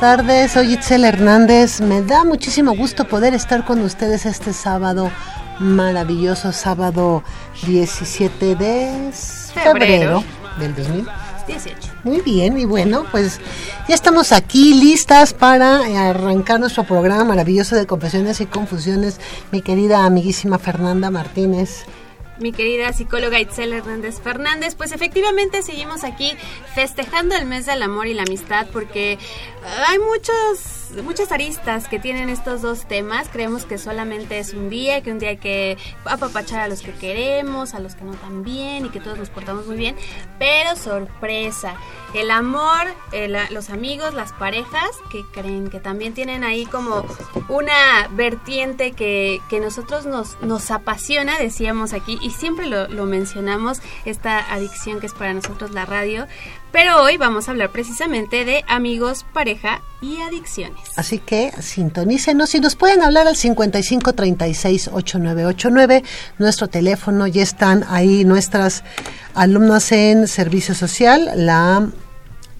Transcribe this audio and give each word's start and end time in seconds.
Tardes. 0.00 0.52
Soy 0.52 0.72
Itzel 0.72 1.04
Hernández. 1.04 1.82
Me 1.82 2.00
da 2.00 2.24
muchísimo 2.24 2.74
gusto 2.74 3.06
poder 3.06 3.34
estar 3.34 3.66
con 3.66 3.82
ustedes 3.82 4.24
este 4.24 4.54
sábado 4.54 5.10
maravilloso, 5.58 6.52
sábado 6.52 7.22
17 7.66 8.54
de 8.56 9.10
febrero, 9.52 10.24
del 10.58 10.74
2018. 10.74 11.92
Muy 12.02 12.22
bien, 12.22 12.58
y 12.58 12.64
bueno, 12.64 13.04
pues 13.10 13.40
ya 13.88 13.94
estamos 13.94 14.32
aquí 14.32 14.72
listas 14.72 15.34
para 15.34 15.80
arrancar 16.08 16.60
nuestro 16.60 16.84
programa 16.84 17.24
maravilloso 17.24 17.76
de 17.76 17.86
confesiones 17.86 18.40
y 18.40 18.46
confusiones. 18.46 19.20
Mi 19.52 19.60
querida 19.60 20.06
amiguísima 20.06 20.58
Fernanda 20.58 21.10
Martínez 21.10 21.84
mi 22.40 22.52
querida 22.52 22.92
psicóloga 22.92 23.40
Itzel 23.40 23.72
Hernández 23.72 24.20
Fernández. 24.20 24.74
Pues 24.74 24.92
efectivamente 24.92 25.62
seguimos 25.62 26.04
aquí 26.04 26.32
festejando 26.74 27.34
el 27.36 27.46
mes 27.46 27.66
del 27.66 27.82
amor 27.82 28.06
y 28.06 28.14
la 28.14 28.22
amistad 28.22 28.66
porque 28.72 29.18
hay 29.86 29.98
muchos, 29.98 30.79
muchas 31.02 31.32
aristas 31.32 31.88
que 31.88 31.98
tienen 31.98 32.28
estos 32.28 32.62
dos 32.62 32.86
temas. 32.86 33.28
Creemos 33.28 33.64
que 33.64 33.78
solamente 33.78 34.38
es 34.38 34.54
un 34.54 34.70
día, 34.70 35.02
que 35.02 35.12
un 35.12 35.18
día 35.18 35.36
que 35.36 35.78
apapachar 36.04 36.60
a 36.60 36.68
los 36.68 36.82
que 36.82 36.92
queremos, 36.92 37.74
a 37.74 37.80
los 37.80 37.94
que 37.94 38.04
no 38.04 38.12
tan 38.12 38.42
bien 38.42 38.86
y 38.86 38.88
que 38.90 39.00
todos 39.00 39.18
nos 39.18 39.30
portamos 39.30 39.66
muy 39.66 39.76
bien. 39.76 39.96
Pero 40.38 40.76
sorpresa, 40.76 41.74
el 42.14 42.30
amor, 42.30 42.86
los 43.50 43.70
amigos, 43.70 44.14
las 44.14 44.32
parejas 44.32 44.90
que 45.10 45.24
creen 45.32 45.70
que 45.70 45.80
también 45.80 46.14
tienen 46.14 46.44
ahí 46.44 46.66
como 46.66 47.04
una 47.48 48.08
vertiente 48.10 48.92
que, 48.92 49.40
que 49.48 49.60
nosotros 49.60 50.06
nos, 50.06 50.40
nos 50.42 50.70
apasiona, 50.70 51.38
decíamos 51.38 51.92
aquí, 51.92 52.18
y 52.20 52.30
siempre 52.30 52.66
lo, 52.66 52.88
lo 52.88 53.06
mencionamos, 53.06 53.80
esta 54.04 54.38
adicción 54.52 55.00
que 55.00 55.06
es 55.06 55.14
para 55.14 55.34
nosotros 55.34 55.70
la 55.72 55.86
radio. 55.86 56.26
Pero 56.72 57.02
hoy 57.02 57.16
vamos 57.16 57.48
a 57.48 57.50
hablar 57.50 57.70
precisamente 57.70 58.44
de 58.44 58.64
amigos, 58.68 59.26
pareja 59.32 59.82
y 60.00 60.20
adicciones. 60.20 60.80
Así 60.96 61.18
que 61.18 61.52
sintonícenos 61.60 62.54
y 62.54 62.60
nos 62.60 62.76
pueden 62.76 63.02
hablar 63.02 63.26
al 63.26 63.36
55 63.36 64.12
36 64.12 64.90
8989, 64.92 66.04
nuestro 66.38 66.68
teléfono. 66.68 67.26
Ya 67.26 67.42
están 67.42 67.84
ahí 67.88 68.24
nuestras 68.24 68.84
alumnas 69.34 69.90
en 69.90 70.28
servicio 70.28 70.74
social, 70.74 71.30
la 71.34 71.88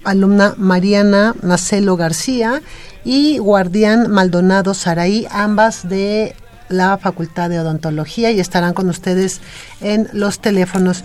alumna 0.03 0.55
Mariana 0.57 1.35
Nacelo 1.43 1.97
García 1.97 2.63
y 3.05 3.39
Guardián 3.39 4.11
Maldonado 4.11 4.75
Saraí, 4.75 5.27
ambas 5.31 5.89
de 5.89 6.35
la 6.69 6.99
Facultad 6.99 7.51
de 7.51 7.61
Odontología 7.61 8.31
y 8.31 8.41
estarán 8.41 8.75
con 8.75 8.89
ustedes 8.89 9.41
en 9.81 10.09
los 10.13 10.41
teléfonos 10.41 11.05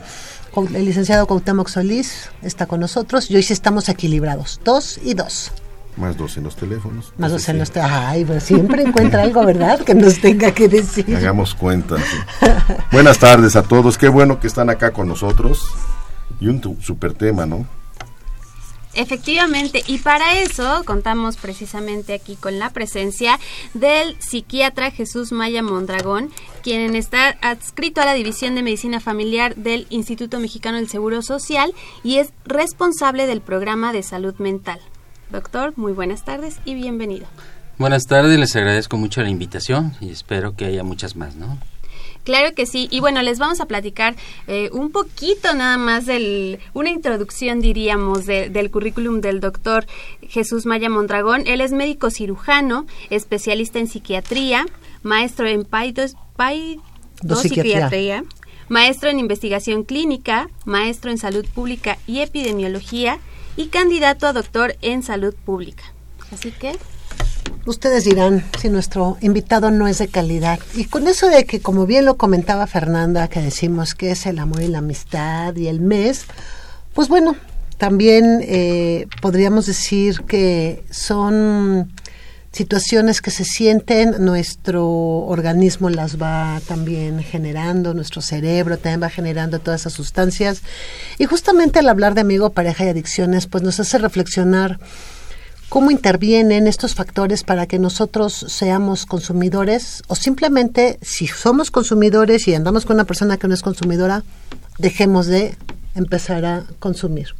el 0.55 0.85
licenciado 0.85 1.27
Cuauhtémoc 1.27 1.67
Solís 1.67 2.29
está 2.41 2.65
con 2.65 2.79
nosotros 2.79 3.29
y 3.29 3.35
hoy 3.35 3.43
sí 3.43 3.53
estamos 3.53 3.89
equilibrados, 3.89 4.61
dos 4.63 4.99
y 5.03 5.13
dos. 5.13 5.51
Más 5.97 6.17
dos 6.17 6.37
en 6.37 6.43
los 6.43 6.55
teléfonos. 6.55 7.13
Más 7.17 7.31
dos 7.31 7.47
en 7.47 7.57
los 7.57 7.71
teléfonos. 7.71 8.01
Ay, 8.05 8.25
pues 8.25 8.43
siempre 8.43 8.83
encuentra 8.83 9.21
algo, 9.21 9.45
¿verdad? 9.45 9.79
Que 9.79 9.95
nos 9.95 10.19
tenga 10.19 10.51
que 10.51 10.67
decir. 10.67 11.15
Hagamos 11.15 11.55
cuenta. 11.55 11.95
Buenas 12.91 13.17
tardes 13.17 13.55
a 13.55 13.63
todos. 13.63 13.97
Qué 13.97 14.09
bueno 14.09 14.39
que 14.39 14.47
están 14.47 14.69
acá 14.69 14.91
con 14.91 15.07
nosotros. 15.07 15.69
Y 16.41 16.47
un 16.47 16.61
super 16.81 17.13
tema, 17.13 17.45
¿no? 17.45 17.65
Efectivamente, 18.95 19.83
y 19.87 19.97
para 19.97 20.39
eso 20.39 20.83
contamos 20.85 21.35
precisamente 21.35 22.13
aquí 22.13 22.37
con 22.37 22.59
la 22.59 22.69
presencia 22.69 23.39
del 23.73 24.15
psiquiatra 24.21 24.89
Jesús 24.89 25.33
Maya 25.33 25.61
Mondragón, 25.61 26.31
quien 26.63 26.95
está 26.95 27.37
adscrito 27.41 28.01
a 28.01 28.05
la 28.05 28.13
División 28.13 28.55
de 28.55 28.63
Medicina 28.63 29.01
Familiar 29.01 29.55
del 29.55 29.85
Instituto 29.89 30.39
Mexicano 30.39 30.77
del 30.77 30.87
Seguro 30.87 31.21
Social 31.21 31.73
y 32.03 32.17
es 32.19 32.31
responsable 32.45 33.27
del 33.27 33.41
programa 33.41 33.91
de 33.91 34.01
salud 34.01 34.35
mental. 34.37 34.79
Doctor, 35.29 35.73
muy 35.75 35.91
buenas 35.91 36.23
tardes 36.23 36.59
y 36.63 36.75
bienvenido. 36.75 37.27
Buenas 37.77 38.05
tardes, 38.05 38.39
les 38.39 38.55
agradezco 38.55 38.95
mucho 38.95 39.21
la 39.21 39.29
invitación 39.29 39.93
y 39.99 40.09
espero 40.09 40.55
que 40.55 40.63
haya 40.63 40.85
muchas 40.85 41.17
más, 41.17 41.35
¿no? 41.35 41.57
Claro 42.25 42.55
que 42.55 42.65
sí. 42.65 42.87
Y 42.91 42.99
bueno, 42.99 43.21
les 43.21 43.37
vamos 43.37 43.61
a 43.61 43.67
platicar 43.67 44.15
eh, 44.47 44.69
un 44.73 44.91
poquito 44.91 45.53
nada 45.53 45.77
más 45.77 46.07
del, 46.07 46.59
una 46.73 46.89
introducción, 46.89 47.61
diríamos, 47.61 48.25
del 48.25 48.71
currículum 48.71 49.21
del 49.21 49.39
doctor 49.39 49.85
Jesús 50.27 50.65
Maya 50.65 50.89
Mondragón. 50.89 51.43
Él 51.45 51.61
es 51.61 51.71
médico 51.71 52.09
cirujano, 52.09 52.87
especialista 53.11 53.77
en 53.77 53.87
psiquiatría, 53.87 54.65
maestro 55.03 55.47
en 55.47 55.65
psiquiatría, 57.35 58.23
maestro 58.69 59.09
en 59.09 59.19
investigación 59.19 59.83
clínica, 59.83 60.49
maestro 60.65 61.11
en 61.11 61.19
salud 61.19 61.45
pública 61.53 61.99
y 62.07 62.21
epidemiología 62.21 63.19
y 63.55 63.67
candidato 63.67 64.25
a 64.25 64.33
doctor 64.33 64.75
en 64.81 65.03
salud 65.03 65.35
pública. 65.45 65.83
Así 66.31 66.51
que 66.51 66.75
Ustedes 67.65 68.03
dirán 68.05 68.45
si 68.59 68.69
nuestro 68.69 69.17
invitado 69.21 69.71
no 69.71 69.87
es 69.87 69.97
de 69.97 70.07
calidad. 70.07 70.59
Y 70.75 70.85
con 70.85 71.07
eso 71.07 71.27
de 71.29 71.45
que, 71.45 71.61
como 71.61 71.87
bien 71.87 72.05
lo 72.05 72.15
comentaba 72.15 72.67
Fernanda, 72.67 73.27
que 73.27 73.41
decimos 73.41 73.95
que 73.95 74.11
es 74.11 74.27
el 74.27 74.37
amor 74.37 74.61
y 74.61 74.67
la 74.67 74.79
amistad 74.79 75.55
y 75.55 75.67
el 75.67 75.81
mes, 75.81 76.25
pues 76.93 77.09
bueno, 77.09 77.35
también 77.77 78.41
eh, 78.43 79.07
podríamos 79.19 79.65
decir 79.65 80.21
que 80.27 80.83
son 80.91 81.91
situaciones 82.51 83.21
que 83.21 83.31
se 83.31 83.43
sienten, 83.43 84.23
nuestro 84.23 84.87
organismo 84.87 85.89
las 85.89 86.21
va 86.21 86.61
también 86.67 87.21
generando, 87.21 87.93
nuestro 87.93 88.21
cerebro 88.21 88.77
también 88.77 89.03
va 89.03 89.09
generando 89.09 89.59
todas 89.59 89.81
esas 89.81 89.93
sustancias. 89.93 90.61
Y 91.17 91.25
justamente 91.25 91.79
al 91.79 91.89
hablar 91.89 92.13
de 92.13 92.21
amigo, 92.21 92.51
pareja 92.51 92.85
y 92.85 92.89
adicciones, 92.89 93.47
pues 93.47 93.61
nos 93.61 93.79
hace 93.81 93.97
reflexionar 93.97 94.79
cómo 95.69 95.91
intervienen 95.91 96.67
estos 96.67 96.95
factores 96.95 97.43
para 97.43 97.67
que 97.67 97.79
nosotros 97.79 98.45
seamos 98.49 99.05
consumidores 99.05 100.03
o 100.07 100.15
simplemente 100.15 100.99
si 101.01 101.27
somos 101.27 101.71
consumidores 101.71 102.47
y 102.47 102.55
andamos 102.55 102.85
con 102.85 102.95
una 102.95 103.05
persona 103.05 103.37
que 103.37 103.47
no 103.47 103.53
es 103.53 103.61
consumidora, 103.61 104.23
dejemos 104.77 105.27
de 105.27 105.57
empezar 105.95 106.45
a 106.45 106.63
consumir. 106.79 107.35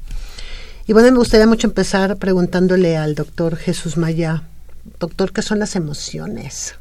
Y 0.88 0.94
bueno, 0.94 1.12
me 1.12 1.18
gustaría 1.18 1.48
mucho 1.48 1.68
empezar 1.68 2.18
preguntándole 2.18 2.98
al 2.98 3.16
doctor 3.16 3.58
Jesús 3.58 3.98
Maya, 3.98 4.44
doctor, 5.00 5.32
¿qué 5.32 5.42
son 5.42 5.60
las 5.60 5.76
emociones? 5.76 6.76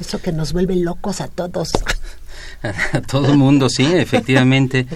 Eso 0.00 0.20
que 0.20 0.32
nos 0.32 0.52
vuelve 0.52 0.74
locos 0.76 1.20
a 1.20 1.28
todos. 1.28 1.72
A 2.92 3.02
todo 3.02 3.30
el 3.30 3.36
mundo, 3.36 3.68
sí, 3.68 3.84
efectivamente. 3.84 4.86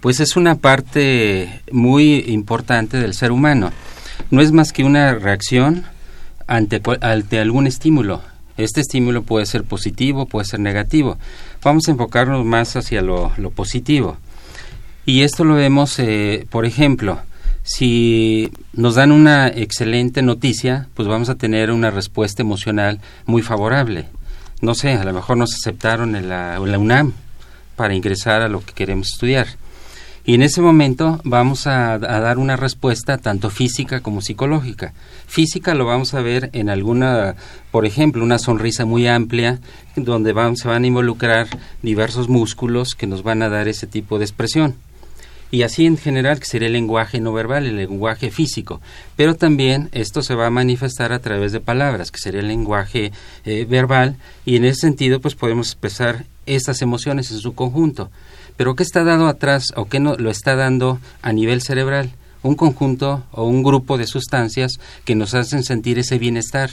Pues 0.00 0.20
es 0.20 0.36
una 0.36 0.56
parte 0.56 1.62
muy 1.72 2.18
importante 2.28 2.98
del 2.98 3.14
ser 3.14 3.32
humano 3.32 3.72
no 4.30 4.40
es 4.40 4.52
más 4.52 4.72
que 4.72 4.84
una 4.84 5.14
reacción 5.14 5.84
ante, 6.46 6.80
ante 7.00 7.38
algún 7.38 7.66
estímulo. 7.66 8.22
Este 8.56 8.80
estímulo 8.80 9.22
puede 9.22 9.46
ser 9.46 9.64
positivo, 9.64 10.26
puede 10.26 10.46
ser 10.46 10.60
negativo. 10.60 11.18
Vamos 11.62 11.88
a 11.88 11.90
enfocarnos 11.90 12.44
más 12.44 12.74
hacia 12.76 13.02
lo, 13.02 13.32
positivo. 13.54 14.16
Y 15.04 15.22
esto 15.22 15.44
lo 15.44 15.54
vemos, 15.54 15.98
eh, 15.98 16.46
por 16.50 16.64
ejemplo, 16.64 17.20
si 17.62 18.50
nos 18.72 18.94
dan 18.94 19.12
una 19.12 19.48
excelente 19.48 20.22
noticia, 20.22 20.88
pues 20.94 21.06
vamos 21.06 21.28
a 21.28 21.34
tener 21.34 21.70
una 21.70 21.90
respuesta 21.90 22.42
emocional 22.42 23.00
muy 23.26 23.42
favorable. 23.42 24.06
No 24.62 24.74
sé, 24.74 24.94
a 24.94 25.04
lo 25.04 25.12
mejor 25.12 25.36
nos 25.36 25.54
aceptaron 25.54 26.16
en 26.16 26.28
la, 26.28 26.56
en 26.56 26.72
la 26.72 26.78
UNAM 26.78 27.12
para 27.76 27.94
ingresar 27.94 28.40
a 28.40 28.48
lo 28.48 28.64
que 28.64 28.72
queremos 28.72 29.08
estudiar. 29.12 29.48
Y 30.28 30.34
en 30.34 30.42
ese 30.42 30.60
momento 30.60 31.20
vamos 31.22 31.68
a, 31.68 31.98
dar 31.98 32.38
una 32.38 32.56
respuesta 32.56 33.16
tanto 33.16 33.48
física 33.48 34.00
como 34.00 34.20
psicológica. 34.20 34.92
Física 35.28 35.72
lo 35.76 35.86
vamos 35.86 36.14
a 36.14 36.20
ver 36.20 36.50
en 36.52 36.68
alguna, 36.68 37.36
por 37.70 37.86
ejemplo, 37.86 38.24
una 38.24 38.40
sonrisa 38.40 38.84
muy 38.84 39.06
amplia, 39.06 39.60
donde 39.94 40.32
van, 40.32 40.56
se 40.56 40.66
van 40.66 40.82
a 40.82 40.88
involucrar 40.88 41.46
diversos 41.80 42.28
músculos 42.28 42.96
que 42.96 43.06
nos 43.06 43.22
van 43.22 43.40
a 43.40 43.48
dar 43.48 43.68
ese 43.68 43.86
tipo 43.86 44.18
de 44.18 44.24
expresión. 44.24 44.74
Y 45.50 45.62
así 45.62 45.86
en 45.86 45.96
general, 45.96 46.40
que 46.40 46.46
sería 46.46 46.66
el 46.66 46.72
lenguaje 46.72 47.20
no 47.20 47.32
verbal, 47.32 47.66
el 47.66 47.76
lenguaje 47.76 48.30
físico. 48.30 48.80
Pero 49.14 49.34
también 49.34 49.88
esto 49.92 50.22
se 50.22 50.34
va 50.34 50.46
a 50.46 50.50
manifestar 50.50 51.12
a 51.12 51.20
través 51.20 51.52
de 51.52 51.60
palabras, 51.60 52.10
que 52.10 52.18
sería 52.18 52.40
el 52.40 52.48
lenguaje 52.48 53.12
eh, 53.44 53.64
verbal. 53.68 54.16
Y 54.44 54.56
en 54.56 54.64
ese 54.64 54.80
sentido, 54.80 55.20
pues 55.20 55.34
podemos 55.34 55.68
expresar 55.68 56.26
estas 56.46 56.82
emociones 56.82 57.30
en 57.30 57.38
su 57.38 57.54
conjunto. 57.54 58.10
Pero 58.56 58.74
¿qué 58.74 58.82
está 58.82 59.04
dado 59.04 59.28
atrás 59.28 59.72
o 59.76 59.84
qué 59.86 60.00
no, 60.00 60.16
lo 60.16 60.30
está 60.30 60.56
dando 60.56 60.98
a 61.22 61.32
nivel 61.32 61.62
cerebral? 61.62 62.10
Un 62.42 62.54
conjunto 62.54 63.24
o 63.32 63.44
un 63.44 63.62
grupo 63.62 63.98
de 63.98 64.06
sustancias 64.06 64.78
que 65.04 65.14
nos 65.14 65.34
hacen 65.34 65.62
sentir 65.62 65.98
ese 65.98 66.18
bienestar. 66.18 66.70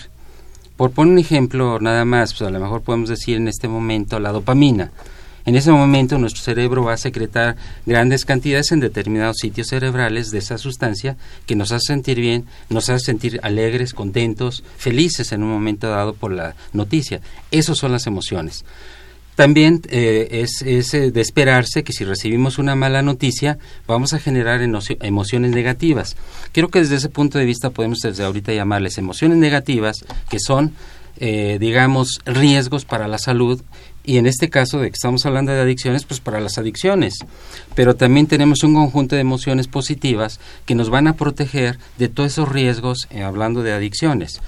Por 0.77 0.91
poner 0.91 1.13
un 1.13 1.19
ejemplo 1.19 1.79
nada 1.79 2.05
más, 2.05 2.33
pues 2.33 2.47
a 2.47 2.51
lo 2.51 2.59
mejor 2.59 2.81
podemos 2.81 3.09
decir 3.09 3.37
en 3.37 3.47
este 3.47 3.67
momento 3.67 4.19
la 4.19 4.31
dopamina. 4.31 4.91
En 5.45 5.55
ese 5.55 5.71
momento 5.71 6.17
nuestro 6.17 6.41
cerebro 6.41 6.83
va 6.83 6.93
a 6.93 6.97
secretar 6.97 7.57
grandes 7.85 8.23
cantidades 8.23 8.71
en 8.71 8.79
determinados 8.79 9.37
sitios 9.41 9.67
cerebrales 9.67 10.31
de 10.31 10.37
esa 10.37 10.57
sustancia 10.57 11.17
que 11.45 11.55
nos 11.55 11.71
hace 11.71 11.87
sentir 11.87 12.19
bien, 12.19 12.45
nos 12.69 12.89
hace 12.89 13.05
sentir 13.05 13.39
alegres, 13.43 13.93
contentos, 13.93 14.63
felices 14.77 15.31
en 15.33 15.43
un 15.43 15.49
momento 15.49 15.89
dado 15.89 16.13
por 16.13 16.31
la 16.31 16.55
noticia. 16.71 17.19
Esas 17.51 17.77
son 17.77 17.91
las 17.91 18.07
emociones. 18.07 18.63
También 19.35 19.81
eh, 19.89 20.27
es, 20.31 20.61
es 20.61 20.93
eh, 20.93 21.11
de 21.11 21.21
esperarse 21.21 21.83
que 21.83 21.91
si 21.91 22.05
recibimos 22.05 22.59
una 22.59 22.75
mala 22.75 23.01
noticia 23.01 23.57
vamos 23.87 24.13
a 24.13 24.19
generar 24.19 24.61
emociones 24.61 25.51
negativas. 25.51 26.15
Creo 26.51 26.69
que 26.69 26.79
desde 26.79 26.97
ese 26.97 27.09
punto 27.09 27.39
de 27.39 27.45
vista 27.45 27.71
podemos 27.71 27.99
desde 27.99 28.23
ahorita 28.23 28.53
llamarles 28.53 28.99
emociones 28.99 29.39
negativas, 29.39 30.05
que 30.29 30.39
son, 30.39 30.73
eh, 31.17 31.57
digamos, 31.59 32.21
riesgos 32.25 32.85
para 32.85 33.07
la 33.07 33.17
salud 33.17 33.59
y 34.03 34.17
en 34.17 34.27
este 34.27 34.49
caso 34.49 34.79
de 34.79 34.89
que 34.89 34.95
estamos 34.95 35.25
hablando 35.25 35.51
de 35.51 35.61
adicciones, 35.61 36.03
pues 36.05 36.19
para 36.19 36.39
las 36.39 36.57
adicciones. 36.57 37.19
Pero 37.75 37.95
también 37.95 38.27
tenemos 38.27 38.63
un 38.63 38.73
conjunto 38.73 39.15
de 39.15 39.21
emociones 39.21 39.67
positivas 39.67 40.39
que 40.65 40.75
nos 40.75 40.89
van 40.89 41.07
a 41.07 41.15
proteger 41.15 41.77
de 41.97 42.09
todos 42.09 42.33
esos 42.33 42.49
riesgos 42.49 43.07
hablando 43.23 43.63
de 43.63 43.73
adicciones. 43.73 44.41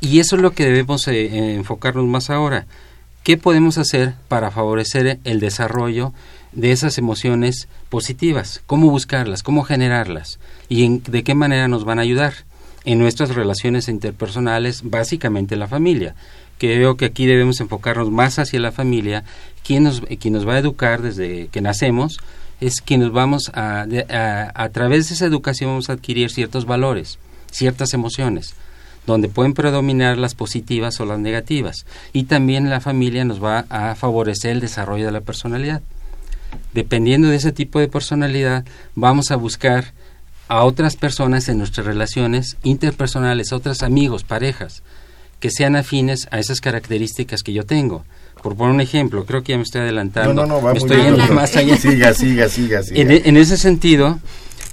Y 0.00 0.20
eso 0.20 0.36
es 0.36 0.42
lo 0.42 0.52
que 0.52 0.64
debemos 0.64 1.06
enfocarnos 1.08 2.06
más 2.06 2.30
ahora 2.30 2.66
¿Qué 3.22 3.36
podemos 3.36 3.76
hacer 3.76 4.14
para 4.28 4.50
favorecer 4.50 5.20
el 5.24 5.40
desarrollo 5.40 6.14
de 6.52 6.72
esas 6.72 6.96
emociones 6.96 7.68
positivas? 7.90 8.62
¿Cómo 8.66 8.90
buscarlas? 8.90 9.42
¿Cómo 9.42 9.62
generarlas? 9.62 10.38
¿Y 10.70 11.00
de 11.00 11.22
qué 11.22 11.34
manera 11.34 11.68
nos 11.68 11.84
van 11.84 11.98
a 11.98 12.02
ayudar? 12.02 12.32
En 12.86 12.98
nuestras 12.98 13.34
relaciones 13.34 13.88
interpersonales, 13.88 14.80
básicamente 14.84 15.56
la 15.56 15.68
familia, 15.68 16.14
que 16.60 16.78
veo 16.78 16.98
que 16.98 17.06
aquí 17.06 17.24
debemos 17.24 17.58
enfocarnos 17.60 18.10
más 18.10 18.38
hacia 18.38 18.60
la 18.60 18.70
familia, 18.70 19.24
quien 19.64 19.84
nos, 19.84 20.02
quien 20.20 20.34
nos 20.34 20.46
va 20.46 20.54
a 20.54 20.58
educar 20.58 21.00
desde 21.00 21.48
que 21.48 21.62
nacemos, 21.62 22.18
es 22.60 22.82
quien 22.82 23.00
nos 23.00 23.12
vamos 23.12 23.50
a, 23.54 23.86
a, 24.10 24.52
a 24.54 24.68
través 24.68 25.08
de 25.08 25.14
esa 25.14 25.24
educación 25.24 25.70
vamos 25.70 25.88
a 25.88 25.94
adquirir 25.94 26.30
ciertos 26.30 26.66
valores, 26.66 27.18
ciertas 27.50 27.94
emociones 27.94 28.54
donde 29.06 29.28
pueden 29.28 29.54
predominar 29.54 30.18
las 30.18 30.34
positivas 30.34 31.00
o 31.00 31.06
las 31.06 31.18
negativas. 31.18 31.86
Y 32.12 32.24
también 32.24 32.68
la 32.68 32.80
familia 32.80 33.24
nos 33.24 33.42
va 33.42 33.64
a 33.70 33.94
favorecer 33.94 34.50
el 34.52 34.60
desarrollo 34.60 35.06
de 35.06 35.12
la 35.12 35.22
personalidad. 35.22 35.80
Dependiendo 36.74 37.28
de 37.28 37.36
ese 37.36 37.52
tipo 37.52 37.80
de 37.80 37.88
personalidad, 37.88 38.66
vamos 38.94 39.30
a 39.30 39.36
buscar 39.36 39.94
a 40.48 40.64
otras 40.64 40.96
personas 40.96 41.48
en 41.48 41.56
nuestras 41.56 41.86
relaciones 41.86 42.58
interpersonales, 42.62 43.52
otros 43.52 43.82
amigos, 43.82 44.24
parejas, 44.24 44.82
que 45.40 45.50
sean 45.50 45.74
afines 45.74 46.28
a 46.30 46.38
esas 46.38 46.60
características 46.60 47.42
que 47.42 47.52
yo 47.52 47.64
tengo. 47.64 48.04
Por 48.42 48.56
poner 48.56 48.74
un 48.74 48.80
ejemplo, 48.80 49.26
creo 49.26 49.42
que 49.42 49.52
ya 49.52 49.56
me 49.56 49.64
estoy 49.64 49.82
adelantando. 49.82 50.32
No, 50.34 50.46
no, 50.46 50.60
no, 50.60 50.72
me 50.72 50.78
estoy 50.78 51.02
yendo 51.02 51.26
más 51.34 51.56
allá. 51.56 51.76
Siga, 51.76 52.14
siga, 52.14 52.48
siga. 52.48 52.82
siga. 52.82 53.00
En, 53.00 53.10
en, 53.10 53.36
ese 53.36 53.56
sentido, 53.58 54.18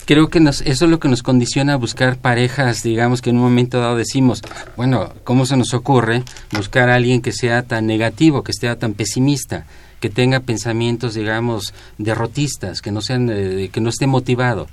creo 0.06 0.30
que 0.30 0.40
nos, 0.40 0.62
eso 0.62 0.86
es 0.86 0.92
lo 0.92 1.00
que 1.00 1.10
nos 1.10 1.22
condiciona 1.22 1.74
a 1.74 1.76
buscar 1.76 2.18
parejas, 2.18 2.82
digamos 2.82 3.22
que 3.22 3.30
en 3.30 3.38
un 3.38 3.44
momento 3.44 3.80
dado 3.80 3.98
decimos, 3.98 4.42
bueno, 4.78 5.14
¿cómo 5.26 5.46
se 5.46 5.58
nos 5.58 5.74
ocurre 5.74 6.24
buscar 6.52 6.90
a 6.90 6.96
alguien 6.96 7.22
que 7.22 7.34
sea 7.34 7.64
tan 7.64 7.88
negativo, 7.88 8.42
que 8.42 8.54
sea 8.54 8.78
tan 8.78 8.94
pesimista, 8.94 9.66
que 10.00 10.10
tenga 10.10 10.40
pensamientos, 10.40 11.14
digamos, 11.16 11.74
derrotistas, 11.98 12.82
que 12.82 12.92
no 12.92 13.02
sean, 13.02 13.30
eh, 13.30 13.70
que 13.72 13.82
no 13.82 13.90
esté 13.90 14.08
motivado? 14.08 14.68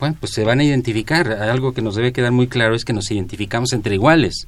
Bueno, 0.00 0.16
pues 0.18 0.32
se 0.32 0.44
van 0.44 0.60
a 0.60 0.64
identificar. 0.64 1.32
Algo 1.32 1.74
que 1.74 1.82
nos 1.82 1.96
debe 1.96 2.12
quedar 2.12 2.32
muy 2.32 2.46
claro 2.46 2.74
es 2.74 2.84
que 2.84 2.92
nos 2.92 3.10
identificamos 3.10 3.72
entre 3.72 3.94
iguales. 3.94 4.46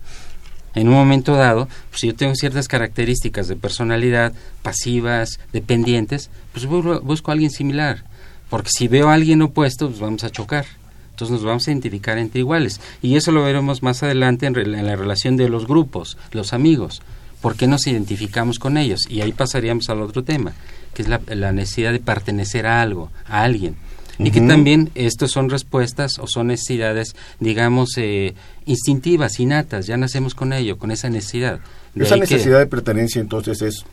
En 0.75 0.89
un 0.89 0.95
momento 0.95 1.35
dado, 1.35 1.69
pues 1.91 2.01
si 2.01 2.07
yo 2.09 2.15
tengo 2.15 2.35
ciertas 2.35 2.69
características 2.69 3.49
de 3.49 3.57
personalidad 3.57 4.33
pasivas, 4.63 5.41
dependientes, 5.53 6.31
pues 6.53 6.67
busco 6.67 7.31
a 7.31 7.35
alguien 7.35 7.51
similar 7.51 8.05
porque 8.51 8.71
si 8.77 8.89
veo 8.89 9.09
a 9.09 9.15
alguien 9.15 9.41
opuesto, 9.41 9.89
pues 9.89 10.01
vamos 10.01 10.25
a 10.25 10.31
chocar. 10.31 10.67
Entonces 11.11 11.35
nos 11.35 11.45
vamos 11.45 11.67
a 11.67 11.71
identificar 11.71 12.19
entre 12.19 12.41
iguales. 12.41 12.81
Y 13.01 13.17
eso 13.17 13.31
lo 13.31 13.45
veremos 13.45 13.83
más 13.83 14.03
adelante 14.03 14.47
en, 14.47 14.55
la 14.85 14.97
relación 14.97 15.37
de 15.37 15.49
los 15.49 15.67
grupos, 15.67 16.19
los 16.33 16.53
amigos. 16.53 17.01
¿Por 17.41 17.57
qué 17.57 17.67
nos 17.69 17.87
identificamos 17.87 18.59
con 18.59 18.77
ellos? 18.77 19.03
Y 19.09 19.21
ahí 19.21 19.33
pasaríamos 19.33 19.89
al 19.89 20.03
otro 20.03 20.25
tema, 20.25 20.53
que 20.93 21.03
es 21.03 21.09
la 21.09 21.53
necesidad 21.53 21.93
de 21.93 22.01
pertenecer 22.01 22.67
a 22.67 22.83
algo, 22.83 23.11
a 23.27 23.45
alguien. 23.45 23.77
Y 24.23 24.31
que 24.31 24.41
también 24.41 24.91
estos 24.95 25.31
son 25.31 25.49
respuestas 25.49 26.19
o 26.19 26.27
son 26.27 26.49
necesidades, 26.49 27.15
digamos, 27.39 27.97
eh, 27.97 28.35
instintivas, 28.67 29.41
innatas, 29.41 29.87
ya 29.87 29.97
nacemos 29.97 30.35
con 30.35 30.53
ello, 30.53 30.79
con 30.79 30.91
esa 30.91 31.09
necesidad. 31.09 31.61
De 31.95 32.05
esa 32.05 32.17
necesidad 32.17 32.59
de 32.59 32.67
pertenencia 32.67 33.21
entonces 33.21 33.63
es 33.63 33.85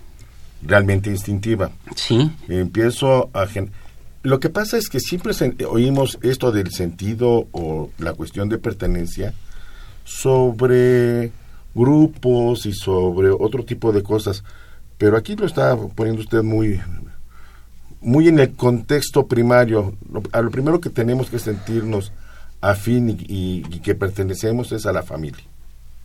realmente 0.61 1.09
instintiva. 1.09 1.71
Sí. 1.95 2.31
Empiezo 2.49 3.29
a... 3.33 3.47
Lo 4.23 4.39
que 4.39 4.49
pasa 4.49 4.77
es 4.77 4.89
que 4.89 4.99
siempre 4.99 5.33
oímos 5.65 6.17
esto 6.21 6.51
del 6.51 6.71
sentido 6.71 7.47
o 7.51 7.91
la 7.97 8.13
cuestión 8.13 8.49
de 8.49 8.57
pertenencia 8.57 9.33
sobre 10.03 11.31
grupos 11.73 12.65
y 12.65 12.73
sobre 12.73 13.29
otro 13.29 13.63
tipo 13.63 13.91
de 13.91 14.03
cosas, 14.03 14.43
pero 14.97 15.15
aquí 15.15 15.35
lo 15.35 15.45
está 15.45 15.77
poniendo 15.77 16.21
usted 16.21 16.41
muy 16.41 16.81
muy 18.01 18.27
en 18.27 18.39
el 18.39 18.53
contexto 18.53 19.27
primario. 19.27 19.93
a 20.31 20.41
lo 20.41 20.51
primero 20.51 20.79
que 20.81 20.89
tenemos 20.89 21.29
que 21.29 21.39
sentirnos 21.39 22.11
afín 22.61 23.17
y 23.27 23.61
que 23.79 23.95
pertenecemos 23.95 24.71
es 24.71 24.85
a 24.85 24.93
la 24.93 25.03
familia. 25.03 25.43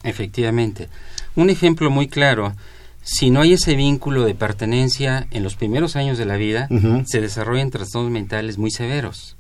Efectivamente. 0.03 0.89
Un 1.37 1.51
ejemplo 1.51 1.91
muy 1.91 2.09
claro 2.09 2.55
si 3.03 3.31
no 3.31 3.41
hay 3.41 3.55
ese 3.55 3.75
vínculo 3.75 4.25
de 4.25 4.35
pertenencia 4.35 5.27
en 5.33 5.43
los 5.43 5.57
primeros 5.57 5.97
años 5.97 6.19
de 6.19 6.25
la 6.25 6.37
vida, 6.37 6.69
se 7.05 7.21
desarrollan 7.21 7.71
trastornos 7.71 8.13
mentales 8.13 8.59
muy 8.59 8.71
severos, 8.71 9.37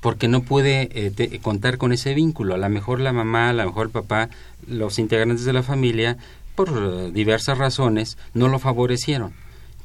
porque 0.00 0.28
no 0.28 0.42
puede 0.42 0.90
eh, 0.92 1.40
contar 1.40 1.78
con 1.78 1.92
ese 1.92 2.12
vínculo. 2.12 2.54
A 2.54 2.58
lo 2.58 2.68
mejor 2.68 3.00
la 3.00 3.14
mamá, 3.14 3.48
a 3.48 3.52
lo 3.54 3.64
mejor 3.64 3.86
el 3.86 3.92
papá, 3.92 4.28
los 4.68 4.98
integrantes 4.98 5.46
de 5.46 5.54
la 5.54 5.62
familia, 5.62 6.18
por 6.54 7.10
diversas 7.12 7.56
razones, 7.56 8.18
no 8.34 8.48
lo 8.48 8.58
favorecieron. 8.58 9.32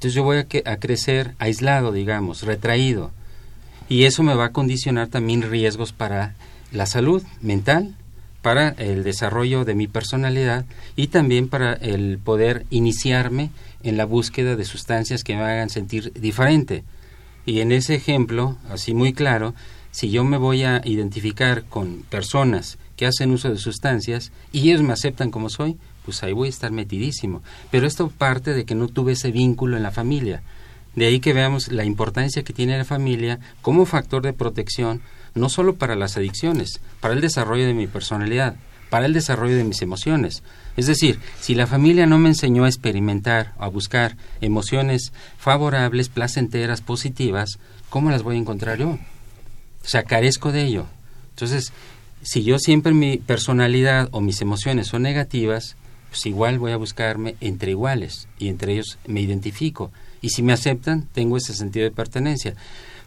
Entonces 0.01 0.15
yo 0.15 0.23
voy 0.23 0.37
a, 0.37 0.71
a 0.71 0.77
crecer 0.77 1.35
aislado, 1.37 1.91
digamos, 1.91 2.41
retraído. 2.41 3.11
Y 3.87 4.05
eso 4.05 4.23
me 4.23 4.33
va 4.33 4.45
a 4.45 4.51
condicionar 4.51 5.09
también 5.09 5.43
riesgos 5.43 5.93
para 5.93 6.33
la 6.71 6.87
salud 6.87 7.21
mental 7.39 7.95
para 8.41 8.69
el 8.69 9.03
desarrollo 9.03 9.63
de 9.63 9.75
mi 9.75 9.87
personalidad 9.87 10.65
y 10.95 11.07
también 11.07 11.49
para 11.49 11.73
el 11.73 12.17
poder 12.17 12.65
iniciarme 12.71 13.51
en 13.83 13.97
la 13.97 14.05
búsqueda 14.05 14.55
de 14.55 14.65
sustancias 14.65 15.23
que 15.23 15.35
me 15.35 15.43
hagan 15.43 15.69
sentir 15.69 16.11
diferente. 16.13 16.83
Y 17.45 17.59
en 17.59 17.71
ese 17.71 17.93
ejemplo, 17.93 18.57
así 18.71 18.95
muy 18.95 19.13
claro, 19.13 19.53
si 19.91 20.09
yo 20.09 20.23
me 20.23 20.37
voy 20.37 20.63
a 20.63 20.81
identificar 20.83 21.65
con 21.65 22.03
personas 22.09 22.79
que 22.95 23.05
hacen 23.05 23.29
uso 23.29 23.49
de 23.49 23.57
sustancias 23.57 24.31
y 24.51 24.69
ellos 24.69 24.81
me 24.81 24.93
aceptan 24.93 25.29
como 25.29 25.49
soy, 25.49 25.77
pues 26.05 26.23
ahí 26.23 26.33
voy 26.33 26.47
a 26.47 26.49
estar 26.49 26.71
metidísimo. 26.71 27.41
Pero 27.69 27.87
esto 27.87 28.09
parte 28.09 28.53
de 28.53 28.65
que 28.65 28.75
no 28.75 28.87
tuve 28.87 29.13
ese 29.13 29.31
vínculo 29.31 29.77
en 29.77 29.83
la 29.83 29.91
familia. 29.91 30.41
De 30.95 31.05
ahí 31.05 31.19
que 31.19 31.33
veamos 31.33 31.71
la 31.71 31.85
importancia 31.85 32.43
que 32.43 32.53
tiene 32.53 32.77
la 32.77 32.85
familia 32.85 33.39
como 33.61 33.85
factor 33.85 34.21
de 34.23 34.33
protección 34.33 35.01
no 35.33 35.49
solo 35.49 35.75
para 35.75 35.95
las 35.95 36.17
adicciones, 36.17 36.81
para 36.99 37.13
el 37.13 37.21
desarrollo 37.21 37.65
de 37.65 37.73
mi 37.73 37.87
personalidad, 37.87 38.55
para 38.89 39.05
el 39.05 39.13
desarrollo 39.13 39.55
de 39.55 39.63
mis 39.63 39.81
emociones. 39.81 40.43
Es 40.75 40.87
decir, 40.87 41.19
si 41.39 41.55
la 41.55 41.67
familia 41.67 42.05
no 42.05 42.19
me 42.19 42.29
enseñó 42.29 42.65
a 42.65 42.69
experimentar, 42.69 43.53
a 43.57 43.67
buscar 43.67 44.17
emociones 44.41 45.13
favorables, 45.37 46.09
placenteras, 46.09 46.81
positivas, 46.81 47.59
¿cómo 47.89 48.11
las 48.11 48.23
voy 48.23 48.35
a 48.35 48.39
encontrar 48.39 48.77
yo? 48.77 48.89
O 48.89 49.87
sea, 49.87 50.03
carezco 50.03 50.51
de 50.51 50.65
ello. 50.65 50.85
Entonces, 51.29 51.71
si 52.21 52.43
yo 52.43 52.59
siempre 52.59 52.93
mi 52.93 53.17
personalidad 53.17 54.09
o 54.11 54.21
mis 54.21 54.41
emociones 54.41 54.87
son 54.87 55.03
negativas, 55.03 55.75
pues 56.11 56.25
igual 56.27 56.59
voy 56.59 56.73
a 56.73 56.77
buscarme 56.77 57.35
entre 57.41 57.71
iguales 57.71 58.27
y 58.37 58.49
entre 58.49 58.73
ellos 58.73 58.99
me 59.07 59.21
identifico. 59.21 59.91
Y 60.21 60.29
si 60.29 60.43
me 60.43 60.53
aceptan, 60.53 61.07
tengo 61.13 61.37
ese 61.37 61.53
sentido 61.55 61.85
de 61.85 61.91
pertenencia. 61.91 62.53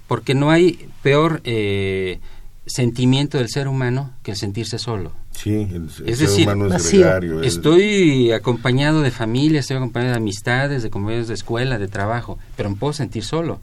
porque 0.08 0.34
no 0.34 0.50
hay 0.50 0.88
peor 1.02 1.40
eh, 1.44 2.18
sentimiento 2.66 3.38
del 3.38 3.48
ser 3.48 3.68
humano 3.68 4.10
que 4.22 4.32
el 4.32 4.36
sentirse 4.36 4.78
solo. 4.78 5.12
Sí, 5.32 5.50
el, 5.54 5.74
el 5.74 5.88
Es 5.88 6.18
ser 6.18 6.28
decir, 6.28 6.48
humano 6.48 6.74
es 6.74 6.90
gregario. 6.92 7.42
es- 7.42 7.54
Estoy 7.56 8.30
acompañado 8.32 9.00
de 9.02 9.10
familia, 9.10 9.60
estoy 9.60 9.76
acompañado 9.76 10.12
de 10.12 10.18
amistades, 10.18 10.82
de 10.82 10.90
compañeros 10.90 11.28
de 11.28 11.34
escuela, 11.34 11.78
de 11.78 11.88
trabajo, 11.88 12.38
pero 12.56 12.70
me 12.70 12.76
puedo 12.76 12.92
sentir 12.92 13.24
solo. 13.24 13.60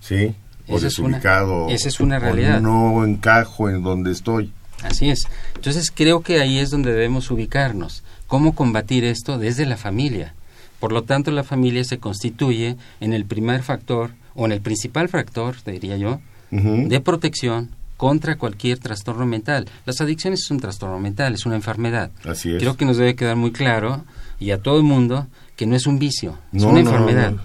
Sí, 0.00 0.34
o 0.68 0.76
Esa 0.76 0.86
es 0.88 0.98
una- 0.98 1.18
esa 1.18 1.88
es 1.88 2.00
una 2.00 2.16
o 2.16 2.20
realidad. 2.20 2.60
no 2.60 3.04
encajo 3.04 3.68
en 3.68 3.82
donde 3.82 4.12
estoy. 4.12 4.52
Así 4.82 5.10
es. 5.10 5.26
Entonces 5.56 5.90
creo 5.94 6.20
que 6.22 6.40
ahí 6.40 6.58
es 6.58 6.70
donde 6.70 6.92
debemos 6.92 7.30
ubicarnos. 7.30 8.02
¿Cómo 8.34 8.56
combatir 8.56 9.04
esto 9.04 9.38
desde 9.38 9.64
la 9.64 9.76
familia? 9.76 10.34
Por 10.80 10.90
lo 10.90 11.04
tanto, 11.04 11.30
la 11.30 11.44
familia 11.44 11.84
se 11.84 11.98
constituye 12.00 12.76
en 12.98 13.12
el 13.12 13.26
primer 13.26 13.62
factor, 13.62 14.10
o 14.34 14.44
en 14.44 14.50
el 14.50 14.60
principal 14.60 15.08
factor, 15.08 15.54
diría 15.64 15.96
yo, 15.96 16.18
de 16.50 17.00
protección 17.00 17.70
contra 17.96 18.36
cualquier 18.36 18.80
trastorno 18.80 19.24
mental. 19.24 19.66
Las 19.86 20.00
adicciones 20.00 20.40
es 20.42 20.50
un 20.50 20.58
trastorno 20.58 20.98
mental, 20.98 21.32
es 21.34 21.46
una 21.46 21.54
enfermedad. 21.54 22.10
Así 22.28 22.50
es. 22.50 22.58
Creo 22.60 22.76
que 22.76 22.84
nos 22.84 22.96
debe 22.96 23.14
quedar 23.14 23.36
muy 23.36 23.52
claro, 23.52 24.04
y 24.40 24.50
a 24.50 24.58
todo 24.60 24.78
el 24.78 24.82
mundo, 24.82 25.28
que 25.54 25.66
no 25.66 25.76
es 25.76 25.86
un 25.86 26.00
vicio, 26.00 26.36
es 26.52 26.62
No, 26.62 26.70
una 26.70 26.82
no, 26.82 26.90
enfermedad. 26.90 27.30
no. 27.30 27.40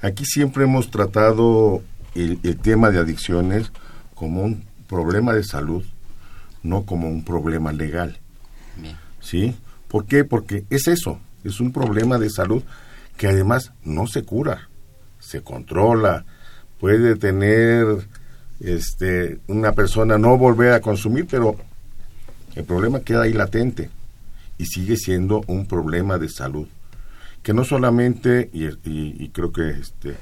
Aquí 0.00 0.24
siempre 0.24 0.64
hemos 0.64 0.90
tratado 0.90 1.82
el, 2.14 2.38
el 2.44 2.56
tema 2.56 2.88
de 2.88 2.98
adicciones 2.98 3.70
como 4.14 4.40
un 4.40 4.64
problema 4.88 5.34
de 5.34 5.44
salud, 5.44 5.84
no 6.62 6.86
como 6.86 7.08
un 7.10 7.24
problema 7.24 7.72
legal. 7.72 8.16
Bien. 8.78 8.96
¿Sí? 9.20 9.54
¿Por 9.90 10.06
qué? 10.06 10.24
Porque 10.24 10.64
es 10.70 10.86
eso, 10.86 11.18
es 11.42 11.58
un 11.58 11.72
problema 11.72 12.16
de 12.16 12.30
salud 12.30 12.62
que 13.16 13.26
además 13.26 13.72
no 13.82 14.06
se 14.06 14.22
cura, 14.22 14.68
se 15.18 15.42
controla, 15.42 16.24
puede 16.78 17.16
tener 17.16 18.06
este 18.60 19.40
una 19.48 19.72
persona 19.72 20.16
no 20.16 20.38
volver 20.38 20.74
a 20.74 20.80
consumir, 20.80 21.26
pero 21.28 21.56
el 22.54 22.62
problema 22.64 23.00
queda 23.00 23.22
ahí 23.22 23.32
latente 23.32 23.90
y 24.58 24.66
sigue 24.66 24.96
siendo 24.96 25.42
un 25.48 25.66
problema 25.66 26.18
de 26.18 26.28
salud. 26.28 26.68
Que 27.42 27.52
no 27.52 27.64
solamente 27.64 28.48
y, 28.52 29.28
creo 29.30 29.52
que 29.52 29.70
este 29.70 30.16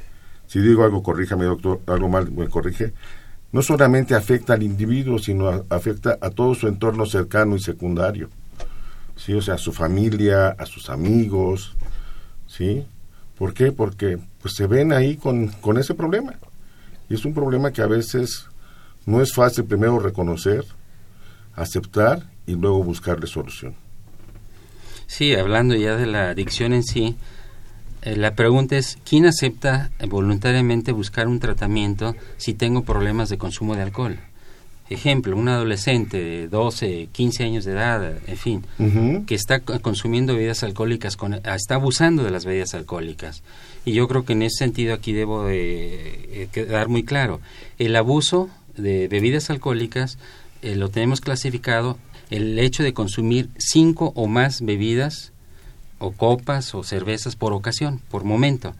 si 0.46 0.60
digo 0.60 0.82
algo 0.82 1.02
corríjame 1.02 1.44
doctor 1.44 1.82
algo 1.86 2.08
mal 2.08 2.32
me 2.32 2.48
corrige 2.48 2.94
no 3.52 3.60
solamente 3.60 4.14
afecta 4.14 4.54
al 4.54 4.62
individuo 4.62 5.18
sino 5.18 5.64
afecta 5.68 6.16
a 6.22 6.30
todo 6.30 6.54
su 6.54 6.68
entorno 6.68 7.04
cercano 7.04 7.54
y 7.54 7.60
secundario 7.60 8.30
sí 9.18 9.34
o 9.34 9.42
sea 9.42 9.54
a 9.54 9.58
su 9.58 9.72
familia 9.72 10.48
a 10.48 10.64
sus 10.64 10.88
amigos 10.88 11.74
sí 12.46 12.86
¿por 13.36 13.52
qué? 13.52 13.72
porque 13.72 14.18
pues 14.40 14.54
se 14.54 14.66
ven 14.66 14.92
ahí 14.92 15.16
con, 15.16 15.48
con 15.48 15.76
ese 15.76 15.94
problema 15.94 16.34
y 17.10 17.14
es 17.14 17.24
un 17.26 17.34
problema 17.34 17.72
que 17.72 17.82
a 17.82 17.86
veces 17.86 18.46
no 19.04 19.20
es 19.20 19.34
fácil 19.34 19.64
primero 19.64 19.98
reconocer 19.98 20.64
aceptar 21.54 22.22
y 22.46 22.54
luego 22.54 22.82
buscarle 22.82 23.26
solución 23.26 23.74
Sí, 25.08 25.34
hablando 25.34 25.74
ya 25.74 25.96
de 25.96 26.04
la 26.04 26.28
adicción 26.28 26.74
en 26.74 26.82
sí, 26.82 27.16
eh, 28.02 28.14
la 28.14 28.34
pregunta 28.34 28.76
es, 28.76 28.98
¿quién 29.08 29.24
acepta 29.24 29.90
voluntariamente 30.06 30.92
buscar 30.92 31.28
un 31.28 31.40
tratamiento 31.40 32.14
si 32.36 32.52
tengo 32.52 32.84
problemas 32.84 33.30
de 33.30 33.38
consumo 33.38 33.74
de 33.74 33.82
alcohol? 33.82 34.20
Ejemplo, 34.90 35.36
un 35.36 35.48
adolescente 35.48 36.16
de 36.18 36.48
12, 36.48 37.08
15 37.12 37.44
años 37.44 37.64
de 37.66 37.72
edad, 37.72 38.16
en 38.26 38.36
fin, 38.38 38.64
que 39.26 39.34
está 39.34 39.60
co- 39.60 39.78
consumiendo 39.80 40.34
bebidas 40.34 40.62
alcohólicas, 40.62 41.16
con- 41.16 41.34
ah, 41.34 41.54
está 41.54 41.74
abusando 41.74 42.22
de 42.24 42.30
las 42.30 42.46
bebidas 42.46 42.72
alcohólicas. 42.74 43.42
Y 43.84 43.92
yo 43.92 44.08
creo 44.08 44.24
que 44.24 44.32
en 44.32 44.42
ese 44.42 44.58
sentido 44.64 44.94
aquí 44.94 45.12
debo 45.12 45.44
de 45.44 46.42
eh, 46.44 46.48
quedar 46.52 46.88
muy 46.88 47.02
claro. 47.04 47.40
El 47.78 47.96
abuso 47.96 48.48
de 48.76 49.08
bebidas 49.08 49.50
alcohólicas 49.50 50.18
eh, 50.62 50.74
lo 50.74 50.88
tenemos 50.88 51.20
clasificado 51.20 51.98
el 52.30 52.58
hecho 52.58 52.82
de 52.82 52.94
consumir 52.94 53.50
cinco 53.58 54.12
o 54.14 54.26
más 54.26 54.62
bebidas 54.62 55.32
o 55.98 56.12
copas 56.12 56.74
o 56.74 56.82
cervezas 56.82 57.36
por 57.36 57.52
ocasión, 57.52 58.00
por 58.10 58.24
momento. 58.24 58.74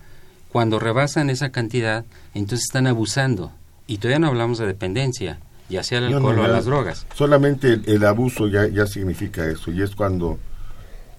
Cuando 0.52 0.78
rebasan 0.78 1.28
esa 1.28 1.50
cantidad, 1.50 2.04
entonces 2.34 2.64
están 2.68 2.86
abusando. 2.86 3.52
Y 3.86 3.98
todavía 3.98 4.18
no 4.20 4.28
hablamos 4.28 4.58
de 4.58 4.66
dependencia, 4.66 5.38
ya 5.68 5.82
sea 5.82 5.98
al 5.98 6.10
No, 6.10 6.16
alcohol 6.16 6.36
no, 6.36 6.42
o 6.42 6.44
a 6.44 6.48
ya- 6.48 6.52
las 6.54 6.64
drogas. 6.64 7.06
Solamente 7.14 7.72
el, 7.74 7.82
el 7.88 8.04
abuso 8.04 8.46
ya, 8.48 8.66
ya 8.68 8.86
significa 8.86 9.46
eso, 9.46 9.70
y 9.70 9.82
es 9.82 9.94
cuando 9.94 10.38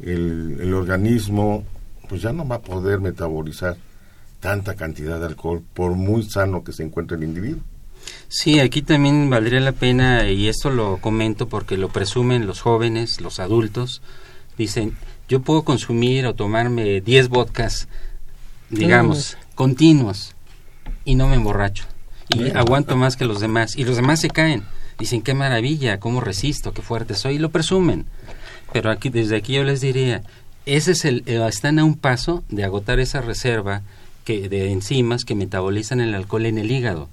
el, 0.02 0.58
el 0.62 0.74
organismo 0.74 1.64
pues 2.08 2.22
ya 2.24 2.34
no 2.34 2.48
va 2.48 2.56
a 2.56 2.62
poder 2.62 3.00
metabolizar 3.00 3.78
tanta 4.40 4.76
cantidad 4.76 5.20
de 5.20 5.28
alcohol, 5.28 5.62
por 5.74 5.92
muy 5.92 6.24
sano 6.24 6.64
que 6.64 6.72
se 6.74 6.82
encuentre 6.84 7.18
el 7.18 7.24
individuo. 7.24 7.62
Sí, 8.30 8.60
aquí 8.60 8.82
también 8.82 9.30
valdría 9.30 9.60
la 9.60 9.74
pena, 9.74 10.28
y 10.30 10.48
esto 10.48 10.70
lo 10.72 10.98
comento 10.98 11.48
porque 11.50 11.78
lo 11.78 11.90
presumen 11.90 12.48
los 12.48 12.62
jóvenes, 12.62 13.20
los 13.22 13.40
adultos, 13.40 14.02
dicen, 14.58 14.96
yo 15.28 15.42
puedo 15.42 15.64
consumir 15.64 16.26
o 16.26 16.34
tomarme 16.34 17.02
10 17.02 17.28
vodkas, 17.30 17.88
digamos, 18.70 19.38
continuos, 19.56 20.34
y 21.06 21.16
no 21.16 21.28
me 21.28 21.36
emborracho. 21.36 21.84
Y 22.30 22.56
aguanto 22.56 22.96
más 22.96 23.18
que 23.18 23.26
los 23.26 23.40
demás. 23.40 23.76
Y 23.76 23.84
los 23.84 23.96
demás 23.96 24.22
se 24.22 24.30
caen. 24.30 24.64
Dicen, 24.98 25.22
qué 25.22 25.34
maravilla, 25.34 26.00
cómo 26.00 26.22
resisto, 26.22 26.74
qué 26.74 26.82
fuerte 26.82 27.16
soy, 27.16 27.36
y 27.36 27.40
lo 27.40 27.50
presumen. 27.50 28.06
Pero 28.74 28.92
aquí, 28.92 29.10
desde 29.10 29.38
aquí 29.38 29.54
yo 29.54 29.64
les 29.64 29.82
diría, 29.82 30.24
ese 30.66 30.92
es 30.92 31.06
el, 31.06 31.24
eh, 31.26 31.44
están 31.48 31.80
a 31.80 31.86
un 31.86 31.96
paso 31.96 32.44
de 32.50 32.64
agotar 32.64 33.00
esa 33.00 33.22
reserva 33.22 33.82
que, 34.26 34.50
de 34.50 34.72
enzimas 34.72 35.26
que 35.26 35.36
metabolizan 35.36 36.02
el 36.02 36.14
alcohol 36.14 36.46
en 36.46 36.58
el 36.58 36.70
hígado. 36.70 37.10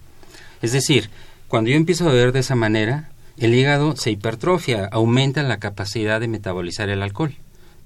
Es 0.63 0.73
decir, 0.73 1.11
cuando 1.49 1.71
yo 1.71 1.77
empiezo 1.77 2.09
a 2.09 2.13
beber 2.13 2.33
de 2.33 2.41
esa 2.41 2.57
manera, 2.57 3.11
el 3.39 3.55
hígado 3.55 3.97
se 3.97 4.11
hipertrofia, 4.11 4.87
aumenta 4.91 5.43
la 5.43 5.59
capacidad 5.59 6.21
de 6.21 6.29
metabolizar 6.29 6.89
el 6.89 7.03
alcohol. 7.03 7.35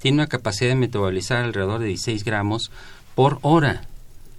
Tiene 0.01 0.17
una 0.17 0.29
capacidad 0.29 0.71
de 0.71 0.77
metabolizar 0.77 1.45
alrededor 1.45 1.81
de 1.81 1.87
16 1.87 2.25
gramos 2.25 2.71
por 3.15 3.39
hora. 3.43 3.83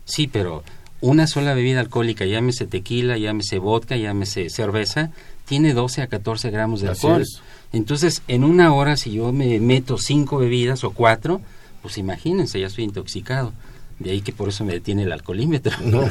Sí, 0.05 0.27
pero 0.27 0.63
una 1.01 1.27
sola 1.27 1.53
bebida 1.53 1.79
alcohólica, 1.79 2.25
llámese 2.25 2.65
tequila, 2.67 3.17
llámese 3.17 3.57
vodka, 3.59 3.97
llámese 3.97 4.49
cerveza, 4.49 5.11
tiene 5.45 5.73
12 5.73 6.01
a 6.03 6.07
14 6.07 6.49
gramos 6.51 6.81
de 6.81 6.89
Así 6.89 7.05
alcohol. 7.07 7.21
es. 7.23 7.41
Entonces, 7.73 8.21
en 8.27 8.43
una 8.43 8.73
hora, 8.73 8.97
si 8.97 9.11
yo 9.13 9.31
me 9.31 9.59
meto 9.59 9.97
cinco 9.97 10.37
bebidas 10.37 10.83
o 10.83 10.91
cuatro, 10.91 11.41
pues 11.81 11.97
imagínense, 11.97 12.59
ya 12.59 12.67
estoy 12.67 12.83
intoxicado. 12.85 13.53
De 13.99 14.09
ahí 14.11 14.21
que 14.21 14.31
por 14.33 14.49
eso 14.49 14.65
me 14.65 14.73
detiene 14.73 15.03
el 15.03 15.11
alcoholímetro. 15.11 15.73
No, 15.85 16.03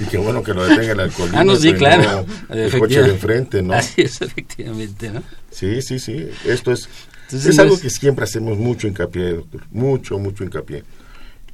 y 0.00 0.04
qué 0.10 0.18
bueno 0.18 0.42
que 0.42 0.52
lo 0.52 0.64
detenga 0.64 0.92
el 0.92 1.00
alcoholismo. 1.00 1.38
Ah, 1.40 1.44
no, 1.44 1.54
sí, 1.56 1.72
claro. 1.74 2.26
el 2.50 2.76
coche 2.78 3.02
de 3.02 3.10
enfrente, 3.10 3.62
¿no? 3.62 3.72
Así 3.74 4.02
es, 4.02 4.20
efectivamente, 4.20 5.10
¿no? 5.10 5.22
Sí, 5.50 5.80
sí, 5.80 6.00
sí. 6.00 6.26
Esto 6.44 6.72
es, 6.72 6.88
Entonces, 7.26 7.50
es 7.50 7.56
no 7.56 7.62
algo 7.62 7.74
es- 7.76 7.82
que 7.82 7.90
siempre 7.90 8.24
hacemos 8.24 8.58
mucho 8.58 8.88
hincapié, 8.88 9.30
doctor. 9.34 9.62
Mucho, 9.70 10.18
mucho 10.18 10.42
hincapié. 10.42 10.82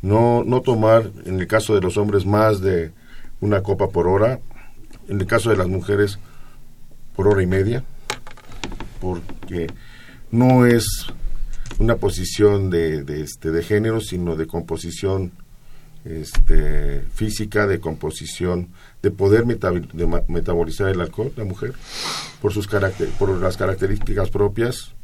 No, 0.07 0.45
no 0.45 0.61
tomar, 0.61 1.11
en 1.25 1.41
el 1.41 1.47
caso 1.49 1.75
de 1.75 1.81
los 1.81 1.97
hombres, 1.97 2.25
más 2.27 2.61
de 2.61 2.93
una 3.41 3.63
copa 3.63 3.89
por 3.89 4.07
hora. 4.07 4.39
En 5.09 5.21
el 5.21 5.27
caso 5.27 5.51
de 5.51 5.57
las 5.57 5.67
mujeres, 5.67 6.19
por 7.17 7.27
hora 7.27 7.43
y 7.43 7.47
media. 7.47 7.83
Porque 9.01 9.67
no 10.31 10.65
es 10.65 10.87
una 11.81 11.97
posición 11.97 12.71
de, 12.71 13.03
de, 13.03 13.23
este, 13.23 13.51
de 13.51 13.63
género, 13.65 14.01
sino 14.01 14.37
de 14.37 14.47
composición 14.47 15.33
este, 16.05 17.01
física, 17.13 17.67
de 17.67 17.81
composición, 17.81 18.69
de 19.03 19.11
poder 19.11 19.45
de 19.45 20.23
metabolizar 20.29 20.89
el 20.89 21.01
alcohol, 21.01 21.33
la 21.37 21.45
mujer, 21.45 21.73
por, 22.41 22.53
sus 22.53 22.69
caracter- 22.69 23.11
por 23.19 23.31
las 23.31 23.57
características 23.57 24.31
propias, 24.31 24.95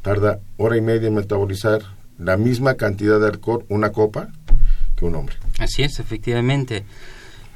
tarda 0.00 0.40
hora 0.56 0.78
y 0.78 0.80
media 0.80 1.08
en 1.08 1.14
metabolizar 1.16 1.82
la 2.20 2.36
misma 2.36 2.74
cantidad 2.74 3.18
de 3.18 3.26
alcohol, 3.26 3.64
una 3.68 3.90
copa, 3.90 4.28
que 4.96 5.04
un 5.04 5.14
hombre. 5.14 5.36
Así 5.58 5.82
es, 5.82 5.98
efectivamente. 5.98 6.84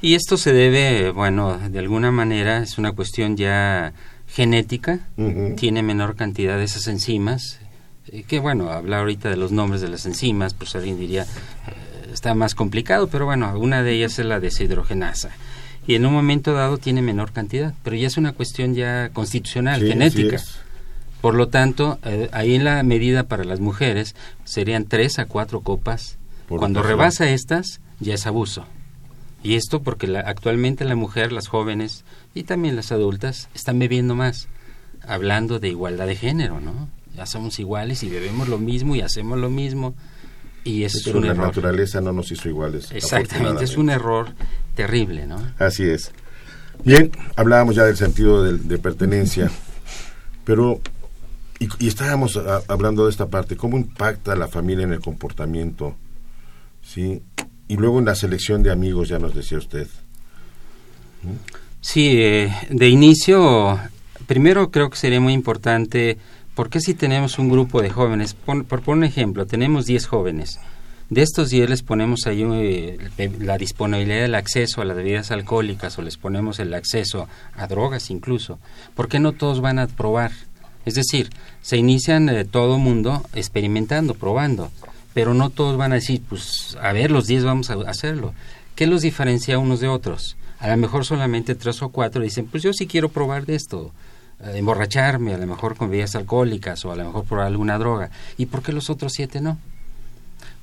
Y 0.01 0.15
esto 0.15 0.37
se 0.37 0.53
debe, 0.53 1.11
bueno, 1.11 1.57
de 1.69 1.79
alguna 1.79 2.11
manera 2.11 2.59
es 2.59 2.77
una 2.77 2.91
cuestión 2.91 3.37
ya 3.37 3.93
genética, 4.27 5.07
tiene 5.55 5.83
menor 5.83 6.15
cantidad 6.15 6.57
de 6.57 6.65
esas 6.65 6.87
enzimas, 6.87 7.59
eh, 8.07 8.23
que 8.23 8.39
bueno, 8.39 8.71
hablar 8.71 9.01
ahorita 9.01 9.29
de 9.29 9.37
los 9.37 9.51
nombres 9.51 9.81
de 9.81 9.87
las 9.87 10.05
enzimas, 10.05 10.53
pues 10.53 10.75
alguien 10.75 10.99
diría, 10.99 11.23
eh, 11.23 12.09
está 12.11 12.33
más 12.35 12.53
complicado, 12.55 13.07
pero 13.07 13.25
bueno, 13.25 13.57
una 13.57 13.83
de 13.83 13.93
ellas 13.93 14.19
es 14.19 14.25
la 14.25 14.39
deshidrogenasa. 14.39 15.29
Y 15.87 15.95
en 15.95 16.05
un 16.05 16.13
momento 16.13 16.53
dado 16.53 16.77
tiene 16.77 17.01
menor 17.01 17.31
cantidad, 17.31 17.73
pero 17.83 17.95
ya 17.95 18.07
es 18.07 18.17
una 18.17 18.33
cuestión 18.33 18.73
ya 18.73 19.09
constitucional, 19.13 19.81
Sí, 19.81 19.87
genética. 19.87 20.41
Por 21.25 21.33
lo 21.33 21.47
tanto, 21.47 21.97
eh, 22.03 22.29
ahí 22.33 22.53
en 22.53 22.63
la 22.65 22.83
medida 22.83 23.23
para 23.23 23.43
las 23.45 23.59
mujeres 23.59 24.13
serían 24.43 24.85
tres 24.85 25.17
a 25.17 25.25
cuatro 25.25 25.61
copas. 25.61 26.19
Por 26.47 26.59
Cuando 26.59 26.83
rebasa 26.83 27.27
estas, 27.31 27.81
ya 27.99 28.13
es 28.13 28.27
abuso. 28.27 28.67
Y 29.41 29.55
esto 29.55 29.81
porque 29.81 30.05
la- 30.05 30.19
actualmente 30.19 30.85
la 30.85 30.93
mujer, 30.95 31.31
las 31.31 31.47
jóvenes 31.47 32.03
y 32.35 32.43
también 32.43 32.75
las 32.75 32.91
adultas 32.91 33.49
están 33.55 33.79
bebiendo 33.79 34.13
más, 34.13 34.49
hablando 35.07 35.57
de 35.59 35.69
igualdad 35.69 36.05
de 36.05 36.15
género, 36.15 36.59
¿no? 36.59 36.89
Ya 37.15 37.25
somos 37.25 37.57
iguales 37.57 38.03
y 38.03 38.09
bebemos 38.09 38.47
lo 38.47 38.59
mismo 38.59 38.95
y 38.95 39.01
hacemos 39.01 39.39
lo 39.39 39.49
mismo. 39.49 39.95
Y 40.63 40.83
eso 40.83 40.99
Pero 41.05 41.09
es 41.09 41.21
un 41.23 41.25
la 41.25 41.31
error. 41.33 41.45
naturaleza 41.47 42.01
no 42.01 42.13
nos 42.13 42.31
hizo 42.31 42.49
iguales. 42.49 42.91
Exactamente, 42.91 43.63
es 43.63 43.77
un 43.77 43.89
error 43.89 44.27
terrible, 44.75 45.25
¿no? 45.25 45.37
Así 45.57 45.85
es. 45.85 46.11
Bien, 46.83 47.09
hablábamos 47.35 47.75
ya 47.75 47.83
del 47.85 47.97
sentido 47.97 48.43
de, 48.43 48.59
de 48.59 48.77
pertenencia, 48.77 49.49
pero 50.43 50.81
y, 51.59 51.67
y 51.79 51.87
estábamos 51.87 52.37
a- 52.37 52.61
hablando 52.67 53.05
de 53.05 53.11
esta 53.11 53.27
parte, 53.27 53.55
cómo 53.55 53.77
impacta 53.77 54.35
la 54.35 54.47
familia 54.47 54.83
en 54.83 54.93
el 54.93 54.99
comportamiento, 54.99 55.95
sí, 56.83 57.21
y 57.67 57.75
luego 57.77 57.99
en 57.99 58.05
la 58.05 58.15
selección 58.15 58.61
de 58.63 58.71
amigos, 58.71 59.09
ya 59.09 59.19
nos 59.19 59.33
decía 59.33 59.57
usted. 59.57 59.87
Sí, 61.81 62.11
eh, 62.21 62.53
de 62.69 62.89
inicio, 62.89 63.79
primero 64.27 64.71
creo 64.71 64.89
que 64.89 64.97
sería 64.97 65.19
muy 65.21 65.33
importante, 65.33 66.17
porque 66.55 66.79
si 66.79 66.93
tenemos 66.93 67.37
un 67.39 67.49
grupo 67.49 67.81
de 67.81 67.89
jóvenes, 67.89 68.33
por 68.33 68.65
poner 68.65 68.89
un 68.89 69.03
ejemplo, 69.03 69.45
tenemos 69.45 69.85
10 69.85 70.05
jóvenes, 70.07 70.59
de 71.09 71.21
estos 71.21 71.49
10 71.49 71.69
les 71.69 71.83
ponemos 71.83 72.25
ahí 72.25 72.43
eh, 72.43 73.31
la 73.39 73.57
disponibilidad 73.57 74.21
del 74.21 74.33
acceso 74.35 74.81
a 74.81 74.85
las 74.85 74.97
bebidas 74.97 75.29
alcohólicas 75.31 75.97
o 75.99 76.01
les 76.01 76.17
ponemos 76.17 76.59
el 76.59 76.73
acceso 76.73 77.27
a 77.55 77.67
drogas 77.67 78.09
incluso, 78.09 78.59
¿por 78.95 79.07
qué 79.07 79.19
no 79.19 79.33
todos 79.33 79.61
van 79.61 79.77
a 79.79 79.87
probar? 79.87 80.31
Es 80.85 80.95
decir, 80.95 81.29
se 81.61 81.77
inician 81.77 82.29
eh, 82.29 82.45
todo 82.45 82.77
mundo 82.77 83.23
experimentando, 83.33 84.13
probando, 84.13 84.71
pero 85.13 85.33
no 85.33 85.49
todos 85.49 85.77
van 85.77 85.91
a 85.91 85.95
decir, 85.95 86.21
pues 86.27 86.77
a 86.81 86.93
ver, 86.93 87.11
los 87.11 87.27
10 87.27 87.43
vamos 87.43 87.69
a 87.69 87.73
hacerlo. 87.89 88.33
¿Qué 88.75 88.87
los 88.87 89.01
diferencia 89.01 89.57
unos 89.57 89.79
de 89.79 89.87
otros? 89.87 90.37
A 90.59 90.67
lo 90.67 90.77
mejor 90.77 91.05
solamente 91.05 91.55
tres 91.55 91.81
o 91.81 91.89
cuatro 91.89 92.21
dicen, 92.21 92.45
pues 92.45 92.63
yo 92.63 92.73
sí 92.73 92.87
quiero 92.87 93.09
probar 93.09 93.45
de 93.45 93.55
esto, 93.55 93.91
eh, 94.41 94.53
emborracharme, 94.55 95.33
a 95.33 95.37
lo 95.37 95.47
mejor 95.47 95.75
con 95.75 95.89
bebidas 95.89 96.15
alcohólicas 96.15 96.83
o 96.85 96.91
a 96.91 96.95
lo 96.95 97.05
mejor 97.05 97.25
probar 97.25 97.47
alguna 97.47 97.77
droga. 97.77 98.09
¿Y 98.37 98.47
por 98.47 98.61
qué 98.61 98.73
los 98.73 98.89
otros 98.89 99.13
siete 99.13 99.41
no? 99.41 99.57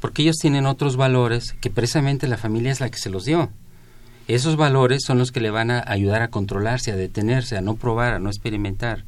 Porque 0.01 0.23
ellos 0.23 0.37
tienen 0.37 0.67
otros 0.67 0.97
valores 0.97 1.55
que 1.61 1.71
precisamente 1.71 2.27
la 2.27 2.37
familia 2.37 2.73
es 2.73 2.81
la 2.81 2.91
que 2.91 2.99
se 2.99 3.11
los 3.11 3.25
dio. 3.25 3.51
Esos 4.29 4.57
valores 4.57 5.03
son 5.05 5.19
los 5.19 5.33
que 5.33 5.41
le 5.41 5.51
van 5.51 5.71
a 5.71 5.83
ayudar 5.87 6.23
a 6.23 6.29
controlarse, 6.29 6.93
a 6.93 6.97
detenerse, 6.97 7.57
a 7.57 7.61
no 7.61 7.77
probar, 7.77 8.15
a 8.15 8.19
no 8.19 8.29
experimentar. 8.29 9.05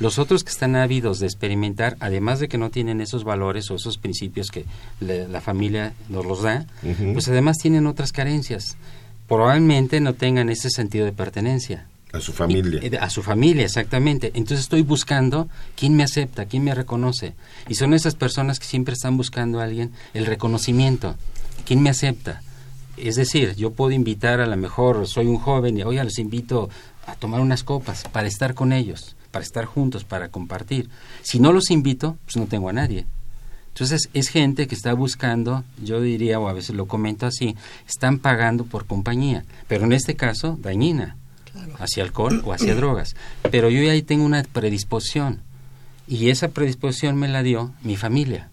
Los 0.00 0.18
otros 0.18 0.42
que 0.44 0.50
están 0.50 0.74
ávidos 0.76 1.20
de 1.20 1.26
experimentar, 1.26 1.96
además 2.00 2.40
de 2.40 2.48
que 2.48 2.58
no 2.58 2.70
tienen 2.70 3.00
esos 3.00 3.22
valores 3.24 3.70
o 3.70 3.76
esos 3.76 3.96
principios 3.98 4.50
que 4.50 4.64
le- 5.00 5.28
la 5.28 5.40
familia 5.40 5.92
nos 6.08 6.26
los 6.26 6.42
da, 6.42 6.66
pues 7.12 7.28
además 7.28 7.58
tienen 7.58 7.86
otras 7.86 8.10
carencias. 8.12 8.76
Probablemente 9.28 10.00
no 10.00 10.14
tengan 10.14 10.50
ese 10.50 10.68
sentido 10.70 11.04
de 11.06 11.12
pertenencia. 11.12 11.86
A 12.12 12.20
su 12.20 12.32
familia. 12.32 12.80
Y- 12.84 12.94
a 12.94 13.10
su 13.10 13.22
familia, 13.22 13.64
exactamente. 13.64 14.28
Entonces 14.34 14.60
estoy 14.60 14.82
buscando 14.82 15.48
quién 15.76 15.96
me 15.96 16.04
acepta, 16.04 16.44
quién 16.46 16.62
me 16.64 16.74
reconoce. 16.74 17.34
Y 17.68 17.74
son 17.74 17.94
esas 17.94 18.14
personas 18.14 18.60
que 18.60 18.66
siempre 18.66 18.94
están 18.94 19.16
buscando 19.16 19.60
a 19.60 19.64
alguien 19.64 19.92
el 20.12 20.26
reconocimiento. 20.26 21.16
¿Quién 21.66 21.82
me 21.82 21.90
acepta? 21.90 22.42
Es 22.96 23.16
decir, 23.16 23.56
yo 23.56 23.72
puedo 23.72 23.90
invitar 23.90 24.40
a 24.40 24.46
lo 24.46 24.56
mejor, 24.56 25.08
soy 25.08 25.26
un 25.26 25.38
joven 25.38 25.76
y 25.78 25.82
oye, 25.82 26.04
los 26.04 26.18
invito 26.18 26.68
a 27.06 27.14
tomar 27.16 27.40
unas 27.40 27.64
copas 27.64 28.04
para 28.12 28.28
estar 28.28 28.54
con 28.54 28.72
ellos, 28.72 29.13
para 29.34 29.44
estar 29.44 29.64
juntos, 29.64 30.04
para 30.04 30.28
compartir. 30.28 30.88
Si 31.22 31.40
no 31.40 31.52
los 31.52 31.72
invito, 31.72 32.16
pues 32.24 32.36
no 32.36 32.46
tengo 32.46 32.68
a 32.68 32.72
nadie. 32.72 33.04
Entonces 33.66 34.08
es 34.14 34.28
gente 34.28 34.68
que 34.68 34.76
está 34.76 34.94
buscando, 34.94 35.64
yo 35.82 36.00
diría, 36.00 36.38
o 36.38 36.46
a 36.46 36.52
veces 36.52 36.76
lo 36.76 36.86
comento 36.86 37.26
así, 37.26 37.56
están 37.88 38.20
pagando 38.20 38.64
por 38.64 38.86
compañía, 38.86 39.44
pero 39.66 39.86
en 39.86 39.92
este 39.92 40.14
caso 40.14 40.56
dañina, 40.62 41.16
hacia 41.80 42.04
alcohol 42.04 42.42
o 42.44 42.52
hacia 42.52 42.76
drogas. 42.76 43.16
Pero 43.50 43.70
yo 43.70 43.90
ahí 43.90 44.02
tengo 44.02 44.24
una 44.24 44.44
predisposición 44.44 45.40
y 46.06 46.28
esa 46.28 46.50
predisposición 46.50 47.16
me 47.16 47.26
la 47.26 47.42
dio 47.42 47.72
mi 47.82 47.96
familia 47.96 48.50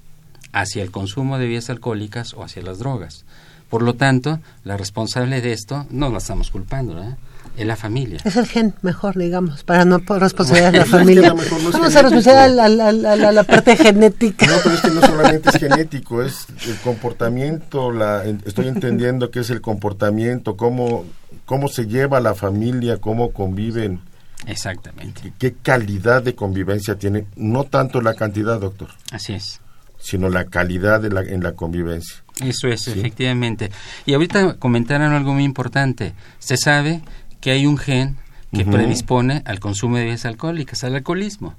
hacia 0.51 0.81
el 0.81 0.89
consumo 0.89 1.38
de 1.38 1.43
bebidas 1.43 1.69
alcohólicas 1.69 2.33
o 2.33 2.43
hacia 2.43 2.63
las 2.63 2.79
drogas. 2.79 3.23
Por 3.69 3.83
lo 3.83 3.93
tanto, 3.93 4.39
la 4.63 4.77
responsable 4.77 5.41
de 5.41 5.53
esto 5.53 5.85
no 5.91 6.09
la 6.09 6.17
estamos 6.17 6.50
culpando, 6.50 6.95
¿verdad? 6.95 7.19
Es 7.58 7.65
la 7.67 7.75
familia. 7.75 8.20
Es 8.24 8.36
el 8.38 8.46
gen 8.48 8.74
mejor, 8.81 9.17
digamos, 9.17 9.63
para 9.63 9.86
no 9.86 10.00
por 10.00 10.20
responsabilidad 10.22 10.72
de 10.72 10.77
la 10.79 10.84
Es 10.84 10.89
que 10.89 10.96
a 10.96 11.00
familia. 11.00 11.34
Vamos 11.34 12.27
a 12.27 12.46
a 12.46 13.31
la, 13.31 13.43
parte 13.43 13.75
genética. 13.75 14.48
No, 14.48 14.53
pero 14.63 14.75
es 14.75 14.81
que 14.81 14.89
no 14.91 15.01
solamente 15.01 15.50
es 15.50 15.55
genético, 15.58 16.22
es 16.24 16.46
el 16.67 16.75
comportamiento, 16.77 17.92
la, 17.92 18.25
en- 18.25 18.42
estoy 18.46 18.68
entendiendo 18.68 19.31
que 19.31 19.40
es 19.42 19.50
el 19.50 19.61
comportamiento, 19.61 20.55
cómo, 20.55 21.05
cómo 21.46 21.68
se 21.68 21.85
lleva 21.87 22.20
la 22.20 22.33
familia, 22.35 22.98
cómo 22.98 23.31
conviven, 23.31 24.00
Exactamente. 24.48 25.33
qué 25.37 25.53
calidad 25.53 26.24
de 26.24 26.35
convivencia 26.35 26.96
tiene, 26.96 27.25
no 27.35 27.66
tanto 27.66 28.01
la 28.01 28.14
cantidad, 28.16 28.59
doctor, 28.59 28.90
Así 29.11 29.33
es. 29.33 29.59
sino 30.00 30.29
la 30.29 30.46
calidad 30.46 31.00
de 31.01 31.09
la, 31.09 31.22
en 31.22 31.44
la 31.44 31.51
convivencia. 31.53 32.18
Eso 32.42 32.68
es, 32.70 32.87
efectivamente. 32.87 33.70
Y 34.07 34.14
ahorita 34.16 34.55
comentaron 34.55 35.14
algo 35.14 35.33
muy 35.33 35.44
importante. 35.44 36.14
Se 36.40 36.57
sabe 36.57 37.01
que 37.41 37.51
hay 37.51 37.65
un 37.65 37.77
gen 37.77 38.17
que 38.53 38.65
predispone 38.65 39.41
al 39.45 39.59
consumo 39.59 39.95
de 39.95 40.03
bebidas 40.03 40.25
alcohólicas, 40.25 40.83
al 40.83 40.95
alcoholismo. 40.95 41.55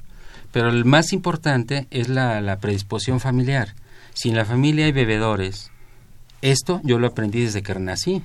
Pero 0.52 0.68
el 0.68 0.84
más 0.84 1.12
importante 1.12 1.86
es 1.90 2.08
la, 2.08 2.40
la 2.40 2.58
predisposición 2.58 3.18
familiar. 3.20 3.74
Si 4.14 4.28
en 4.28 4.36
la 4.36 4.44
familia 4.44 4.84
hay 4.84 4.92
bebedores, 4.92 5.70
esto 6.42 6.80
yo 6.84 6.98
lo 6.98 7.08
aprendí 7.08 7.42
desde 7.42 7.62
que 7.62 7.74
nací. 7.74 8.22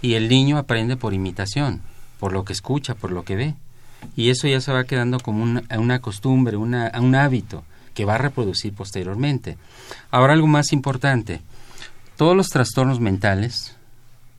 Y 0.00 0.14
el 0.14 0.28
niño 0.28 0.58
aprende 0.58 0.96
por 0.96 1.12
imitación, 1.12 1.82
por 2.20 2.32
lo 2.32 2.44
que 2.44 2.52
escucha, 2.52 2.94
por 2.94 3.10
lo 3.10 3.24
que 3.24 3.36
ve. 3.36 3.54
Y 4.14 4.30
eso 4.30 4.46
ya 4.46 4.60
se 4.60 4.72
va 4.72 4.84
quedando 4.84 5.18
como 5.18 5.42
una, 5.42 5.64
una 5.76 6.00
costumbre, 6.00 6.56
una, 6.56 6.92
un 7.00 7.16
hábito 7.16 7.64
que 7.94 8.04
va 8.04 8.14
a 8.14 8.18
reproducir 8.18 8.72
posteriormente. 8.74 9.58
Ahora 10.12 10.34
algo 10.34 10.46
más 10.46 10.72
importante. 10.72 11.40
Todos 12.16 12.36
los 12.36 12.48
trastornos 12.48 13.00
mentales 13.00 13.74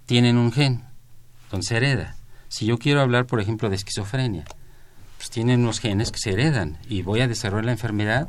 tienen 0.05 0.38
un 0.38 0.53
gen, 0.53 0.83
donde 1.51 1.67
se 1.67 1.75
hereda. 1.75 2.15
Si 2.49 2.65
yo 2.65 2.77
quiero 2.77 2.99
hablar, 3.01 3.25
por 3.25 3.39
ejemplo, 3.39 3.69
de 3.69 3.75
esquizofrenia, 3.77 4.43
pues 5.17 5.29
tienen 5.29 5.62
unos 5.62 5.79
genes 5.79 6.12
que 6.12 6.19
se 6.19 6.31
heredan 6.31 6.77
y 6.89 7.01
voy 7.03 7.21
a 7.21 7.27
desarrollar 7.27 7.65
la 7.65 7.71
enfermedad, 7.71 8.27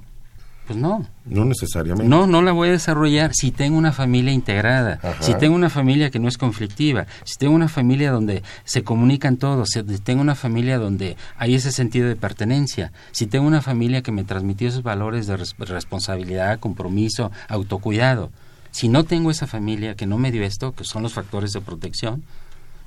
pues 0.66 0.78
no. 0.78 1.04
No 1.24 1.44
necesariamente. 1.44 2.09
No, 2.09 2.28
no 2.28 2.42
la 2.42 2.52
voy 2.52 2.68
a 2.68 2.72
desarrollar 2.72 3.33
si 3.35 3.50
tengo 3.50 3.76
una 3.76 3.90
familia 3.92 4.33
integrada, 4.33 5.00
Ajá. 5.02 5.20
si 5.22 5.35
tengo 5.35 5.56
una 5.56 5.68
familia 5.70 6.11
que 6.11 6.20
no 6.20 6.28
es 6.28 6.38
conflictiva, 6.38 7.06
si 7.24 7.37
tengo 7.38 7.54
una 7.54 7.66
familia 7.68 8.12
donde 8.12 8.44
se 8.64 8.85
comunican 8.85 9.37
todos, 9.37 9.70
si 9.70 9.83
tengo 9.98 10.20
una 10.20 10.37
familia 10.37 10.78
donde 10.78 11.16
hay 11.37 11.54
ese 11.56 11.72
sentido 11.72 12.06
de 12.09 12.14
pertenencia, 12.14 12.92
si 13.11 13.26
tengo 13.26 13.46
una 13.48 13.62
familia 13.62 14.02
que 14.02 14.12
me 14.12 14.22
transmitió 14.22 14.68
esos 14.68 14.85
valores 14.85 15.26
de 15.26 15.38
res- 15.38 15.56
responsabilidad, 15.59 16.61
compromiso, 16.61 17.33
autocuidado. 17.48 18.30
Si 18.70 18.88
no 18.88 19.02
tengo 19.04 19.33
esa 19.33 19.48
familia 19.48 19.96
que 19.96 20.06
no 20.06 20.18
me 20.18 20.30
dio 20.30 20.44
esto, 20.44 20.72
que 20.72 20.85
son 20.85 21.02
los 21.02 21.14
factores 21.14 21.52
de 21.52 21.61
protección, 21.61 22.22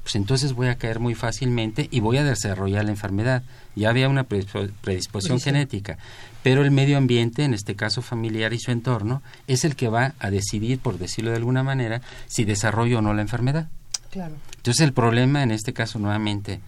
pues 0.04 0.16
entonces 0.16 0.54
voy 0.54 0.68
a 0.68 0.76
caer 0.76 1.00
muy 1.00 1.16
fácilmente 1.16 1.88
y 1.90 2.02
voy 2.02 2.18
a 2.18 2.24
desarrollar 2.24 2.86
la 2.86 2.92
enfermedad. 2.92 3.44
Ya 3.76 3.90
había 3.90 4.10
una 4.10 4.28
predispo- 4.28 4.70
predisposición 4.82 5.40
genética, 5.40 5.98
pero 6.44 6.62
el 6.64 6.72
medio 6.72 6.98
ambiente, 6.98 7.44
en 7.44 7.54
este 7.54 7.76
caso 7.76 8.02
familiar 8.02 8.54
y 8.54 8.60
su 8.60 8.72
entorno, 8.72 9.22
es 9.48 9.64
el 9.64 9.76
que 9.76 9.88
va 9.88 10.14
a 10.20 10.30
decidir, 10.30 10.80
por 10.80 11.00
decirlo 11.00 11.32
de 11.32 11.38
alguna 11.38 11.64
manera, 11.64 12.02
si 12.28 12.44
desarrollo 12.44 13.00
o 13.00 13.02
no 13.02 13.14
la 13.14 13.22
enfermedad. 13.22 13.70
Claro. 14.12 14.36
Entonces 14.58 14.82
el 14.86 14.94
problema 14.94 15.42
en 15.42 15.52
este 15.52 15.74
caso 15.74 15.98
nuevamente, 16.00 16.60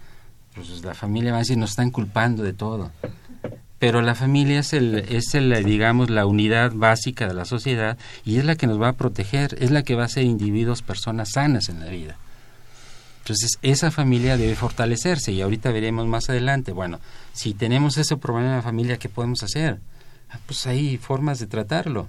pues 0.54 0.82
la 0.82 0.94
familia 0.94 1.30
va 1.32 1.36
a 1.38 1.40
decir, 1.40 1.58
nos 1.58 1.70
están 1.70 1.90
culpando 1.90 2.42
de 2.42 2.54
todo. 2.54 2.90
Pero 3.78 4.00
la 4.00 4.14
familia 4.14 4.60
es 4.60 4.72
el, 4.72 4.94
es 4.94 5.34
el, 5.34 5.62
digamos, 5.62 6.08
la 6.08 6.24
unidad 6.24 6.72
básica 6.74 7.28
de 7.28 7.34
la 7.34 7.44
sociedad 7.44 7.98
y 8.24 8.38
es 8.38 8.46
la 8.46 8.56
que 8.56 8.66
nos 8.66 8.80
va 8.80 8.88
a 8.88 8.92
proteger, 8.94 9.54
es 9.60 9.70
la 9.70 9.82
que 9.82 9.94
va 9.94 10.04
a 10.04 10.08
ser 10.08 10.24
individuos, 10.24 10.80
personas 10.80 11.32
sanas 11.34 11.68
en 11.68 11.80
la 11.80 11.86
vida. 11.90 12.16
Entonces, 13.26 13.58
esa 13.62 13.90
familia 13.90 14.36
debe 14.36 14.54
fortalecerse 14.54 15.32
y 15.32 15.40
ahorita 15.42 15.72
veremos 15.72 16.06
más 16.06 16.30
adelante, 16.30 16.70
bueno, 16.70 17.00
si 17.32 17.54
tenemos 17.54 17.98
ese 17.98 18.16
problema 18.16 18.50
en 18.50 18.56
la 18.58 18.62
familia, 18.62 18.98
¿qué 18.98 19.08
podemos 19.08 19.42
hacer? 19.42 19.80
Ah, 20.30 20.38
Pues 20.46 20.64
hay 20.68 20.96
formas 20.96 21.40
de 21.40 21.48
tratarlo. 21.48 22.06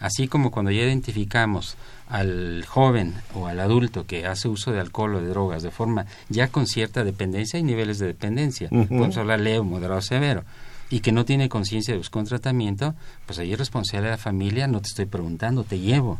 Así 0.00 0.26
como 0.26 0.50
cuando 0.50 0.72
ya 0.72 0.82
identificamos 0.82 1.76
al 2.08 2.64
joven 2.66 3.14
o 3.36 3.46
al 3.46 3.60
adulto 3.60 4.04
que 4.04 4.26
hace 4.26 4.48
uso 4.48 4.72
de 4.72 4.80
alcohol 4.80 5.14
o 5.14 5.20
de 5.20 5.28
drogas 5.28 5.62
de 5.62 5.70
forma 5.70 6.06
ya 6.28 6.48
con 6.48 6.66
cierta 6.66 7.04
dependencia, 7.04 7.58
hay 7.58 7.62
niveles 7.62 8.00
de 8.00 8.06
dependencia, 8.08 8.68
podemos 8.68 9.16
hablar 9.16 9.38
leve, 9.38 9.62
moderado, 9.62 10.00
severo, 10.02 10.42
y 10.90 11.00
que 11.00 11.12
no 11.12 11.24
tiene 11.24 11.48
conciencia 11.48 11.94
de 11.94 11.98
buscar 11.98 12.22
un 12.22 12.28
tratamiento, 12.28 12.96
pues 13.26 13.38
ahí 13.38 13.52
es 13.52 13.58
responsabilidad 13.60 14.10
de 14.10 14.16
la 14.16 14.22
familia, 14.22 14.66
no 14.66 14.80
te 14.80 14.88
estoy 14.88 15.06
preguntando, 15.06 15.62
te 15.62 15.78
llevo. 15.78 16.18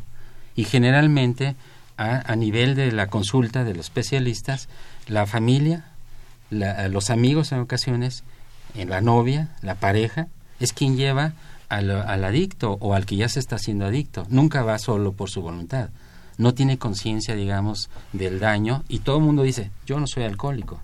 Y 0.55 0.63
generalmente, 0.65 1.57
a, 1.99 2.33
a 2.33 2.37
nivel 2.37 2.75
de 2.75 2.91
la 2.93 3.09
consulta 3.09 3.65
de 3.65 3.75
los 3.75 3.87
especialistas, 3.87 4.69
la 5.07 5.27
familia, 5.27 5.85
la- 6.51 6.89
los 6.89 7.11
amigos 7.11 7.53
en 7.53 7.59
ocasiones, 7.61 8.25
en 8.75 8.89
la 8.91 9.01
novia, 9.03 9.49
la 9.63 9.75
pareja, 9.75 10.29
es 10.61 10.73
quien 10.73 10.97
lleva 10.97 11.33
al, 11.69 11.91
al 11.91 12.25
adicto 12.25 12.79
o 12.81 12.95
al 12.95 13.05
que 13.05 13.17
ya 13.17 13.29
se 13.29 13.41
está 13.41 13.57
haciendo 13.57 13.85
adicto. 13.87 14.27
Nunca 14.31 14.63
va 14.63 14.79
solo 14.79 15.13
por 15.13 15.29
su 15.29 15.43
voluntad. 15.43 15.91
No 16.39 16.55
tiene 16.55 16.79
conciencia, 16.79 17.35
digamos, 17.35 17.91
del 18.13 18.39
daño 18.41 18.85
y 18.89 19.01
todo 19.01 19.19
el 19.19 19.25
mundo 19.25 19.43
dice, 19.43 19.71
yo 19.87 19.99
no 20.01 20.07
soy 20.07 20.23
alcohólico, 20.25 20.81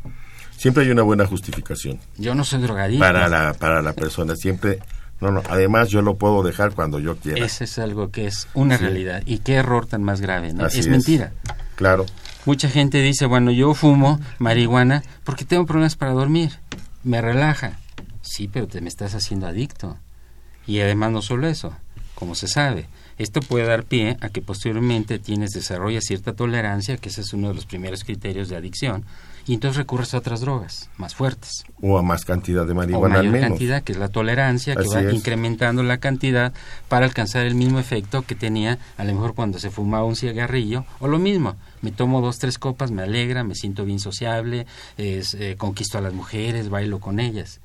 Siempre 0.57 0.85
hay 0.85 0.91
una 0.91 1.03
buena 1.03 1.27
justificación 1.27 1.99
yo 2.17 2.33
no 2.37 2.45
soy 2.45 2.61
drogadicto. 2.63 3.05
para 3.05 3.29
la, 3.29 3.55
para 3.55 3.83
la 3.83 3.93
persona. 3.93 4.37
Siempre, 4.37 4.79
no, 5.25 5.33
no, 5.33 5.43
además 5.49 5.89
yo 5.89 6.03
lo 6.03 6.17
puedo 6.17 6.43
dejar 6.43 6.73
cuando 6.73 6.99
yo 7.01 7.17
quiera. 7.17 7.45
Ese 7.45 7.65
es 7.65 7.79
algo 7.79 8.11
que 8.11 8.27
es 8.27 8.47
una 8.55 8.77
Sí. 8.79 8.83
realidad. 8.85 9.23
Y 9.27 9.39
qué 9.39 9.55
error 9.55 9.87
tan 9.87 10.03
más 10.03 10.21
grave, 10.21 10.53
¿no? 10.53 10.65
Así 10.65 10.81
es 10.81 10.87
es. 10.87 10.91
mentira. 10.93 11.33
Claro. 11.77 12.07
Mucha 12.47 12.69
gente 12.69 13.01
dice, 13.01 13.27
bueno, 13.27 13.51
yo 13.51 13.75
fumo 13.75 14.21
marihuana 14.39 15.03
porque 15.25 15.45
tengo 15.45 15.65
problemas 15.67 15.97
para 15.97 16.13
dormir, 16.13 16.53
me 17.03 17.21
relaja. 17.21 17.79
Sí, 18.23 18.49
pero 18.49 18.67
te 18.69 18.81
me 18.81 18.89
estás 18.89 19.15
haciendo 19.15 19.47
adicto. 19.47 19.97
Y 20.67 20.81
además 20.81 21.11
no 21.13 21.23
solo 21.23 21.47
eso, 21.49 21.75
como 22.15 22.35
se 22.35 22.49
sabe, 22.49 22.87
esto 23.19 23.41
puede 23.41 23.67
dar 23.67 23.85
pie 23.85 24.17
a 24.21 24.29
que 24.29 24.41
posteriormente 24.43 25.19
tienes 25.19 25.51
desarrollas 25.51 26.05
cierta 26.05 26.33
tolerancia, 26.33 26.97
que 26.97 27.09
ese 27.11 27.21
es 27.21 27.33
uno 27.33 27.49
de 27.49 27.55
los 27.55 27.67
primeros 27.67 28.03
criterios 28.05 28.49
de 28.49 28.57
adicción, 28.57 29.05
y 29.47 29.55
entonces 29.55 29.77
recurres 29.77 30.15
a 30.15 30.19
otras 30.19 30.41
drogas 30.41 30.89
más 30.97 31.15
fuertes. 31.15 31.65
O 31.83 31.99
a 31.99 32.03
más 32.03 32.25
cantidad 32.25 32.65
de 32.67 32.73
O 32.73 32.75
marihuana 32.77 33.17
al 33.17 33.21
mayor 33.27 33.33
menos. 33.33 33.49
cantidad, 33.51 33.83
que 33.83 33.93
es 33.93 33.99
la 33.99 34.09
tolerancia, 34.09 34.75
que 34.75 34.81
Así 34.83 34.95
va 34.95 35.03
es. 35.03 35.13
incrementando 35.15 35.83
la 35.83 35.99
cantidad 35.99 36.53
para 36.89 37.05
alcanzar 37.07 37.45
el 37.45 37.55
mismo 37.55 37.79
efecto 37.79 38.23
que 38.23 38.35
tenía 38.35 38.79
a 38.97 39.05
lo 39.05 39.13
mejor 39.13 39.35
cuando 39.35 39.59
se 39.59 39.71
fumaba 39.71 40.05
un 40.05 40.17
cigarrillo, 40.17 40.85
o 41.01 41.09
lo 41.09 41.19
mismo, 41.19 41.57
me 41.83 41.93
tomo 41.93 42.21
dos, 42.23 42.39
tres 42.39 42.59
copas, 42.59 42.91
me 42.91 43.03
alegra, 43.03 43.45
me 43.45 43.55
siento 43.55 43.85
bien 43.85 43.99
sociable, 44.01 44.67
es, 44.97 45.35
eh, 45.35 45.57
conquisto 45.59 45.99
a 45.99 46.01
las 46.01 46.15
mujeres, 46.15 46.71
bailo 46.71 46.99
con 47.01 47.21
ellas. 47.21 47.61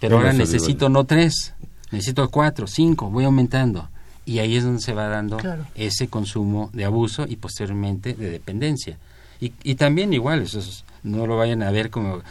Pero 0.00 0.18
ahora 0.18 0.32
necesito 0.32 0.86
digo. 0.86 0.88
no 0.90 1.04
tres, 1.04 1.54
necesito 1.90 2.28
cuatro, 2.30 2.66
cinco, 2.68 3.10
voy 3.10 3.24
aumentando. 3.24 3.88
Y 4.24 4.40
ahí 4.40 4.56
es 4.56 4.62
donde 4.64 4.82
se 4.82 4.92
va 4.92 5.08
dando 5.08 5.38
Claro. 5.38 5.64
ese 5.74 6.06
consumo 6.08 6.70
de 6.74 6.84
abuso 6.84 7.26
y 7.26 7.36
posteriormente 7.36 8.12
de 8.14 8.30
dependencia. 8.30 8.98
Y, 9.40 9.52
y 9.64 9.74
también 9.76 10.12
igual, 10.12 10.42
eso 10.42 10.58
es- 10.58 10.84
no 11.02 11.26
lo 11.26 11.36
vayan 11.36 11.62
a 11.62 11.70
ver 11.70 11.90
como 11.90 12.22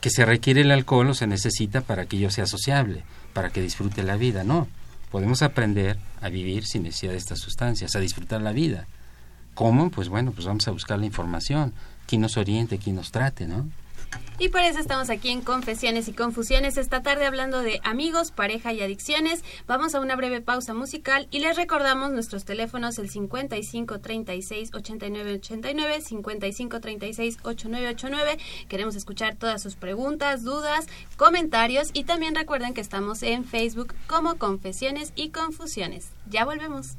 que 0.00 0.10
se 0.10 0.24
requiere 0.24 0.60
el 0.60 0.70
alcohol 0.70 1.10
o 1.10 1.14
se 1.14 1.26
necesita 1.26 1.80
para 1.80 2.06
que 2.06 2.18
yo 2.18 2.30
sea 2.30 2.46
sociable, 2.46 3.04
para 3.32 3.50
que 3.50 3.62
disfrute 3.62 4.02
la 4.02 4.16
vida. 4.16 4.44
No, 4.44 4.68
podemos 5.10 5.42
aprender 5.42 5.98
a 6.20 6.28
vivir 6.28 6.66
sin 6.66 6.82
necesidad 6.82 7.12
de 7.12 7.18
estas 7.18 7.38
sustancias, 7.38 7.96
a 7.96 8.00
disfrutar 8.00 8.42
la 8.42 8.52
vida. 8.52 8.86
¿Cómo? 9.54 9.90
Pues 9.90 10.08
bueno, 10.08 10.32
pues 10.32 10.46
vamos 10.46 10.68
a 10.68 10.72
buscar 10.72 10.98
la 10.98 11.06
información, 11.06 11.72
quién 12.06 12.20
nos 12.20 12.36
oriente, 12.36 12.78
quién 12.78 12.96
nos 12.96 13.12
trate, 13.12 13.46
¿no? 13.46 13.68
Y 14.36 14.48
por 14.48 14.62
eso 14.62 14.80
estamos 14.80 15.10
aquí 15.10 15.30
en 15.30 15.42
Confesiones 15.42 16.08
y 16.08 16.12
Confusiones 16.12 16.76
esta 16.76 17.02
tarde 17.02 17.24
hablando 17.24 17.62
de 17.62 17.80
amigos, 17.84 18.32
pareja 18.32 18.72
y 18.72 18.82
adicciones. 18.82 19.44
Vamos 19.68 19.94
a 19.94 20.00
una 20.00 20.16
breve 20.16 20.40
pausa 20.40 20.74
musical 20.74 21.28
y 21.30 21.38
les 21.38 21.56
recordamos 21.56 22.10
nuestros 22.10 22.44
teléfonos 22.44 22.98
el 22.98 23.10
55 23.10 24.00
36 24.00 24.70
89 24.74 25.34
89, 25.34 26.00
55 26.00 26.80
36 26.80 27.38
89 27.44 27.88
89. 27.90 28.38
Queremos 28.68 28.96
escuchar 28.96 29.36
todas 29.36 29.62
sus 29.62 29.76
preguntas, 29.76 30.42
dudas, 30.42 30.88
comentarios 31.16 31.90
y 31.92 32.02
también 32.02 32.34
recuerden 32.34 32.74
que 32.74 32.80
estamos 32.80 33.22
en 33.22 33.44
Facebook 33.44 33.94
como 34.08 34.36
Confesiones 34.36 35.12
y 35.14 35.28
Confusiones. 35.28 36.10
Ya 36.28 36.44
volvemos. 36.44 36.96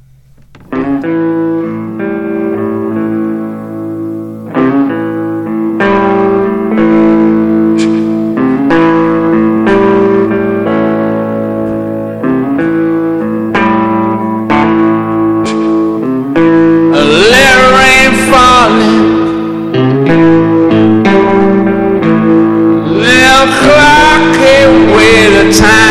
Time. 25.51 25.85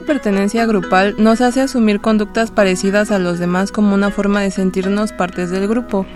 Pertenencia 0.00 0.66
grupal 0.66 1.14
nos 1.18 1.40
hace 1.40 1.60
asumir 1.60 2.00
conductas 2.00 2.50
parecidas 2.50 3.10
a 3.10 3.18
los 3.18 3.38
demás 3.38 3.72
como 3.72 3.94
una 3.94 4.10
forma 4.10 4.40
de 4.40 4.50
sentirnos 4.50 5.12
partes 5.12 5.50
del 5.50 5.68
grupo. 5.68 6.06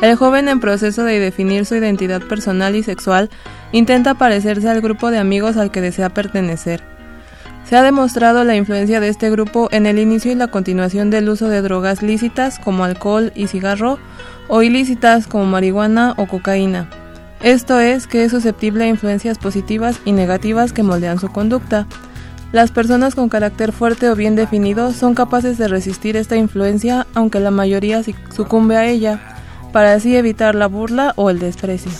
El 0.00 0.16
joven 0.16 0.48
en 0.48 0.60
proceso 0.60 1.04
de 1.04 1.18
definir 1.18 1.66
su 1.66 1.76
identidad 1.76 2.22
personal 2.22 2.74
y 2.74 2.82
sexual 2.82 3.28
intenta 3.72 4.14
parecerse 4.14 4.68
al 4.68 4.80
grupo 4.80 5.10
de 5.10 5.18
amigos 5.18 5.56
al 5.56 5.70
que 5.70 5.80
desea 5.80 6.08
pertenecer. 6.08 6.82
Se 7.64 7.76
ha 7.76 7.82
demostrado 7.82 8.42
la 8.44 8.56
influencia 8.56 8.98
de 8.98 9.08
este 9.08 9.30
grupo 9.30 9.68
en 9.70 9.86
el 9.86 9.98
inicio 9.98 10.32
y 10.32 10.34
la 10.34 10.48
continuación 10.48 11.10
del 11.10 11.28
uso 11.28 11.48
de 11.48 11.62
drogas 11.62 12.02
lícitas 12.02 12.58
como 12.58 12.84
alcohol 12.84 13.32
y 13.34 13.46
cigarro 13.46 13.98
o 14.48 14.62
ilícitas 14.62 15.26
como 15.26 15.44
marihuana 15.44 16.14
o 16.16 16.26
cocaína. 16.26 16.88
Esto 17.42 17.78
es 17.78 18.06
que 18.06 18.24
es 18.24 18.32
susceptible 18.32 18.84
a 18.84 18.88
influencias 18.88 19.38
positivas 19.38 20.00
y 20.04 20.12
negativas 20.12 20.72
que 20.72 20.82
moldean 20.82 21.18
su 21.18 21.28
conducta. 21.28 21.86
Las 22.52 22.72
personas 22.72 23.14
con 23.14 23.28
carácter 23.28 23.70
fuerte 23.70 24.10
o 24.10 24.16
bien 24.16 24.34
definido 24.34 24.92
son 24.92 25.14
capaces 25.14 25.56
de 25.56 25.68
resistir 25.68 26.16
esta 26.16 26.36
influencia 26.36 27.06
aunque 27.14 27.38
la 27.38 27.52
mayoría 27.52 28.02
sucumbe 28.34 28.76
a 28.76 28.86
ella, 28.86 29.20
para 29.72 29.92
así 29.92 30.16
evitar 30.16 30.56
la 30.56 30.66
burla 30.66 31.12
o 31.14 31.30
el 31.30 31.38
desprecio. 31.38 31.92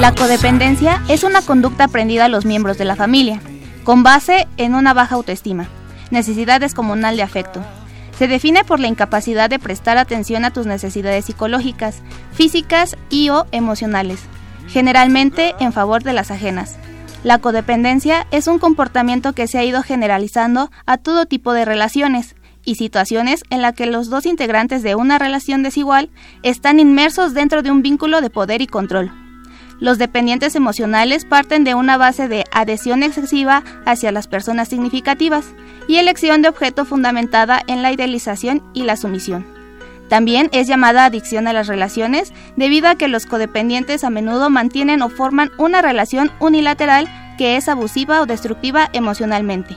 La 0.00 0.14
codependencia 0.14 1.02
es 1.08 1.24
una 1.24 1.42
conducta 1.42 1.84
aprendida 1.84 2.26
a 2.26 2.28
los 2.28 2.44
miembros 2.44 2.78
de 2.78 2.84
la 2.84 2.94
familia, 2.94 3.40
con 3.82 4.04
base 4.04 4.46
en 4.56 4.74
una 4.76 4.94
baja 4.94 5.16
autoestima, 5.16 5.68
necesidad 6.10 6.60
descomunal 6.60 7.16
de 7.16 7.22
afecto. 7.22 7.62
Se 8.18 8.28
define 8.28 8.64
por 8.64 8.80
la 8.80 8.88
incapacidad 8.88 9.50
de 9.50 9.58
prestar 9.58 9.98
atención 9.98 10.44
a 10.44 10.52
tus 10.52 10.66
necesidades 10.66 11.26
psicológicas, 11.26 12.02
físicas 12.32 12.96
y 13.10 13.28
o 13.28 13.46
emocionales, 13.52 14.20
generalmente 14.68 15.54
en 15.60 15.72
favor 15.72 16.02
de 16.02 16.14
las 16.14 16.30
ajenas. 16.30 16.76
La 17.24 17.38
codependencia 17.38 18.26
es 18.30 18.46
un 18.46 18.58
comportamiento 18.58 19.32
que 19.32 19.48
se 19.48 19.58
ha 19.58 19.64
ido 19.64 19.82
generalizando 19.82 20.70
a 20.86 20.96
todo 20.96 21.26
tipo 21.26 21.52
de 21.52 21.64
relaciones 21.64 22.36
y 22.64 22.76
situaciones 22.76 23.42
en 23.50 23.62
la 23.62 23.72
que 23.72 23.86
los 23.86 24.10
dos 24.10 24.26
integrantes 24.26 24.82
de 24.82 24.94
una 24.94 25.18
relación 25.18 25.62
desigual 25.62 26.10
están 26.42 26.80
inmersos 26.80 27.34
dentro 27.34 27.62
de 27.62 27.70
un 27.70 27.82
vínculo 27.82 28.20
de 28.20 28.30
poder 28.30 28.62
y 28.62 28.66
control. 28.66 29.25
Los 29.78 29.98
dependientes 29.98 30.54
emocionales 30.54 31.24
parten 31.24 31.64
de 31.64 31.74
una 31.74 31.98
base 31.98 32.28
de 32.28 32.44
adhesión 32.50 33.02
excesiva 33.02 33.62
hacia 33.84 34.10
las 34.10 34.26
personas 34.26 34.68
significativas 34.68 35.46
y 35.86 35.96
elección 35.96 36.40
de 36.40 36.48
objeto 36.48 36.84
fundamentada 36.84 37.62
en 37.66 37.82
la 37.82 37.92
idealización 37.92 38.62
y 38.72 38.84
la 38.84 38.96
sumisión. 38.96 39.46
También 40.08 40.48
es 40.52 40.66
llamada 40.66 41.04
adicción 41.04 41.48
a 41.48 41.52
las 41.52 41.66
relaciones 41.66 42.32
debido 42.56 42.88
a 42.88 42.94
que 42.94 43.08
los 43.08 43.26
codependientes 43.26 44.04
a 44.04 44.10
menudo 44.10 44.50
mantienen 44.50 45.02
o 45.02 45.08
forman 45.08 45.50
una 45.58 45.82
relación 45.82 46.30
unilateral 46.38 47.08
que 47.36 47.56
es 47.56 47.68
abusiva 47.68 48.22
o 48.22 48.26
destructiva 48.26 48.88
emocionalmente. 48.92 49.76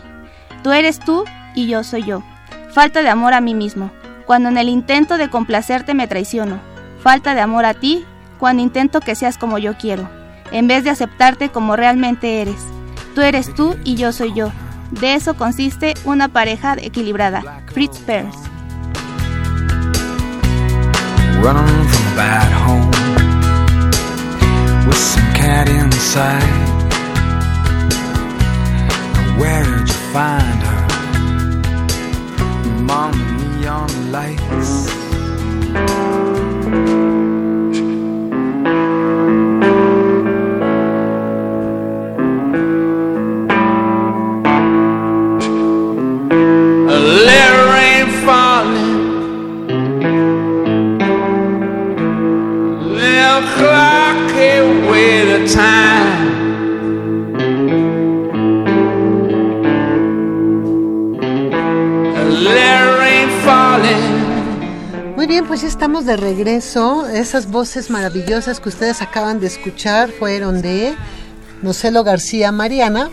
Tú 0.64 0.72
eres 0.72 1.00
tú 1.00 1.26
y 1.56 1.68
yo 1.68 1.84
soy 1.84 2.04
yo. 2.04 2.24
Falta 2.72 3.02
de 3.02 3.10
amor 3.10 3.34
a 3.34 3.42
mí 3.42 3.56
mismo, 3.56 3.92
cuando 4.26 4.50
en 4.50 4.58
el 4.58 4.70
intento 4.70 5.18
de 5.18 5.30
complacerte 5.30 5.94
me 5.94 6.08
traiciono. 6.08 6.60
Falta 7.02 7.34
de 7.34 7.42
amor 7.42 7.66
a 7.66 7.74
ti, 7.74 8.06
cuando 8.40 8.64
intento 8.64 9.02
que 9.02 9.16
seas 9.16 9.38
como 9.38 9.58
yo 9.58 9.78
quiero, 9.78 10.10
en 10.52 10.68
vez 10.68 10.84
de 10.84 10.90
aceptarte 10.90 11.50
como 11.50 11.76
realmente 11.76 12.42
eres. 12.42 12.64
Tú 13.14 13.22
eres 13.22 13.54
tú 13.54 13.76
y 13.84 13.96
yo 13.96 14.12
soy 14.12 14.34
yo. 14.34 14.52
De 14.92 15.14
eso 15.14 15.36
consiste 15.36 15.94
una 16.06 16.30
pareja 16.30 16.76
equilibrada. 16.80 17.64
Fritz 17.68 18.00
Perls. 18.00 18.36
Estamos 65.80 66.06
de 66.06 66.18
regreso. 66.18 67.08
Esas 67.08 67.50
voces 67.50 67.90
maravillosas 67.90 68.60
que 68.60 68.68
ustedes 68.68 69.02
acaban 69.02 69.40
de 69.40 69.48
escuchar 69.48 70.12
fueron 70.12 70.62
de 70.62 70.94
Nocelo 71.62 72.04
García 72.04 72.52
Mariana 72.52 73.10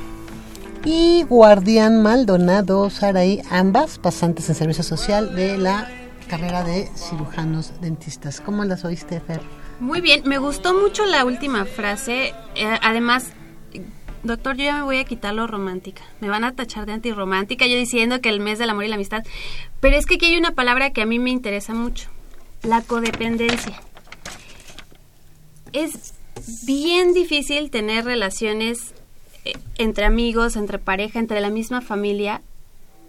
y 0.84 1.22
Guardián 1.22 2.02
Maldonado 2.02 2.90
Saraí, 2.90 3.40
ambas 3.50 4.00
pasantes 4.00 4.48
en 4.48 4.56
servicio 4.56 4.82
social 4.82 5.36
de 5.36 5.58
la 5.58 5.88
carrera 6.28 6.64
de 6.64 6.90
cirujanos 6.96 7.80
dentistas. 7.80 8.40
¿Cómo 8.40 8.64
las 8.64 8.84
oíste, 8.84 9.20
Fer? 9.20 9.42
Muy 9.78 10.00
bien, 10.00 10.22
me 10.24 10.38
gustó 10.38 10.74
mucho 10.74 11.06
la 11.06 11.24
última 11.24 11.66
frase. 11.66 12.34
Eh, 12.56 12.78
además, 12.82 13.28
doctor, 14.24 14.56
yo 14.56 14.64
ya 14.64 14.74
me 14.74 14.82
voy 14.82 14.98
a 14.98 15.04
quitar 15.04 15.34
lo 15.34 15.46
romántica. 15.46 16.02
Me 16.20 16.28
van 16.28 16.42
a 16.42 16.50
tachar 16.50 16.84
de 16.84 16.94
antirromántica 16.94 17.64
yo 17.68 17.76
diciendo 17.76 18.20
que 18.20 18.28
el 18.28 18.40
mes 18.40 18.58
del 18.58 18.70
amor 18.70 18.86
y 18.86 18.88
la 18.88 18.96
amistad. 18.96 19.22
Pero 19.78 19.96
es 19.96 20.04
que 20.04 20.16
aquí 20.16 20.26
hay 20.26 20.36
una 20.36 20.50
palabra 20.50 20.90
que 20.90 21.02
a 21.02 21.06
mí 21.06 21.20
me 21.20 21.30
interesa 21.30 21.72
mucho. 21.72 22.10
La 22.62 22.82
codependencia. 22.82 23.80
Es 25.72 26.14
bien 26.64 27.12
difícil 27.12 27.70
tener 27.70 28.04
relaciones 28.04 28.94
eh, 29.44 29.54
entre 29.78 30.04
amigos, 30.04 30.56
entre 30.56 30.78
pareja, 30.78 31.18
entre 31.18 31.40
la 31.40 31.50
misma 31.50 31.80
familia, 31.80 32.42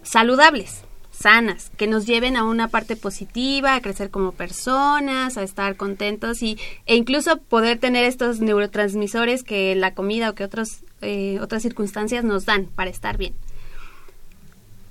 saludables, 0.02 0.82
sanas, 1.10 1.70
que 1.76 1.86
nos 1.86 2.06
lleven 2.06 2.36
a 2.36 2.44
una 2.44 2.68
parte 2.68 2.96
positiva, 2.96 3.74
a 3.74 3.82
crecer 3.82 4.10
como 4.10 4.32
personas, 4.32 5.36
a 5.36 5.42
estar 5.42 5.76
contentos 5.76 6.42
y, 6.42 6.58
e 6.86 6.94
incluso 6.94 7.38
poder 7.38 7.78
tener 7.78 8.04
estos 8.04 8.40
neurotransmisores 8.40 9.42
que 9.42 9.74
la 9.74 9.94
comida 9.94 10.30
o 10.30 10.34
que 10.34 10.44
otros, 10.44 10.84
eh, 11.00 11.38
otras 11.40 11.62
circunstancias 11.62 12.24
nos 12.24 12.44
dan 12.44 12.66
para 12.66 12.90
estar 12.90 13.16
bien. 13.16 13.34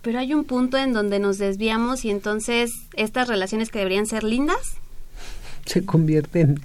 Pero 0.07 0.19
hay 0.19 0.33
un 0.33 0.45
punto 0.45 0.77
en 0.77 0.93
donde 0.93 1.19
nos 1.19 1.37
desviamos 1.37 2.05
y 2.05 2.11
entonces 2.11 2.71
estas 2.93 3.27
relaciones 3.27 3.69
que 3.69 3.79
deberían 3.79 4.05
ser 4.05 4.23
lindas 4.23 4.77
se 5.65 5.85
convierten 5.85 6.61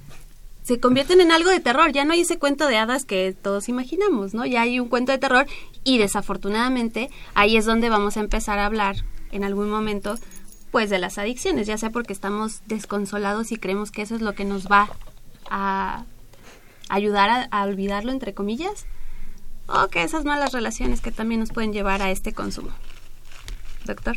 se 0.62 0.78
convierten 0.78 1.20
en 1.20 1.32
algo 1.32 1.50
de 1.50 1.58
terror. 1.58 1.90
Ya 1.90 2.04
no 2.04 2.12
hay 2.12 2.20
ese 2.20 2.38
cuento 2.38 2.68
de 2.68 2.76
hadas 2.76 3.04
que 3.04 3.34
todos 3.34 3.68
imaginamos, 3.68 4.32
¿no? 4.32 4.46
Ya 4.46 4.62
hay 4.62 4.78
un 4.78 4.86
cuento 4.86 5.10
de 5.10 5.18
terror 5.18 5.48
y 5.82 5.98
desafortunadamente 5.98 7.10
ahí 7.34 7.56
es 7.56 7.64
donde 7.64 7.88
vamos 7.88 8.16
a 8.16 8.20
empezar 8.20 8.60
a 8.60 8.66
hablar 8.66 8.94
en 9.32 9.42
algún 9.42 9.68
momento 9.68 10.20
pues 10.70 10.88
de 10.88 11.00
las 11.00 11.18
adicciones, 11.18 11.66
ya 11.66 11.78
sea 11.78 11.90
porque 11.90 12.12
estamos 12.12 12.60
desconsolados 12.66 13.50
y 13.50 13.56
creemos 13.56 13.90
que 13.90 14.02
eso 14.02 14.14
es 14.14 14.22
lo 14.22 14.36
que 14.36 14.44
nos 14.44 14.68
va 14.68 14.88
a 15.50 16.04
ayudar 16.88 17.28
a, 17.28 17.42
a 17.50 17.64
olvidarlo 17.64 18.12
entre 18.12 18.34
comillas 18.34 18.86
o 19.66 19.88
que 19.88 20.04
esas 20.04 20.24
malas 20.24 20.52
relaciones 20.52 21.00
que 21.00 21.10
también 21.10 21.40
nos 21.40 21.50
pueden 21.50 21.72
llevar 21.72 22.02
a 22.02 22.12
este 22.12 22.32
consumo. 22.32 22.70
Doctor. 23.84 24.16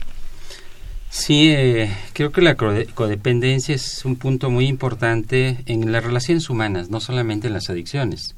Sí, 1.18 1.50
eh, 1.50 1.96
creo 2.12 2.34
que 2.34 2.42
la 2.42 2.56
codependencia 2.56 3.74
es 3.74 4.04
un 4.04 4.18
punto 4.18 4.50
muy 4.50 4.68
importante 4.68 5.60
en 5.66 5.92
las 5.94 6.04
relaciones 6.04 6.50
humanas, 6.50 6.90
no 6.90 7.00
solamente 7.00 7.48
en 7.48 7.54
las 7.54 7.70
adicciones. 7.70 8.36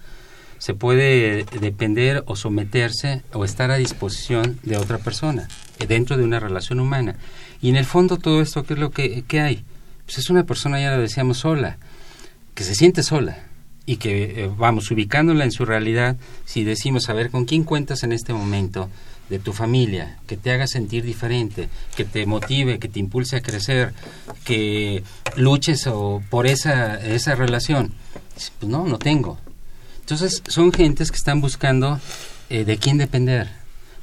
Se 0.60 0.76
puede 0.76 1.44
depender 1.60 2.24
o 2.28 2.36
someterse 2.36 3.24
o 3.34 3.46
estar 3.46 3.72
a 3.72 3.78
disposición 3.78 4.60
de 4.62 4.78
otra 4.78 5.00
persona 5.00 5.48
eh, 5.80 5.88
dentro 5.88 6.18
de 6.18 6.24
una 6.24 6.40
relación 6.40 6.80
humana. 6.80 7.16
Y 7.64 7.70
en 7.70 7.78
el 7.78 7.86
fondo 7.86 8.18
todo 8.18 8.42
esto, 8.42 8.64
¿qué 8.64 8.76
es 8.76 8.80
lo 8.80 8.92
que, 8.92 9.26
hay? 9.42 9.66
Pues 10.06 10.20
es 10.20 10.30
una 10.30 10.44
persona, 10.44 10.80
ya 10.80 10.96
lo 10.96 11.02
decíamos, 11.02 11.40
sola, 11.40 11.78
que 12.54 12.64
se 12.64 12.76
siente 12.76 13.02
sola 13.02 13.40
y 13.88 13.98
que 13.98 14.44
eh, 14.44 14.52
vamos 14.56 14.92
ubicándola 14.92 15.46
en 15.46 15.52
su 15.52 15.66
realidad, 15.66 16.16
si 16.46 16.64
decimos, 16.64 17.10
a 17.10 17.14
ver, 17.14 17.32
¿con 17.32 17.46
quién 17.46 17.64
cuentas 17.64 18.04
en 18.04 18.12
este 18.12 18.34
momento? 18.34 18.88
De 19.30 19.40
tu 19.40 19.54
familia, 19.54 20.18
que 20.28 20.38
te 20.38 20.52
haga 20.52 20.68
sentir 20.68 21.04
diferente, 21.04 21.70
que 21.96 22.06
te 22.06 22.26
motive, 22.26 22.80
que 22.80 22.88
te 22.88 23.00
impulse 23.00 23.36
a 23.36 23.42
crecer, 23.42 23.94
que 24.46 25.04
luches 25.36 25.88
o 25.88 26.22
por 26.30 26.48
esa, 26.48 26.96
esa 26.96 27.36
relación. 27.36 27.94
Pues 28.34 28.52
no, 28.70 28.86
no 28.86 28.98
tengo. 28.98 29.38
Entonces 30.00 30.42
son 30.48 30.72
gentes 30.72 31.12
que 31.12 31.18
están 31.18 31.42
buscando 31.42 32.00
eh, 32.50 32.64
de 32.64 32.78
quién 32.78 32.98
depender 32.98 33.50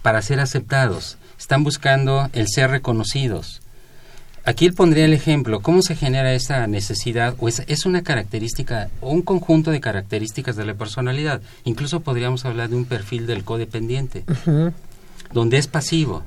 para 0.03 0.21
ser 0.21 0.41
aceptados, 0.41 1.17
están 1.39 1.65
buscando 1.65 2.29
el 2.35 2.47
ser 2.49 2.71
reconocidos. 2.71 3.63
Aquí 4.47 4.71
pondría 4.71 5.07
el 5.07 5.15
ejemplo, 5.15 5.61
¿cómo 5.61 5.81
se 5.81 5.97
genera 5.97 6.35
esa 6.35 6.67
necesidad? 6.67 7.35
O 7.39 7.49
es 7.49 7.87
una 7.87 8.03
característica 8.03 8.91
o 9.01 9.11
un 9.11 9.23
conjunto 9.23 9.71
de 9.71 9.81
características 9.81 10.57
de 10.57 10.67
la 10.67 10.75
personalidad. 10.75 11.41
Incluso 11.65 12.01
podríamos 12.01 12.45
hablar 12.45 12.69
de 12.69 12.77
un 12.77 12.85
perfil 12.85 13.27
del 13.27 13.43
codependiente 13.43 14.25
donde 15.35 15.59
es 15.59 15.67
pasivo. 15.67 16.23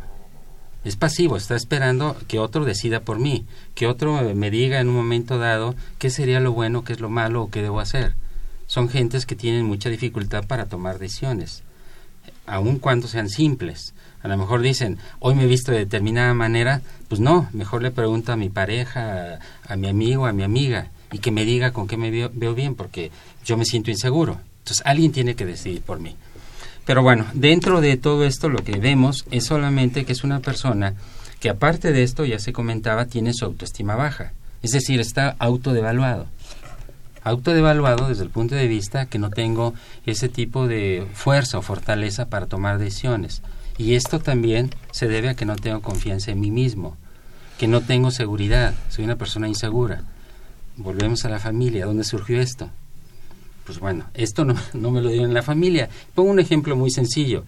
Es 0.83 0.97
pasivo, 0.97 1.37
está 1.37 1.55
esperando 1.55 2.15
que 2.27 2.39
otro 2.39 2.65
decida 2.65 2.99
por 2.99 3.19
mí, 3.19 3.45
que 3.73 3.87
otro 3.87 4.21
me 4.35 4.51
diga 4.51 4.79
en 4.79 4.89
un 4.89 4.95
momento 4.95 5.37
dado 5.39 5.75
qué 5.97 6.09
sería 6.09 6.39
lo 6.41 6.51
bueno, 6.51 6.83
qué 6.83 6.93
es 6.93 6.99
lo 6.99 7.09
malo 7.09 7.43
o 7.43 7.49
qué 7.49 7.61
debo 7.61 7.79
hacer. 7.79 8.15
Son 8.67 8.89
gentes 8.89 9.25
que 9.25 9.35
tienen 9.35 9.65
mucha 9.65 9.89
dificultad 9.89 10.45
para 10.45 10.65
tomar 10.65 10.99
decisiones, 10.99 11.63
aun 12.45 12.79
cuando 12.79 13.07
sean 13.07 13.29
simples. 13.29 13.93
A 14.23 14.27
lo 14.27 14.37
mejor 14.37 14.61
dicen, 14.61 14.97
hoy 15.19 15.35
me 15.35 15.43
he 15.43 15.47
visto 15.47 15.71
de 15.71 15.79
determinada 15.79 16.33
manera, 16.33 16.81
pues 17.07 17.21
no, 17.21 17.49
mejor 17.53 17.83
le 17.83 17.91
pregunto 17.91 18.33
a 18.33 18.37
mi 18.37 18.49
pareja, 18.49 19.39
a, 19.65 19.75
mi 19.77 19.87
amigo, 19.87 20.25
a 20.25 20.33
mi 20.33 20.43
amiga, 20.43 20.91
y 21.13 21.19
que 21.19 21.31
me 21.31 21.45
diga 21.45 21.71
con 21.71 21.87
qué 21.87 21.95
me 21.95 22.11
veo 22.11 22.53
bien, 22.53 22.75
porque 22.75 23.11
yo 23.45 23.55
me 23.55 23.63
siento 23.63 23.89
inseguro. 23.89 24.37
Entonces 24.59 24.85
alguien 24.85 25.13
tiene 25.13 25.35
que 25.35 25.45
decidir 25.45 25.81
por 25.81 26.01
mí. 26.01 26.17
Pero 26.87 27.03
bueno, 27.03 27.25
dentro 27.33 27.81
de 27.81 27.97
todo 27.97 28.23
esto 28.23 28.47
lo 28.47 28.63
que 28.63 28.79
vemos 28.79 29.25
es 29.29 29.43
solamente 29.43 30.05
que 30.05 30.13
es 30.13 30.23
una 30.23 30.39
persona 30.39 30.93
que 31.41 31.49
aparte 31.49 31.91
de 31.91 32.01
esto, 32.01 32.23
ya 32.23 32.39
se 32.39 32.53
comentaba, 32.53 33.07
tiene 33.07 33.33
su 33.33 33.43
autoestima 33.43 33.97
baja. 33.97 34.31
Es 34.63 34.71
decir, 34.71 35.01
está 35.01 35.35
autodevaluado. 35.37 36.27
Autodevaluado 37.25 38.07
desde 38.07 38.23
el 38.23 38.29
punto 38.29 38.55
de 38.55 38.69
vista 38.69 39.05
que 39.05 39.19
no 39.19 39.29
tengo 39.29 39.73
ese 40.05 40.29
tipo 40.29 40.65
de 40.65 41.05
fuerza 41.13 41.57
o 41.57 41.61
fortaleza 41.61 42.29
para 42.29 42.45
tomar 42.45 42.77
decisiones. 42.77 43.41
Y 43.77 43.95
esto 43.95 44.19
también 44.19 44.73
se 44.91 45.09
debe 45.09 45.27
a 45.27 45.35
que 45.35 45.45
no 45.45 45.57
tengo 45.57 45.81
confianza 45.81 46.31
en 46.31 46.39
mí 46.39 46.51
mismo, 46.51 46.95
que 47.59 47.67
no 47.67 47.81
tengo 47.81 48.11
seguridad, 48.11 48.73
soy 48.87 49.03
una 49.03 49.17
persona 49.17 49.49
insegura. 49.49 50.03
Volvemos 50.77 51.25
a 51.25 51.29
la 51.29 51.39
familia, 51.39 51.85
¿dónde 51.85 52.05
surgió 52.05 52.39
esto? 52.39 52.69
Pues 53.67 53.79
bueno, 53.79 54.05
esto 54.15 54.45
no, 54.45 54.55
no 54.73 54.89
me 54.89 55.01
lo 55.01 55.09
dieron 55.09 55.27
en 55.27 55.33
la 55.35 55.43
familia. 55.43 55.89
Pongo 56.15 56.31
un 56.31 56.39
ejemplo 56.39 56.75
muy 56.75 56.89
sencillo. 56.89 57.43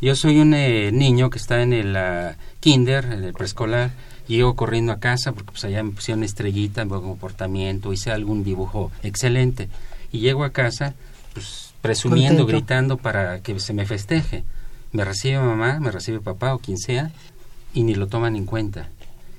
Yo 0.00 0.16
soy 0.16 0.38
un 0.38 0.54
eh, 0.54 0.90
niño 0.92 1.28
que 1.28 1.36
está 1.36 1.60
en 1.60 1.74
el 1.74 1.94
ah, 1.94 2.36
kinder, 2.60 3.04
en 3.04 3.24
el 3.24 3.34
preescolar, 3.34 3.90
llego 4.28 4.56
corriendo 4.56 4.92
a 4.92 5.00
casa 5.00 5.32
porque 5.32 5.50
pues 5.50 5.64
allá 5.64 5.82
me 5.82 5.90
pusieron 5.90 6.24
estrellita, 6.24 6.84
buen 6.84 7.02
comportamiento, 7.02 7.92
hice 7.92 8.10
algún 8.10 8.42
dibujo 8.42 8.90
excelente. 9.02 9.68
Y 10.10 10.20
llego 10.20 10.44
a 10.44 10.50
casa, 10.50 10.94
pues 11.34 11.74
presumiendo, 11.82 12.46
gritando 12.46 12.96
para 12.96 13.40
que 13.42 13.58
se 13.60 13.74
me 13.74 13.84
festeje. 13.84 14.44
Me 14.92 15.04
recibe 15.04 15.38
mamá, 15.38 15.78
me 15.80 15.90
recibe 15.90 16.20
papá 16.20 16.54
o 16.54 16.58
quien 16.58 16.78
sea, 16.78 17.10
y 17.74 17.82
ni 17.82 17.94
lo 17.94 18.06
toman 18.06 18.36
en 18.36 18.46
cuenta. 18.46 18.88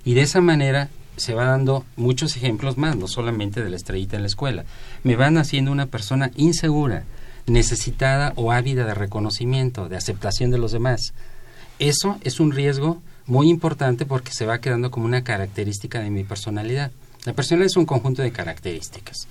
Y 0.06 0.14
de 0.14 0.22
esa 0.22 0.42
manera 0.42 0.90
se 1.18 1.34
va 1.34 1.46
dando 1.46 1.86
muchos 1.96 2.36
ejemplos 2.36 2.78
más, 2.78 2.96
no 2.96 3.08
solamente 3.08 3.64
de 3.64 3.70
la 3.70 3.76
estrellita 3.76 4.16
en 4.16 4.24
la 4.24 4.28
escuela. 4.28 4.66
Me 5.04 5.16
van 5.16 5.38
haciendo 5.38 5.72
una 5.72 5.88
persona 5.88 6.32
insegura, 6.36 7.04
necesitada 7.48 8.34
o 8.36 8.52
ávida 8.52 8.86
de 8.86 8.94
reconocimiento, 8.94 9.90
de 9.90 9.98
aceptación 9.98 10.52
de 10.52 10.58
los 10.58 10.72
demás. 10.72 11.14
Eso 11.80 12.18
es 12.22 12.40
un 12.40 12.52
riesgo 12.52 13.02
muy 13.26 13.50
importante 13.50 14.06
porque 14.06 14.34
se 14.34 14.46
va 14.46 14.62
quedando 14.62 14.92
como 14.92 15.06
una 15.06 15.24
característica 15.24 16.00
de 16.00 16.10
mi 16.10 16.24
personalidad. 16.24 16.92
La 17.26 17.34
personalidad 17.34 17.68
es 17.68 17.78
un 17.78 17.86
conjunto 17.86 18.22
de 18.22 18.32
características. 18.32 19.28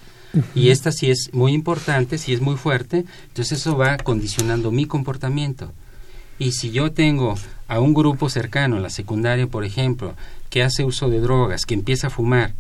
Y 0.55 0.71
esta 0.71 0.93
sí 0.93 1.11
es 1.11 1.31
muy 1.33 1.53
importante, 1.53 2.17
sí 2.17 2.33
es 2.33 2.41
muy 2.41 2.57
fuerte, 2.57 3.05
entonces 3.29 3.59
eso 3.59 3.77
va 3.77 3.97
condicionando 3.97 4.71
mi 4.71 4.87
comportamiento. 4.87 5.73
Y 6.41 6.53
si 6.53 6.71
yo 6.71 6.91
tengo 6.91 7.35
a 7.69 7.81
un 7.81 7.93
grupo 7.93 8.31
cercano, 8.31 8.79
en 8.79 8.83
la 8.83 8.89
secundaria, 8.89 9.47
por 9.47 9.63
ejemplo, 9.63 10.15
que 10.49 10.63
hace 10.63 10.85
uso 10.85 11.11
de 11.11 11.21
drogas, 11.21 11.67
que 11.67 11.75
empieza 11.75 12.07
a 12.07 12.11
fumar, 12.11 12.55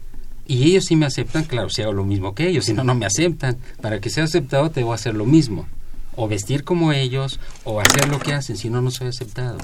y 0.46 0.64
ellos 0.64 0.84
sí 0.84 0.96
me 0.96 1.06
aceptan, 1.06 1.44
claro, 1.44 1.70
si 1.70 1.80
hago 1.80 1.94
lo 1.94 2.04
mismo 2.04 2.34
que 2.34 2.46
ellos, 2.46 2.66
si 2.66 2.74
no, 2.74 2.84
no 2.84 2.94
me 2.94 3.06
aceptan. 3.06 3.56
Para 3.80 3.98
que 3.98 4.10
sea 4.10 4.24
aceptado, 4.24 4.68
debo 4.68 4.92
hacer 4.92 5.14
lo 5.14 5.24
mismo. 5.24 5.66
O 6.14 6.28
vestir 6.28 6.62
como 6.62 6.92
ellos, 6.92 7.40
o 7.64 7.80
hacer 7.80 8.08
lo 8.08 8.18
que 8.18 8.34
hacen, 8.34 8.58
si 8.58 8.68
no, 8.68 8.82
no 8.82 8.90
soy 8.90 9.06
aceptado. 9.06 9.56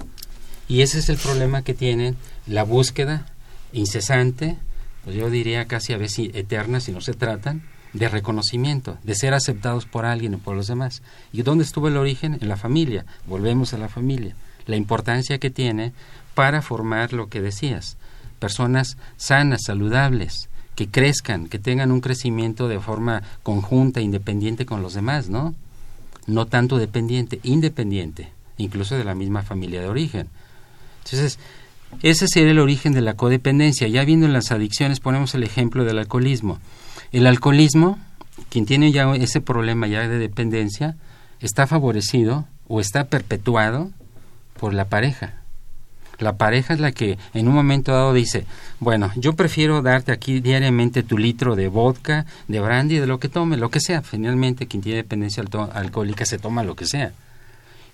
Y 0.66 0.80
ese 0.80 0.98
es 1.00 1.10
el 1.10 1.18
problema 1.18 1.60
que 1.60 1.74
tienen, 1.74 2.16
la 2.46 2.62
búsqueda 2.62 3.26
incesante, 3.74 4.56
pues 5.04 5.14
yo 5.14 5.28
diría 5.28 5.66
casi 5.66 5.92
a 5.92 5.98
veces 5.98 6.30
eterna, 6.32 6.80
si 6.80 6.90
no 6.90 7.02
se 7.02 7.12
tratan, 7.12 7.64
de 7.96 8.08
reconocimiento, 8.08 8.98
de 9.02 9.14
ser 9.14 9.34
aceptados 9.34 9.86
por 9.86 10.04
alguien 10.04 10.34
o 10.34 10.38
por 10.38 10.54
los 10.54 10.66
demás. 10.66 11.02
¿Y 11.32 11.42
dónde 11.42 11.64
estuvo 11.64 11.88
el 11.88 11.96
origen? 11.96 12.38
En 12.40 12.48
la 12.48 12.56
familia. 12.56 13.06
Volvemos 13.26 13.72
a 13.72 13.78
la 13.78 13.88
familia. 13.88 14.34
La 14.66 14.76
importancia 14.76 15.38
que 15.38 15.50
tiene 15.50 15.92
para 16.34 16.60
formar 16.60 17.12
lo 17.12 17.28
que 17.28 17.40
decías, 17.40 17.96
personas 18.38 18.98
sanas, 19.16 19.62
saludables, 19.64 20.48
que 20.74 20.88
crezcan, 20.88 21.48
que 21.48 21.58
tengan 21.58 21.90
un 21.90 22.00
crecimiento 22.02 22.68
de 22.68 22.80
forma 22.80 23.22
conjunta, 23.42 24.00
independiente 24.00 24.66
con 24.66 24.82
los 24.82 24.92
demás, 24.92 25.30
¿no? 25.30 25.54
No 26.26 26.46
tanto 26.46 26.76
dependiente, 26.76 27.40
independiente, 27.44 28.32
incluso 28.58 28.96
de 28.96 29.04
la 29.04 29.14
misma 29.14 29.42
familia 29.42 29.80
de 29.80 29.88
origen. 29.88 30.28
Entonces, 31.04 31.38
Ese 32.02 32.26
sería 32.28 32.50
el 32.50 32.58
origen 32.58 32.92
de 32.92 33.00
la 33.00 33.14
codependencia. 33.14 33.88
Ya 33.88 34.04
viendo 34.04 34.26
en 34.26 34.32
las 34.32 34.50
adicciones, 34.50 35.00
ponemos 35.00 35.34
el 35.34 35.44
ejemplo 35.44 35.84
del 35.84 35.98
alcoholismo. 35.98 36.58
El 37.12 37.26
alcoholismo, 37.26 37.98
quien 38.48 38.66
tiene 38.66 38.92
ya 38.92 39.14
ese 39.14 39.40
problema 39.40 39.86
ya 39.86 40.08
de 40.08 40.18
dependencia, 40.18 40.96
está 41.40 41.66
favorecido 41.66 42.46
o 42.68 42.80
está 42.80 43.04
perpetuado 43.04 43.90
por 44.58 44.74
la 44.74 44.86
pareja. 44.86 45.34
La 46.18 46.38
pareja 46.38 46.72
es 46.72 46.80
la 46.80 46.92
que 46.92 47.18
en 47.34 47.46
un 47.46 47.54
momento 47.54 47.92
dado 47.92 48.14
dice, 48.14 48.46
bueno, 48.80 49.10
yo 49.16 49.34
prefiero 49.34 49.82
darte 49.82 50.12
aquí 50.12 50.40
diariamente 50.40 51.02
tu 51.02 51.18
litro 51.18 51.56
de 51.56 51.68
vodka, 51.68 52.24
de 52.48 52.60
brandy, 52.60 52.98
de 52.98 53.06
lo 53.06 53.20
que 53.20 53.28
tome, 53.28 53.58
lo 53.58 53.70
que 53.70 53.80
sea. 53.80 54.00
Finalmente, 54.00 54.66
quien 54.66 54.82
tiene 54.82 54.96
dependencia 54.96 55.44
alcohólica 55.74 56.24
se 56.24 56.38
toma 56.38 56.64
lo 56.64 56.74
que 56.74 56.86
sea. 56.86 57.12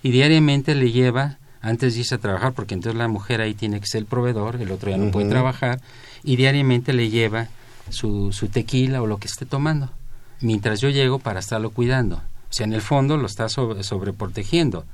Y 0.03 0.11
diariamente 0.11 0.73
le 0.73 0.91
lleva, 0.91 1.37
antes 1.61 1.93
de 1.93 2.01
irse 2.01 2.15
a 2.15 2.17
trabajar, 2.17 2.53
porque 2.53 2.75
entonces 2.75 2.97
la 2.97 3.09
mujer 3.09 3.41
ahí 3.41 3.53
tiene 3.53 3.81
que 3.81 3.87
ser 3.87 3.99
el 3.99 4.05
proveedor, 4.05 4.55
el 4.55 4.71
otro 4.71 4.89
ya 4.89 4.97
no 4.97 5.11
puede 5.11 5.29
trabajar, 5.29 5.81
y 6.23 6.37
diariamente 6.37 6.93
le 6.93 7.09
lleva 7.09 7.47
su, 7.89 8.31
su 8.31 8.47
tequila 8.47 9.01
o 9.01 9.07
lo 9.07 9.17
que 9.17 9.27
esté 9.27 9.45
tomando, 9.45 9.89
mientras 10.41 10.79
yo 10.81 10.89
llego 10.89 11.19
para 11.19 11.39
estarlo 11.39 11.71
cuidando. 11.71 12.17
O 12.17 12.55
sea, 12.55 12.65
en 12.65 12.73
el 12.73 12.81
fondo 12.81 13.17
lo 13.17 13.25
está 13.25 13.49
sobre, 13.49 13.83
sobreprotegiendo 13.83 14.85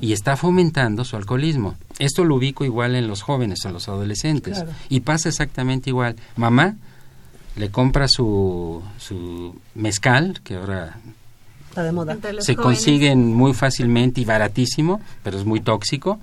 y 0.00 0.12
está 0.12 0.36
fomentando 0.36 1.04
su 1.04 1.16
alcoholismo. 1.16 1.74
Esto 1.98 2.24
lo 2.24 2.36
ubico 2.36 2.64
igual 2.64 2.94
en 2.94 3.08
los 3.08 3.22
jóvenes, 3.22 3.64
en 3.64 3.72
los 3.72 3.88
adolescentes. 3.88 4.64
Y 4.88 5.00
pasa 5.00 5.28
exactamente 5.28 5.90
igual. 5.90 6.16
Mamá 6.36 6.76
le 7.56 7.70
compra 7.70 8.06
su, 8.08 8.82
su 8.98 9.56
mezcal, 9.74 10.40
que 10.44 10.54
ahora 10.56 10.96
de 11.74 11.92
moda. 11.92 12.16
se 12.40 12.56
consiguen 12.56 13.34
muy 13.34 13.54
fácilmente 13.54 14.20
y 14.20 14.24
baratísimo, 14.24 15.00
pero 15.22 15.38
es 15.38 15.44
muy 15.44 15.60
tóxico, 15.60 16.18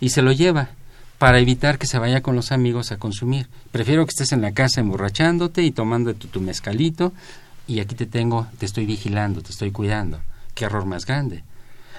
y 0.00 0.10
se 0.10 0.22
lo 0.22 0.32
lleva 0.32 0.70
para 1.18 1.40
evitar 1.40 1.78
que 1.78 1.86
se 1.86 1.98
vaya 1.98 2.22
con 2.22 2.36
los 2.36 2.52
amigos 2.52 2.92
a 2.92 2.98
consumir. 2.98 3.48
Prefiero 3.72 4.04
que 4.04 4.10
estés 4.10 4.32
en 4.32 4.42
la 4.42 4.52
casa 4.52 4.80
emborrachándote 4.80 5.62
y 5.62 5.70
tomando 5.70 6.14
tu, 6.14 6.28
tu 6.28 6.40
mezcalito, 6.40 7.12
y 7.66 7.80
aquí 7.80 7.94
te 7.94 8.06
tengo, 8.06 8.46
te 8.58 8.66
estoy 8.66 8.86
vigilando, 8.86 9.42
te 9.42 9.50
estoy 9.50 9.70
cuidando. 9.70 10.20
Qué 10.54 10.64
error 10.64 10.86
más 10.86 11.04
grande 11.06 11.44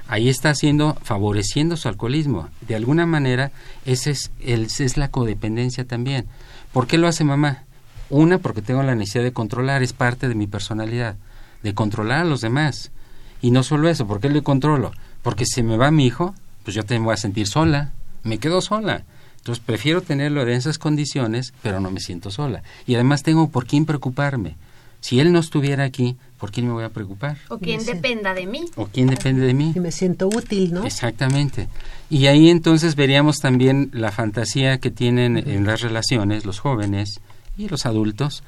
ahí 0.09 0.27
está 0.27 0.49
haciendo, 0.49 0.97
favoreciendo 1.03 1.77
su 1.77 1.87
alcoholismo. 1.87 2.49
De 2.67 2.75
alguna 2.75 3.05
manera, 3.05 3.51
ese 3.85 4.11
es, 4.11 4.31
el, 4.41 4.63
es 4.65 4.97
la 4.97 5.09
codependencia 5.09 5.85
también. 5.85 6.25
¿Por 6.73 6.87
qué 6.87 6.97
lo 6.97 7.07
hace 7.07 7.23
mamá? 7.23 7.63
Una, 8.09 8.39
porque 8.39 8.63
tengo 8.63 8.81
la 8.81 8.95
necesidad 8.95 9.23
de 9.23 9.33
controlar, 9.33 9.83
es 9.83 9.93
parte 9.93 10.27
de 10.27 10.33
mi 10.33 10.47
personalidad, 10.47 11.15
de 11.61 11.75
controlar 11.75 12.21
a 12.21 12.25
los 12.25 12.41
demás. 12.41 12.91
Y 13.39 13.51
no 13.51 13.61
solo 13.61 13.87
eso, 13.87 14.07
¿por 14.07 14.19
qué 14.19 14.29
le 14.29 14.41
controlo? 14.41 14.91
Porque 15.21 15.45
si 15.45 15.61
me 15.61 15.77
va 15.77 15.91
mi 15.91 16.07
hijo, 16.07 16.33
pues 16.63 16.75
yo 16.75 16.83
te 16.83 16.97
voy 16.97 17.13
a 17.13 17.17
sentir 17.17 17.45
sola, 17.45 17.93
me 18.23 18.37
quedo 18.37 18.61
sola. 18.61 19.03
Entonces 19.37 19.63
prefiero 19.65 20.01
tenerlo 20.01 20.41
en 20.41 20.49
esas 20.49 20.77
condiciones, 20.77 21.53
pero 21.63 21.79
no 21.79 21.91
me 21.91 21.99
siento 21.99 22.29
sola. 22.29 22.63
Y 22.85 22.95
además 22.95 23.23
tengo 23.23 23.49
por 23.49 23.65
quién 23.65 23.85
preocuparme. 23.85 24.57
Si 25.01 25.19
él 25.19 25.31
no 25.31 25.39
estuviera 25.39 25.85
aquí, 25.85 26.17
¿por 26.37 26.51
quién 26.51 26.67
me 26.67 26.73
voy 26.73 26.83
a 26.83 26.89
preocupar? 26.89 27.37
O 27.47 27.57
quién 27.57 27.85
dependa 27.85 28.33
de 28.33 28.45
mí. 28.45 28.65
O 28.75 28.87
quién 28.87 29.07
depende 29.07 29.45
de 29.45 29.53
mí. 29.53 29.71
Y 29.73 29.79
me 29.79 29.93
siento 29.93 30.27
útil, 30.27 30.73
¿no? 30.73 30.85
Exactamente. 30.85 31.69
Y 32.09 32.27
ahí 32.27 32.49
entonces 32.49 32.95
veríamos 32.95 33.37
también 33.37 33.89
la 33.93 34.11
fantasía 34.11 34.79
que 34.79 34.91
tienen 34.91 35.37
en 35.37 35.65
las 35.65 35.81
relaciones 35.81 36.45
los 36.45 36.59
jóvenes 36.59 37.21
y 37.57 37.69
los 37.69 37.85
adultos 37.85 38.43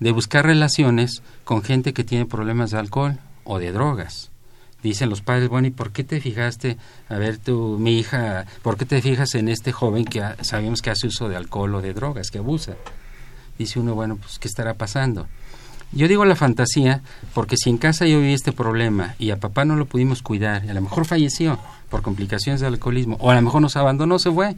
de 0.00 0.10
buscar 0.10 0.46
relaciones 0.46 1.22
con 1.44 1.62
gente 1.62 1.92
que 1.92 2.02
tiene 2.02 2.26
problemas 2.26 2.70
de 2.72 2.78
alcohol 2.78 3.18
o 3.44 3.60
de 3.60 3.70
drogas. 3.70 4.30
Dicen 4.84 5.08
los 5.08 5.22
padres, 5.22 5.48
bueno, 5.48 5.66
¿y 5.66 5.70
por 5.70 5.92
qué 5.92 6.04
te 6.04 6.20
fijaste, 6.20 6.76
a 7.08 7.16
ver 7.16 7.38
tú, 7.38 7.78
mi 7.80 7.98
hija, 7.98 8.44
por 8.60 8.76
qué 8.76 8.84
te 8.84 9.00
fijas 9.00 9.34
en 9.34 9.48
este 9.48 9.72
joven 9.72 10.04
que 10.04 10.22
sabemos 10.42 10.82
que 10.82 10.90
hace 10.90 11.06
uso 11.06 11.30
de 11.30 11.36
alcohol 11.36 11.74
o 11.76 11.80
de 11.80 11.94
drogas, 11.94 12.30
que 12.30 12.36
abusa? 12.36 12.76
Dice 13.58 13.80
uno, 13.80 13.94
bueno, 13.94 14.16
pues, 14.16 14.38
¿qué 14.38 14.46
estará 14.46 14.74
pasando? 14.74 15.26
Yo 15.90 16.06
digo 16.06 16.26
la 16.26 16.36
fantasía 16.36 17.00
porque 17.32 17.56
si 17.56 17.70
en 17.70 17.78
casa 17.78 18.04
yo 18.04 18.20
viví 18.20 18.34
este 18.34 18.52
problema 18.52 19.14
y 19.18 19.30
a 19.30 19.40
papá 19.40 19.64
no 19.64 19.74
lo 19.74 19.86
pudimos 19.86 20.20
cuidar, 20.20 20.66
y 20.66 20.68
a 20.68 20.74
lo 20.74 20.82
mejor 20.82 21.06
falleció 21.06 21.58
por 21.88 22.02
complicaciones 22.02 22.60
del 22.60 22.74
alcoholismo, 22.74 23.16
o 23.20 23.30
a 23.30 23.34
lo 23.34 23.40
mejor 23.40 23.62
nos 23.62 23.76
abandonó, 23.76 24.18
se 24.18 24.30
fue. 24.30 24.54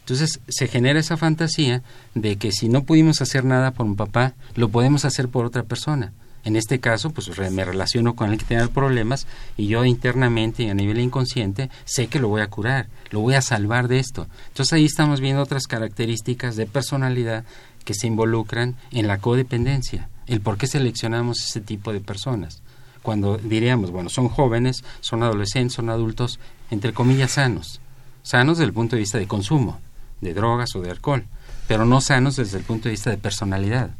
Entonces 0.00 0.40
se 0.48 0.68
genera 0.68 0.98
esa 0.98 1.18
fantasía 1.18 1.82
de 2.14 2.36
que 2.36 2.50
si 2.50 2.70
no 2.70 2.84
pudimos 2.84 3.20
hacer 3.20 3.44
nada 3.44 3.72
por 3.72 3.84
un 3.84 3.96
papá, 3.96 4.32
lo 4.54 4.70
podemos 4.70 5.04
hacer 5.04 5.28
por 5.28 5.44
otra 5.44 5.64
persona. 5.64 6.14
En 6.44 6.56
este 6.56 6.78
caso, 6.78 7.10
pues 7.10 7.30
me 7.50 7.64
relaciono 7.64 8.14
con 8.14 8.30
el 8.30 8.38
que 8.38 8.44
tiene 8.44 8.68
problemas 8.68 9.26
y 9.56 9.66
yo 9.66 9.84
internamente 9.84 10.64
y 10.64 10.70
a 10.70 10.74
nivel 10.74 11.00
inconsciente 11.00 11.70
sé 11.84 12.08
que 12.08 12.20
lo 12.20 12.28
voy 12.28 12.42
a 12.42 12.48
curar, 12.48 12.88
lo 13.10 13.20
voy 13.20 13.34
a 13.34 13.42
salvar 13.42 13.88
de 13.88 13.98
esto. 13.98 14.26
Entonces 14.48 14.72
ahí 14.74 14.84
estamos 14.84 15.20
viendo 15.20 15.42
otras 15.42 15.66
características 15.66 16.56
de 16.56 16.66
personalidad 16.66 17.44
que 17.84 17.94
se 17.94 18.06
involucran 18.06 18.76
en 18.90 19.06
la 19.06 19.18
codependencia 19.18 20.08
el 20.26 20.40
por 20.40 20.56
qué 20.56 20.66
seleccionamos 20.66 21.42
ese 21.42 21.60
tipo 21.60 21.92
de 21.92 22.00
personas. 22.00 22.62
Cuando 23.02 23.36
diríamos, 23.36 23.90
bueno, 23.90 24.08
son 24.08 24.28
jóvenes, 24.28 24.84
son 25.00 25.22
adolescentes, 25.22 25.74
son 25.74 25.90
adultos, 25.90 26.40
entre 26.70 26.94
comillas, 26.94 27.32
sanos. 27.32 27.80
Sanos 28.22 28.58
desde 28.58 28.68
el 28.68 28.72
punto 28.72 28.96
de 28.96 29.00
vista 29.00 29.18
de 29.18 29.26
consumo, 29.26 29.78
de 30.22 30.32
drogas 30.32 30.74
o 30.74 30.80
de 30.80 30.90
alcohol, 30.90 31.24
pero 31.68 31.84
no 31.84 32.00
sanos 32.00 32.36
desde 32.36 32.58
el 32.58 32.64
punto 32.64 32.84
de 32.84 32.92
vista 32.92 33.10
de 33.10 33.18
personalidad. 33.18 33.90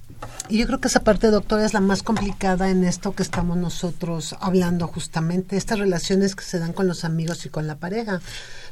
Y 0.48 0.58
yo 0.58 0.66
creo 0.66 0.80
que 0.80 0.88
esa 0.88 1.00
parte, 1.00 1.30
doctora, 1.30 1.64
es 1.64 1.72
la 1.72 1.80
más 1.80 2.02
complicada 2.02 2.68
en 2.70 2.84
esto 2.84 3.14
que 3.14 3.22
estamos 3.22 3.56
nosotros 3.56 4.36
hablando 4.40 4.86
justamente, 4.88 5.56
estas 5.56 5.78
relaciones 5.78 6.36
que 6.36 6.44
se 6.44 6.58
dan 6.58 6.72
con 6.72 6.86
los 6.86 7.04
amigos 7.04 7.46
y 7.46 7.48
con 7.48 7.66
la 7.66 7.76
pareja. 7.76 8.20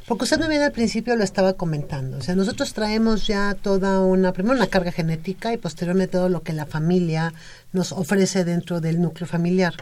Porque 0.07 0.25
usted 0.25 0.37
muy 0.37 0.49
bien 0.49 0.61
al 0.61 0.71
principio 0.71 1.15
lo 1.15 1.23
estaba 1.23 1.53
comentando. 1.53 2.17
O 2.17 2.21
sea, 2.21 2.35
nosotros 2.35 2.73
traemos 2.73 3.25
ya 3.25 3.55
toda 3.59 4.01
una, 4.01 4.33
primero 4.33 4.55
una 4.55 4.67
carga 4.67 4.91
genética 4.91 5.53
y 5.53 5.57
posteriormente 5.57 6.13
todo 6.13 6.29
lo 6.29 6.43
que 6.43 6.53
la 6.53 6.65
familia 6.65 7.33
nos 7.71 7.91
ofrece 7.91 8.43
dentro 8.43 8.81
del 8.81 9.01
núcleo 9.01 9.27
familiar. 9.27 9.73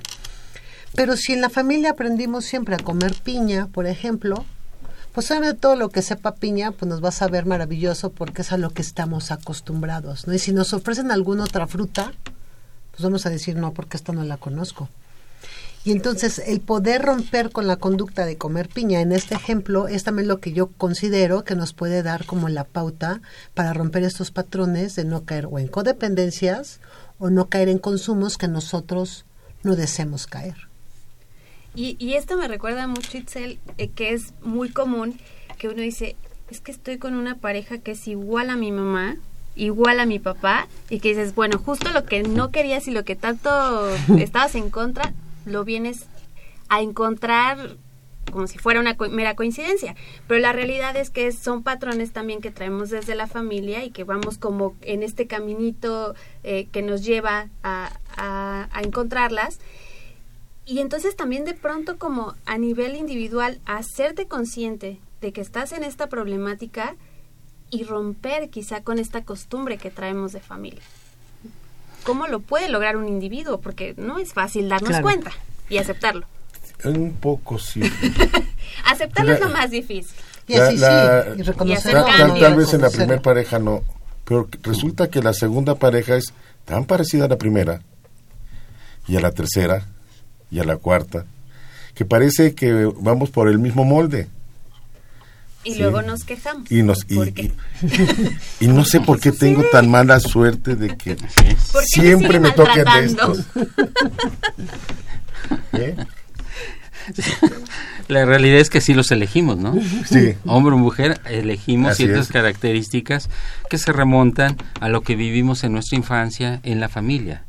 Pero 0.96 1.16
si 1.18 1.34
en 1.34 1.42
la 1.42 1.50
familia 1.50 1.92
aprendimos 1.92 2.46
siempre 2.46 2.76
a 2.76 2.80
comer 2.80 3.16
piña, 3.24 3.68
por 3.68 3.88
ejemplo, 3.88 4.46
pues 5.13 5.30
obviamente 5.32 5.60
todo 5.60 5.76
lo 5.76 5.89
que 5.89 6.02
sepa 6.02 6.36
piña, 6.36 6.71
pues 6.71 6.89
nos 6.89 7.04
va 7.04 7.10
a 7.10 7.13
saber 7.13 7.45
maravilloso 7.45 8.12
porque 8.12 8.43
es 8.43 8.52
a 8.52 8.58
lo 8.58 8.69
que 8.69 8.82
estamos 8.82 9.32
acostumbrados, 9.32 10.28
¿no? 10.28 10.34
Y 10.34 10.39
si 10.39 10.54
nos 10.54 10.74
ofrecen 10.74 11.12
alguna 11.12 11.43
otra 11.43 11.67
fruta, 11.67 12.13
pues 12.91 13.04
vamos 13.04 13.26
a 13.26 13.30
decir, 13.30 13.56
no, 13.56 13.74
porque 13.74 13.97
esta 13.97 14.13
no 14.13 14.24
la 14.24 14.38
conozco. 14.38 14.89
Y 15.84 15.91
entonces 15.91 16.39
el 16.45 16.62
poder 16.62 17.02
romper 17.02 17.50
con 17.50 17.65
la 17.65 17.76
conducta 17.76 18.26
de 18.26 18.38
comer 18.38 18.69
piña 18.69 19.02
en 19.02 19.12
este 19.12 19.34
ejemplo 19.34 19.88
es 19.88 20.04
también 20.04 20.28
lo 20.28 20.39
que 20.39 20.54
yo 20.54 20.67
considero 20.67 21.43
que 21.43 21.56
nos 21.56 21.74
puede 21.74 22.04
dar 22.04 22.26
como 22.26 22.50
la 22.50 22.65
pauta 22.65 23.21
para 23.56 23.74
romper 23.74 24.04
estos 24.04 24.30
patrones 24.30 24.95
de 24.95 25.06
no 25.06 25.24
caer 25.26 25.47
o 25.47 25.58
en 25.58 25.67
codependencias 25.67 26.80
o 27.17 27.32
no 27.32 27.50
caer 27.50 27.67
en 27.67 27.80
consumos 27.80 28.38
que 28.38 28.47
nosotros 28.47 29.26
no 29.63 29.76
deseemos 29.76 30.28
caer. 30.28 30.71
Y, 31.76 31.96
y 32.00 32.16
esto 32.16 32.38
me 32.38 32.48
recuerda 32.48 32.88
mucho, 32.88 33.18
Itzel, 33.18 33.60
eh, 33.78 33.90
que 33.90 34.14
es 34.14 34.34
muy 34.42 34.70
común 34.70 35.18
que 35.58 35.70
uno 35.70 35.82
dice, 35.82 36.16
es 36.50 36.60
que 36.60 36.72
estoy 36.72 36.98
con 36.98 37.14
una 37.14 37.36
pareja 37.36 37.78
que 37.78 37.92
es 37.92 38.08
igual 38.08 38.50
a 38.50 38.56
mi 38.56 38.72
mamá, 38.72 39.18
igual 39.56 40.00
a 40.00 40.08
mi 40.08 40.18
papá, 40.18 40.68
y 40.90 41.00
que 41.00 41.10
dices, 41.10 41.36
bueno, 41.36 41.60
justo 41.60 41.92
lo 41.92 42.04
que 42.06 42.24
no 42.24 42.50
querías 42.50 42.88
y 42.88 42.92
lo 42.92 43.06
que 43.06 43.16
tanto 43.16 43.88
estabas 44.18 44.56
en 44.56 44.72
contra, 44.72 45.14
lo 45.46 45.64
vienes 45.64 46.08
a 46.68 46.82
encontrar 46.82 47.78
como 48.32 48.48
si 48.48 48.58
fuera 48.58 48.80
una 48.80 48.95
mera 49.10 49.36
coincidencia, 49.36 49.95
pero 50.28 50.39
la 50.39 50.54
realidad 50.54 50.95
es 50.95 51.10
que 51.10 51.32
son 51.32 51.64
patrones 51.64 52.12
también 52.12 52.41
que 52.41 52.50
traemos 52.50 52.89
desde 52.89 53.14
la 53.14 53.28
familia 53.28 53.84
y 53.84 53.91
que 53.91 54.04
vamos 54.04 54.38
como 54.38 54.76
en 54.82 55.04
este 55.04 55.28
caminito 55.28 56.16
eh, 56.43 56.68
que 56.72 56.82
nos 56.82 57.04
lleva 57.04 57.50
a, 57.62 57.91
a, 58.18 58.82
encontrarlas. 58.82 59.60
Y 60.72 60.80
entonces 60.80 61.15
también 61.15 61.43
de 61.43 61.53
pronto 61.53 61.97
como 61.97 62.36
a 62.45 62.57
nivel 62.57 62.95
individual, 62.95 63.59
hacerte 63.65 64.28
consciente 64.28 64.99
de 65.19 65.34
que 65.34 65.41
estás 65.41 65.72
en 65.74 65.84
esta 65.84 66.07
problemática 66.07 66.95
y 67.69 67.84
romper 67.84 68.49
quizá 68.49 68.82
con 68.82 68.97
esta 68.99 69.24
costumbre 69.24 69.78
que 69.78 69.91
traemos 69.91 70.32
de 70.32 70.39
familia 70.39 70.82
cómo 72.03 72.28
lo 72.28 72.39
puede 72.39 72.69
lograr 72.69 72.97
un 72.97 73.07
individuo, 73.07 73.59
porque 73.61 73.93
no 73.97 74.19
es 74.19 74.34
fácil 74.34 74.69
darnos 74.69 74.99
cuenta 75.01 75.32
y 75.69 75.78
aceptarlo. 75.78 76.26
Un 76.84 77.13
poco 77.13 77.59
sí. 77.59 77.82
Aceptarlo 78.86 79.34
es 79.34 79.39
lo 79.39 79.49
más 79.49 79.69
difícil. 79.69 80.15
Y 80.47 80.55
así 80.55 80.78
sí, 80.78 80.84
y 81.38 81.41
reconocerlo. 81.43 82.05
Tal, 82.05 82.55
vez 82.55 82.74
en 82.74 82.82
la 82.82 82.89
primera 82.89 83.22
pareja 83.22 83.59
no, 83.59 83.84
pero 84.26 84.49
resulta 84.63 85.09
que 85.09 85.22
la 85.22 85.34
segunda 85.34 85.76
pareja 85.76 86.15
es 86.15 86.34
tan 86.65 86.86
parecida 86.86 87.26
a 87.26 87.28
la 87.28 87.38
primera, 87.38 87.82
y 89.07 89.15
a 89.15 89.19
la 89.19 89.32
tercera, 89.32 89.88
y 90.52 90.60
a 90.60 90.64
la 90.64 90.78
cuarta, 90.78 91.26
que 91.95 92.06
parece 92.06 92.54
que 92.54 92.91
vamos 92.99 93.30
por 93.30 93.47
el 93.47 93.58
mismo 93.58 93.86
molde. 93.86 94.28
Y 95.64 95.76
luego 95.76 96.02
nos 96.02 96.24
quejamos. 96.24 96.72
Y, 96.72 96.82
nos, 96.82 97.06
y, 97.10 98.68
no 98.68 98.84
sé 98.84 98.99
por 98.99 99.20
qué 99.20 99.32
tengo 99.39 99.64
tan 99.72 99.89
mala 99.89 100.20
suerte 100.20 100.76
de 100.76 100.97
que 100.97 101.16
siempre 101.86 102.39
me 102.39 102.52
toquen 102.52 102.84
de 102.84 103.06
estos. 103.06 103.45
¿Eh? 105.74 105.95
La 108.08 108.26
realidad 108.26 108.60
es 108.60 108.70
que 108.70 108.82
sí 108.82 108.93
los 108.93 109.12
elegimos, 109.12 109.58
¿no? 109.58 109.76
Sí. 110.06 110.36
Hombre 110.45 110.76
o 110.76 110.78
mujer, 110.78 111.22
elegimos 111.26 111.91
Así 111.91 112.04
ciertas 112.04 112.28
es. 112.28 112.32
características 112.32 113.30
que 113.70 113.78
se 113.78 113.93
remontan 113.93 114.58
a 114.80 114.89
lo 114.89 115.02
que 115.02 115.16
vivimos 115.16 115.64
en 115.64 115.74
nuestra 115.74 115.97
infancia 115.97 116.60
en 116.64 116.80
la 116.80 116.89
familia. 116.89 117.45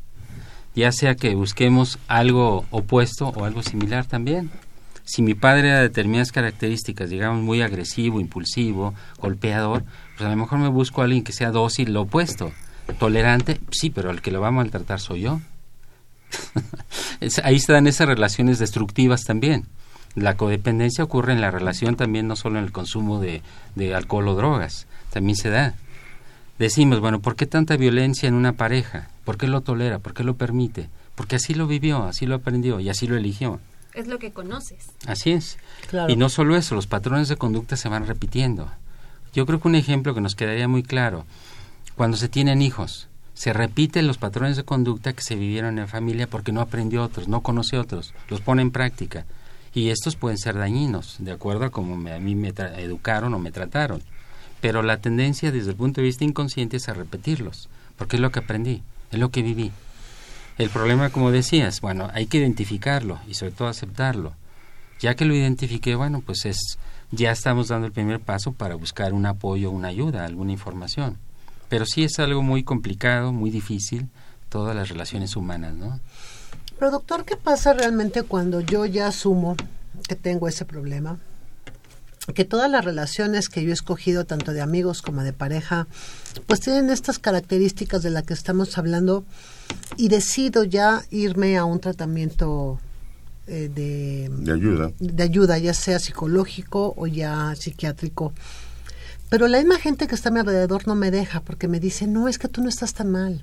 Ya 0.75 0.91
sea 0.93 1.15
que 1.15 1.35
busquemos 1.35 1.99
algo 2.09 2.65
opuesto 2.71 3.29
o 3.29 3.45
algo 3.45 3.63
similar 3.63 4.07
también. 4.07 4.51
Si 5.05 5.21
mi 5.21 5.35
padre 5.35 5.69
era 5.69 5.79
de 5.79 5.89
determinadas 5.89 6.33
características, 6.33 7.11
digamos, 7.11 7.43
muy 7.43 7.61
agresivo, 7.61 8.21
impulsivo, 8.21 8.95
golpeador, 9.19 9.85
pues 10.17 10.27
a 10.27 10.31
lo 10.31 10.37
mejor 10.37 10.59
me 10.59 10.69
busco 10.69 11.01
a 11.01 11.05
alguien 11.05 11.25
que 11.25 11.33
sea 11.33 11.51
dócil, 11.51 11.93
lo 11.93 12.03
opuesto. 12.03 12.53
Tolerante, 12.99 13.61
sí, 13.71 13.91
pero 13.91 14.11
el 14.11 14.23
que 14.23 14.31
lo 14.31 14.41
va 14.41 14.49
a 14.49 14.53
maltratar 14.53 15.01
soy 15.01 15.23
yo. 15.23 15.41
Ahí 17.45 17.57
están 17.57 17.87
esas 17.87 18.07
relaciones 18.07 18.59
destructivas 18.59 19.25
también. 19.25 19.67
La 20.15 20.37
codependencia 20.37 21.05
ocurre 21.05 21.33
en 21.33 21.41
la 21.41 21.51
relación 21.51 21.97
también, 21.97 22.29
no 22.29 22.37
solo 22.37 22.59
en 22.59 22.65
el 22.65 22.73
consumo 22.73 23.21
de 23.21 23.43
alcohol 23.95 24.29
o 24.29 24.35
drogas, 24.35 24.87
también 25.11 25.37
se 25.37 25.51
da. 25.51 25.75
Decimos, 26.59 27.01
bueno, 27.01 27.21
¿por 27.21 27.35
qué 27.35 27.47
tanta 27.47 27.77
violencia 27.77 28.29
en 28.29 28.35
una 28.35 28.53
pareja? 28.53 29.09
¿Por 29.25 29.37
qué 29.39 29.47
lo 29.47 29.61
tolera? 29.61 29.99
¿Por 29.99 30.15
qué 30.15 30.25
lo 30.25 30.37
permite? 30.37 30.89
Porque 31.15 31.37
así 31.37 31.55
lo 31.55 31.67
vivió, 31.67 32.05
así 32.05 32.27
lo 32.27 32.35
aprendió 32.37 32.81
y 32.81 32.89
así 32.89 33.07
lo 33.07 33.17
eligió. 33.17 33.61
Es 33.95 34.07
lo 34.09 34.19
que 34.19 34.33
conoces. 34.33 34.87
Así 35.07 35.33
es. 35.33 35.59
Claro. 35.89 36.13
Y 36.13 36.17
no 36.17 36.29
solo 36.29 36.57
eso, 36.57 36.75
los 36.75 36.87
patrones 36.87 37.29
de 37.29 37.37
conducta 37.37 37.77
se 37.77 37.89
van 37.89 38.07
repitiendo. 38.07 38.71
Yo 39.35 39.47
creo 39.47 39.61
que 39.61 39.69
un 39.69 39.75
ejemplo 39.75 40.15
que 40.15 40.21
nos 40.21 40.35
quedaría 40.35 40.67
muy 40.69 40.83
claro, 40.83 41.25
cuando 41.97 42.17
se 42.17 42.29
tienen 42.29 42.63
hijos, 42.63 43.09
se 43.35 43.53
repiten 43.53 44.07
los 44.07 44.19
patrones 44.19 44.57
de 44.57 44.65
conducta 44.65 45.13
que 45.13 45.23
se 45.23 45.37
vivieron 45.37 45.79
en 45.79 45.89
familia 45.89 46.27
porque 46.27 46.53
no 46.53 46.61
aprendió 46.61 47.03
otros, 47.03 47.29
no 47.29 47.43
conoce 47.43 47.79
otros, 47.79 48.15
los 48.29 48.41
pone 48.41 48.63
en 48.63 48.71
práctica. 48.71 49.25
Y 49.75 49.89
estos 49.89 50.17
pueden 50.17 50.37
ser 50.39 50.57
dañinos, 50.57 51.17
de 51.19 51.33
acuerdo 51.33 51.65
a 51.65 51.71
cómo 51.71 51.97
me- 51.97 52.13
a 52.13 52.19
mí 52.19 52.35
me 52.35 52.55
tra- 52.55 52.79
educaron 52.79 53.33
o 53.35 53.39
me 53.39 53.53
trataron. 53.53 54.03
Pero 54.61 54.83
la 54.83 54.99
tendencia 54.99 55.51
desde 55.51 55.71
el 55.71 55.77
punto 55.77 56.01
de 56.01 56.07
vista 56.07 56.25
inconsciente 56.25 56.77
es 56.77 56.89
a 56.89 56.95
repetirlos, 56.95 57.69
porque 57.97 58.17
es 58.17 58.21
lo 58.23 58.31
que 58.31 58.41
aprendí, 58.41 58.83
es 59.13 59.19
lo 59.19 59.31
que 59.31 59.43
viví. 59.43 59.71
El 60.59 60.71
problema, 60.71 61.11
como 61.11 61.31
decías, 61.31 61.81
bueno, 61.81 62.11
hay 62.13 62.27
que 62.27 62.39
identificarlo 62.39 63.19
y 63.29 63.35
sobre 63.35 63.53
todo 63.53 63.69
aceptarlo. 63.69 64.35
Ya 65.01 65.15
que 65.15 65.25
lo 65.25 65.35
identifiqué, 65.35 65.95
bueno, 65.95 66.23
pues 66.25 66.45
es 66.45 66.79
ya 67.11 67.31
estamos 67.31 67.69
dando 67.69 67.87
el 67.87 67.93
primer 67.93 68.21
paso 68.21 68.53
para 68.53 68.75
buscar 68.75 69.13
un 69.13 69.27
apoyo, 69.27 69.71
una 69.71 69.89
ayuda, 69.89 70.25
alguna 70.25 70.53
información. 70.53 71.19
Pero 71.69 71.85
sí 71.87 72.05
es 72.05 72.19
algo 72.19 72.43
muy 72.43 72.65
complicado, 72.65 73.33
muy 73.33 73.51
difícil, 73.51 74.09
todas 74.49 74.75
las 74.75 74.89
relaciones 74.89 75.37
humanas, 75.37 75.75
¿no? 75.75 76.01
Pero 76.79 76.91
doctor, 76.91 77.25
¿qué 77.25 77.37
pasa 77.37 77.75
realmente 77.75 78.23
cuando 78.23 78.61
yo 78.61 78.87
ya 78.87 79.09
asumo 79.09 79.57
que 80.09 80.17
tengo 80.17 80.49
ese 80.49 80.65
problema? 80.65 81.19
Que 82.35 82.45
todas 82.45 82.71
las 82.71 82.85
relaciones 82.85 83.49
que 83.49 83.65
yo 83.65 83.71
he 83.71 83.73
escogido, 83.73 84.25
tanto 84.25 84.53
de 84.53 84.61
amigos 84.61 85.03
como 85.03 85.25
de 85.25 85.33
pareja, 85.33 85.89
pues 86.47 86.61
tienen 86.61 86.89
estas 86.91 87.19
características 87.19 88.03
de 88.03 88.11
las 88.11 88.23
que 88.23 88.35
estamos 88.35 88.79
hablando 88.79 89.25
y 89.97 90.09
decido 90.09 90.63
ya 90.63 91.03
irme 91.11 91.59
a 91.59 91.65
un 91.65 91.81
tratamiento 91.81 92.79
eh, 93.49 93.69
de, 93.75 94.31
De 94.31 94.53
ayuda. 94.53 94.93
de 95.01 95.23
ayuda, 95.23 95.59
ya 95.59 95.75
sea 95.75 95.99
psicológico 95.99 96.95
o 96.97 97.09
ya 97.09 97.55
psiquiátrico. 97.57 98.33
Pero 99.29 99.49
la 99.49 99.59
misma 99.59 99.79
gente 99.79 100.07
que 100.07 100.15
está 100.15 100.29
a 100.29 100.33
mi 100.33 100.41
alrededor 100.41 100.87
no 100.87 100.95
me 100.95 101.11
deja 101.11 101.41
porque 101.41 101.67
me 101.67 101.81
dice, 101.81 102.07
no, 102.07 102.29
es 102.29 102.39
que 102.39 102.49
tú 102.49 102.63
no 102.63 102.69
estás 102.69 102.95
tan 102.95 103.11
mal. 103.11 103.43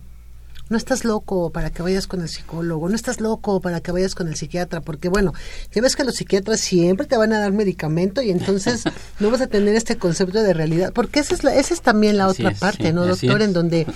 No 0.69 0.77
estás 0.77 1.03
loco 1.03 1.51
para 1.51 1.71
que 1.71 1.81
vayas 1.81 2.07
con 2.07 2.21
el 2.21 2.29
psicólogo, 2.29 2.87
no 2.89 2.95
estás 2.95 3.19
loco 3.19 3.59
para 3.59 3.81
que 3.81 3.91
vayas 3.91 4.15
con 4.15 4.27
el 4.27 4.35
psiquiatra, 4.35 4.81
porque 4.81 5.09
bueno, 5.09 5.33
ya 5.73 5.81
ves 5.81 5.95
que 5.95 6.03
los 6.03 6.15
psiquiatras 6.15 6.59
siempre 6.59 7.07
te 7.07 7.17
van 7.17 7.33
a 7.33 7.39
dar 7.39 7.51
medicamento 7.51 8.21
y 8.21 8.29
entonces 8.29 8.83
no 9.19 9.31
vas 9.31 9.41
a 9.41 9.47
tener 9.47 9.75
este 9.75 9.97
concepto 9.97 10.41
de 10.41 10.53
realidad, 10.53 10.93
porque 10.93 11.19
esa 11.19 11.33
es, 11.33 11.43
la, 11.43 11.55
esa 11.55 11.73
es 11.73 11.81
también 11.81 12.17
la 12.17 12.25
Así 12.25 12.43
otra 12.43 12.53
es, 12.53 12.59
parte, 12.59 12.87
sí, 12.87 12.93
¿no, 12.93 13.05
doctor? 13.05 13.41
En 13.41 13.53
donde 13.53 13.87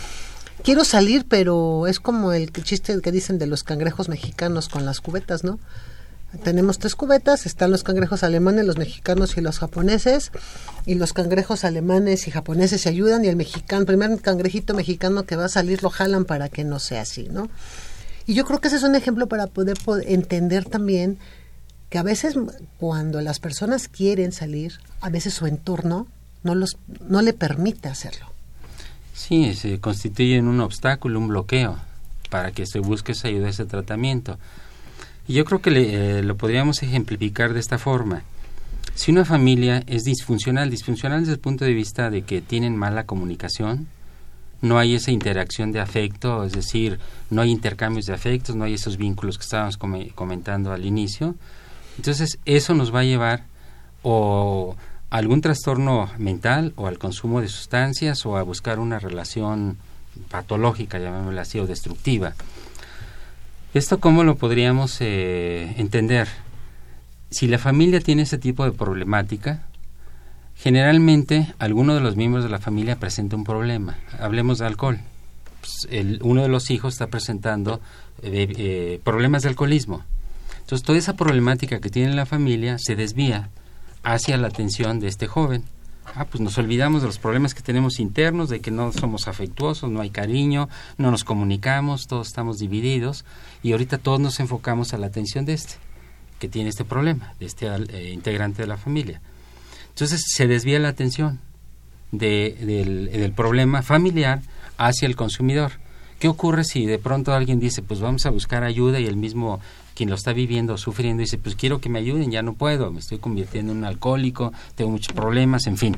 quiero 0.63 0.83
salir, 0.83 1.25
pero 1.27 1.87
es 1.87 1.99
como 1.99 2.33
el 2.33 2.51
chiste 2.51 2.99
que 3.01 3.11
dicen 3.11 3.37
de 3.37 3.47
los 3.47 3.63
cangrejos 3.63 4.09
mexicanos 4.09 4.67
con 4.67 4.85
las 4.85 4.99
cubetas, 4.99 5.43
¿no? 5.43 5.59
Tenemos 6.43 6.79
tres 6.79 6.95
cubetas, 6.95 7.45
están 7.45 7.69
los 7.71 7.83
cangrejos 7.83 8.23
alemanes, 8.23 8.65
los 8.65 8.77
mexicanos 8.77 9.37
y 9.37 9.41
los 9.41 9.59
japoneses, 9.59 10.31
y 10.85 10.95
los 10.95 11.13
cangrejos 11.13 11.63
alemanes 11.63 12.27
y 12.27 12.31
japoneses 12.31 12.81
se 12.81 12.89
ayudan 12.89 13.23
y 13.23 13.27
el 13.27 13.35
mexicano, 13.35 13.85
primer 13.85 14.19
cangrejito 14.19 14.73
mexicano 14.73 15.23
que 15.23 15.35
va 15.35 15.45
a 15.45 15.49
salir 15.49 15.83
lo 15.83 15.89
jalan 15.91 16.25
para 16.25 16.49
que 16.49 16.63
no 16.63 16.79
sea 16.79 17.01
así, 17.01 17.27
¿no? 17.29 17.49
Y 18.25 18.33
yo 18.33 18.45
creo 18.45 18.59
que 18.61 18.69
ese 18.69 18.77
es 18.77 18.83
un 18.83 18.95
ejemplo 18.95 19.27
para 19.27 19.47
poder, 19.47 19.77
po- 19.83 19.97
entender 19.97 20.65
también 20.65 21.19
que 21.89 21.97
a 21.99 22.03
veces 22.03 22.35
cuando 22.79 23.21
las 23.21 23.39
personas 23.39 23.87
quieren 23.87 24.31
salir, 24.31 24.79
a 25.01 25.09
veces 25.09 25.33
su 25.35 25.45
entorno 25.45 26.07
no 26.41 26.55
los 26.55 26.77
no 27.07 27.21
le 27.21 27.33
permite 27.33 27.89
hacerlo. 27.89 28.25
Sí, 29.13 29.53
se 29.53 29.79
constituyen 29.79 30.47
un 30.47 30.59
obstáculo, 30.61 31.19
un 31.19 31.27
bloqueo 31.27 31.77
para 32.29 32.51
que 32.51 32.65
se 32.65 32.79
busque 32.79 33.11
esa 33.11 33.27
ayuda, 33.27 33.49
ese 33.49 33.65
tratamiento. 33.65 34.39
Y 35.27 35.33
yo 35.33 35.45
creo 35.45 35.61
que 35.61 35.71
le- 35.71 36.19
eh, 36.19 36.23
lo 36.23 36.35
podríamos 36.35 36.83
ejemplificar 36.83 37.53
de 37.53 37.59
esta 37.59 37.77
forma. 37.77 38.23
Si 38.95 39.11
una 39.11 39.25
familia 39.25 39.83
es 39.87 40.03
disfuncional, 40.03 40.69
disfuncional 40.69 41.21
desde 41.21 41.33
el 41.33 41.39
punto 41.39 41.65
de 41.65 41.73
vista 41.73 42.09
de 42.09 42.23
que 42.23 42.41
tienen 42.41 42.75
mala 42.77 43.05
comunicación, 43.05 43.87
no 44.61 44.77
hay 44.77 44.95
esa 44.95 45.11
interacción 45.11 45.71
de 45.71 45.79
afecto, 45.79 46.43
es 46.43 46.53
decir, 46.53 46.99
no 47.29 47.41
hay 47.41 47.49
intercambios 47.51 48.05
de 48.05 48.13
afectos, 48.13 48.55
no 48.55 48.63
hay 48.65 48.75
esos 48.75 48.97
vínculos 48.97 49.37
que 49.37 49.43
estábamos 49.43 49.77
come- 49.77 50.11
comentando 50.15 50.71
al 50.71 50.85
inicio. 50.85 51.35
Entonces, 51.97 52.37
eso 52.45 52.73
nos 52.73 52.93
va 52.93 52.99
a 53.01 53.03
llevar 53.03 53.45
o 54.03 54.75
a 55.09 55.17
algún 55.17 55.41
trastorno 55.41 56.09
mental 56.17 56.73
o 56.75 56.87
al 56.87 56.97
consumo 56.97 57.41
de 57.41 57.47
sustancias 57.47 58.25
o 58.25 58.37
a 58.37 58.43
buscar 58.43 58.79
una 58.79 58.99
relación 58.99 59.77
patológica, 60.29 60.99
llamémosla 60.99 61.41
así, 61.41 61.59
o 61.59 61.67
destructiva. 61.67 62.33
¿Esto 63.73 63.99
cómo 63.99 64.23
lo 64.23 64.35
podríamos 64.35 64.97
eh, 65.01 65.73
entender? 65.77 66.27
Si 67.31 67.47
la 67.47 67.57
familia 67.57 67.99
tiene 68.01 68.21
ese 68.23 68.37
tipo 68.37 68.63
de 68.65 68.71
problemática, 68.71 69.63
generalmente 70.55 71.53
alguno 71.57 71.95
de 71.95 72.01
los 72.01 72.15
miembros 72.15 72.43
de 72.43 72.51
la 72.51 72.59
familia 72.59 72.97
presenta 72.97 73.35
un 73.35 73.43
problema. 73.43 73.97
Hablemos 74.19 74.59
de 74.59 74.67
alcohol. 74.67 74.99
Pues, 75.59 75.87
el- 75.89 76.19
uno 76.21 76.43
de 76.43 76.49
los 76.49 76.69
hijos 76.69 76.93
está 76.93 77.07
presentando 77.07 77.81
eh, 78.21 78.53
eh, 78.57 78.99
problemas 79.03 79.41
de 79.41 79.49
alcoholismo. 79.49 80.03
Entonces, 80.61 80.85
toda 80.85 80.99
esa 80.99 81.15
problemática 81.15 81.79
que 81.79 81.89
tiene 81.89 82.13
la 82.13 82.25
familia 82.27 82.77
se 82.77 82.95
desvía 82.95 83.49
hacia 84.03 84.37
la 84.37 84.47
atención 84.47 84.99
de 84.99 85.07
este 85.07 85.25
joven. 85.27 85.63
Ah, 86.15 86.25
pues 86.25 86.41
nos 86.41 86.57
olvidamos 86.57 87.01
de 87.01 87.07
los 87.07 87.17
problemas 87.17 87.53
que 87.55 87.61
tenemos 87.61 87.99
internos, 87.99 88.49
de 88.49 88.59
que 88.59 88.69
no 88.71 88.91
somos 88.91 89.27
afectuosos, 89.27 89.89
no 89.89 90.01
hay 90.01 90.09
cariño, 90.11 90.69
no 90.97 91.09
nos 91.11 91.23
comunicamos, 91.23 92.07
todos 92.07 92.27
estamos 92.27 92.59
divididos 92.59 93.25
y 93.63 93.71
ahorita 93.71 93.97
todos 93.97 94.19
nos 94.19 94.39
enfocamos 94.39 94.93
a 94.93 94.97
la 94.97 95.07
atención 95.07 95.45
de 95.45 95.53
este, 95.53 95.75
que 96.39 96.47
tiene 96.49 96.69
este 96.69 96.85
problema, 96.85 97.33
de 97.39 97.45
este 97.47 97.67
eh, 97.67 98.11
integrante 98.13 98.61
de 98.61 98.67
la 98.67 98.77
familia. 98.77 99.21
Entonces 99.89 100.21
se 100.27 100.45
desvía 100.47 100.77
la 100.79 100.89
atención 100.89 101.39
de- 102.11 102.57
del, 102.59 103.11
del 103.11 103.31
problema 103.31 103.81
familiar 103.81 104.41
hacia 104.77 105.07
el 105.07 105.15
consumidor. 105.15 105.71
¿Qué 106.19 106.27
ocurre 106.27 106.63
si 106.63 106.85
de 106.85 106.99
pronto 106.99 107.33
alguien 107.33 107.59
dice, 107.59 107.81
pues 107.81 107.99
vamos 108.01 108.25
a 108.25 108.29
buscar 108.29 108.63
ayuda 108.63 108.99
y 108.99 109.07
el 109.07 109.15
mismo 109.17 109.59
quien 109.95 110.09
lo 110.09 110.15
está 110.15 110.33
viviendo, 110.33 110.77
sufriendo, 110.77 111.21
dice, 111.21 111.37
pues 111.37 111.55
quiero 111.55 111.79
que 111.79 111.89
me 111.89 111.99
ayuden, 111.99 112.31
ya 112.31 112.41
no 112.41 112.53
puedo, 112.53 112.91
me 112.91 112.99
estoy 112.99 113.19
convirtiendo 113.19 113.71
en 113.71 113.79
un 113.79 113.85
alcohólico, 113.85 114.53
tengo 114.75 114.91
muchos 114.91 115.13
problemas, 115.13 115.67
en 115.67 115.77
fin. 115.77 115.97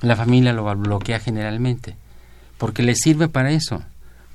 La 0.00 0.16
familia 0.16 0.52
lo 0.52 0.64
bloquea 0.76 1.18
generalmente, 1.18 1.96
porque 2.58 2.82
le 2.82 2.94
sirve 2.94 3.28
para 3.28 3.52
eso, 3.52 3.82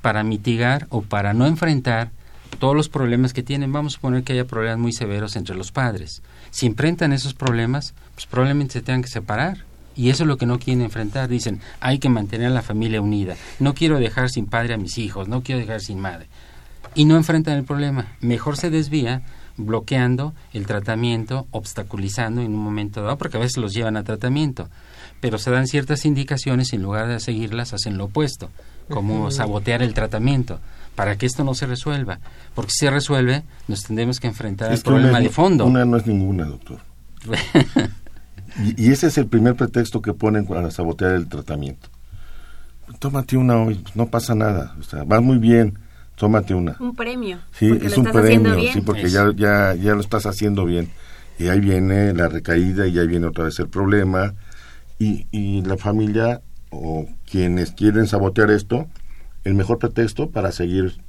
para 0.02 0.22
mitigar 0.22 0.86
o 0.90 1.02
para 1.02 1.32
no 1.32 1.46
enfrentar 1.46 2.10
todos 2.58 2.74
los 2.74 2.88
problemas 2.88 3.32
que 3.32 3.42
tienen. 3.42 3.72
Vamos 3.72 3.94
a 3.94 3.96
suponer 3.96 4.22
que 4.22 4.32
haya 4.32 4.46
problemas 4.46 4.78
muy 4.78 4.92
severos 4.92 5.36
entre 5.36 5.56
los 5.56 5.72
padres. 5.72 6.22
Si 6.50 6.66
enfrentan 6.66 7.12
esos 7.12 7.34
problemas, 7.34 7.94
pues 8.14 8.26
probablemente 8.26 8.74
se 8.74 8.82
tengan 8.82 9.02
que 9.02 9.08
separar. 9.08 9.64
Y 9.96 10.08
eso 10.10 10.24
es 10.24 10.28
lo 10.28 10.36
que 10.38 10.46
no 10.46 10.58
quieren 10.58 10.82
enfrentar. 10.82 11.28
Dicen, 11.28 11.60
hay 11.80 11.98
que 11.98 12.08
mantener 12.08 12.48
a 12.48 12.54
la 12.54 12.62
familia 12.62 13.00
unida. 13.00 13.36
No 13.58 13.74
quiero 13.74 13.98
dejar 13.98 14.30
sin 14.30 14.46
padre 14.46 14.74
a 14.74 14.78
mis 14.78 14.98
hijos, 14.98 15.28
no 15.28 15.42
quiero 15.42 15.60
dejar 15.60 15.80
sin 15.80 16.00
madre. 16.00 16.26
Y 16.94 17.04
no 17.04 17.16
enfrentan 17.16 17.56
el 17.56 17.64
problema. 17.64 18.08
Mejor 18.20 18.56
se 18.56 18.70
desvía 18.70 19.22
bloqueando 19.56 20.34
el 20.52 20.66
tratamiento, 20.66 21.46
obstaculizando 21.50 22.40
en 22.40 22.54
un 22.54 22.62
momento 22.62 23.02
dado, 23.02 23.18
porque 23.18 23.36
a 23.36 23.40
veces 23.40 23.58
los 23.58 23.72
llevan 23.72 23.96
a 23.96 24.04
tratamiento. 24.04 24.68
Pero 25.20 25.38
se 25.38 25.50
dan 25.50 25.66
ciertas 25.66 26.04
indicaciones 26.04 26.72
y 26.72 26.76
en 26.76 26.82
lugar 26.82 27.08
de 27.08 27.20
seguirlas 27.20 27.72
hacen 27.72 27.98
lo 27.98 28.06
opuesto, 28.06 28.50
como 28.88 29.30
sabotear 29.30 29.82
el 29.82 29.94
tratamiento, 29.94 30.60
para 30.94 31.16
que 31.16 31.26
esto 31.26 31.44
no 31.44 31.54
se 31.54 31.66
resuelva. 31.66 32.20
Porque 32.54 32.72
si 32.72 32.86
se 32.86 32.90
resuelve, 32.90 33.44
nos 33.68 33.84
tendremos 33.84 34.18
que 34.18 34.26
enfrentar 34.26 34.68
al 34.68 34.74
una 34.74 34.82
problema 34.82 35.20
de 35.20 35.28
fondo. 35.28 35.66
Una 35.66 35.84
no 35.84 35.96
es 35.96 36.06
ninguna, 36.06 36.44
doctor. 36.44 36.78
Y, 38.58 38.88
y 38.88 38.90
ese 38.90 39.06
es 39.06 39.16
el 39.16 39.28
primer 39.28 39.54
pretexto 39.54 40.02
que 40.02 40.12
ponen 40.12 40.44
para 40.44 40.72
sabotear 40.72 41.12
el 41.12 41.28
tratamiento. 41.28 41.88
Tómate 42.98 43.36
una 43.36 43.56
hoy, 43.56 43.80
no 43.94 44.08
pasa 44.08 44.34
nada, 44.34 44.74
o 44.80 44.82
sea, 44.82 45.04
vas 45.04 45.22
muy 45.22 45.38
bien, 45.38 45.78
tómate 46.20 46.52
una. 46.54 46.76
Un 46.78 46.94
premio. 46.94 47.38
Sí, 47.50 47.70
porque 47.70 47.86
es 47.86 47.96
lo 47.96 48.02
un 48.02 48.12
premio, 48.12 48.54
bien. 48.54 48.74
sí, 48.74 48.82
porque 48.82 49.04
Eso. 49.06 49.32
ya, 49.32 49.72
ya, 49.74 49.82
ya 49.82 49.94
lo 49.94 50.00
estás 50.02 50.26
haciendo 50.26 50.66
bien. 50.66 50.90
Y 51.38 51.48
ahí 51.48 51.60
viene 51.60 52.12
la 52.12 52.28
recaída 52.28 52.86
y 52.86 52.98
ahí 52.98 53.06
viene 53.06 53.26
otra 53.26 53.44
vez 53.44 53.58
el 53.58 53.68
problema. 53.68 54.34
Y, 54.98 55.26
y 55.30 55.62
la 55.62 55.78
familia 55.78 56.42
o 56.68 57.06
quienes 57.28 57.72
quieren 57.72 58.06
sabotear 58.06 58.50
esto, 58.50 58.86
el 59.44 59.54
mejor 59.54 59.78
pretexto 59.78 60.28
para 60.28 60.52
seguir 60.52 61.00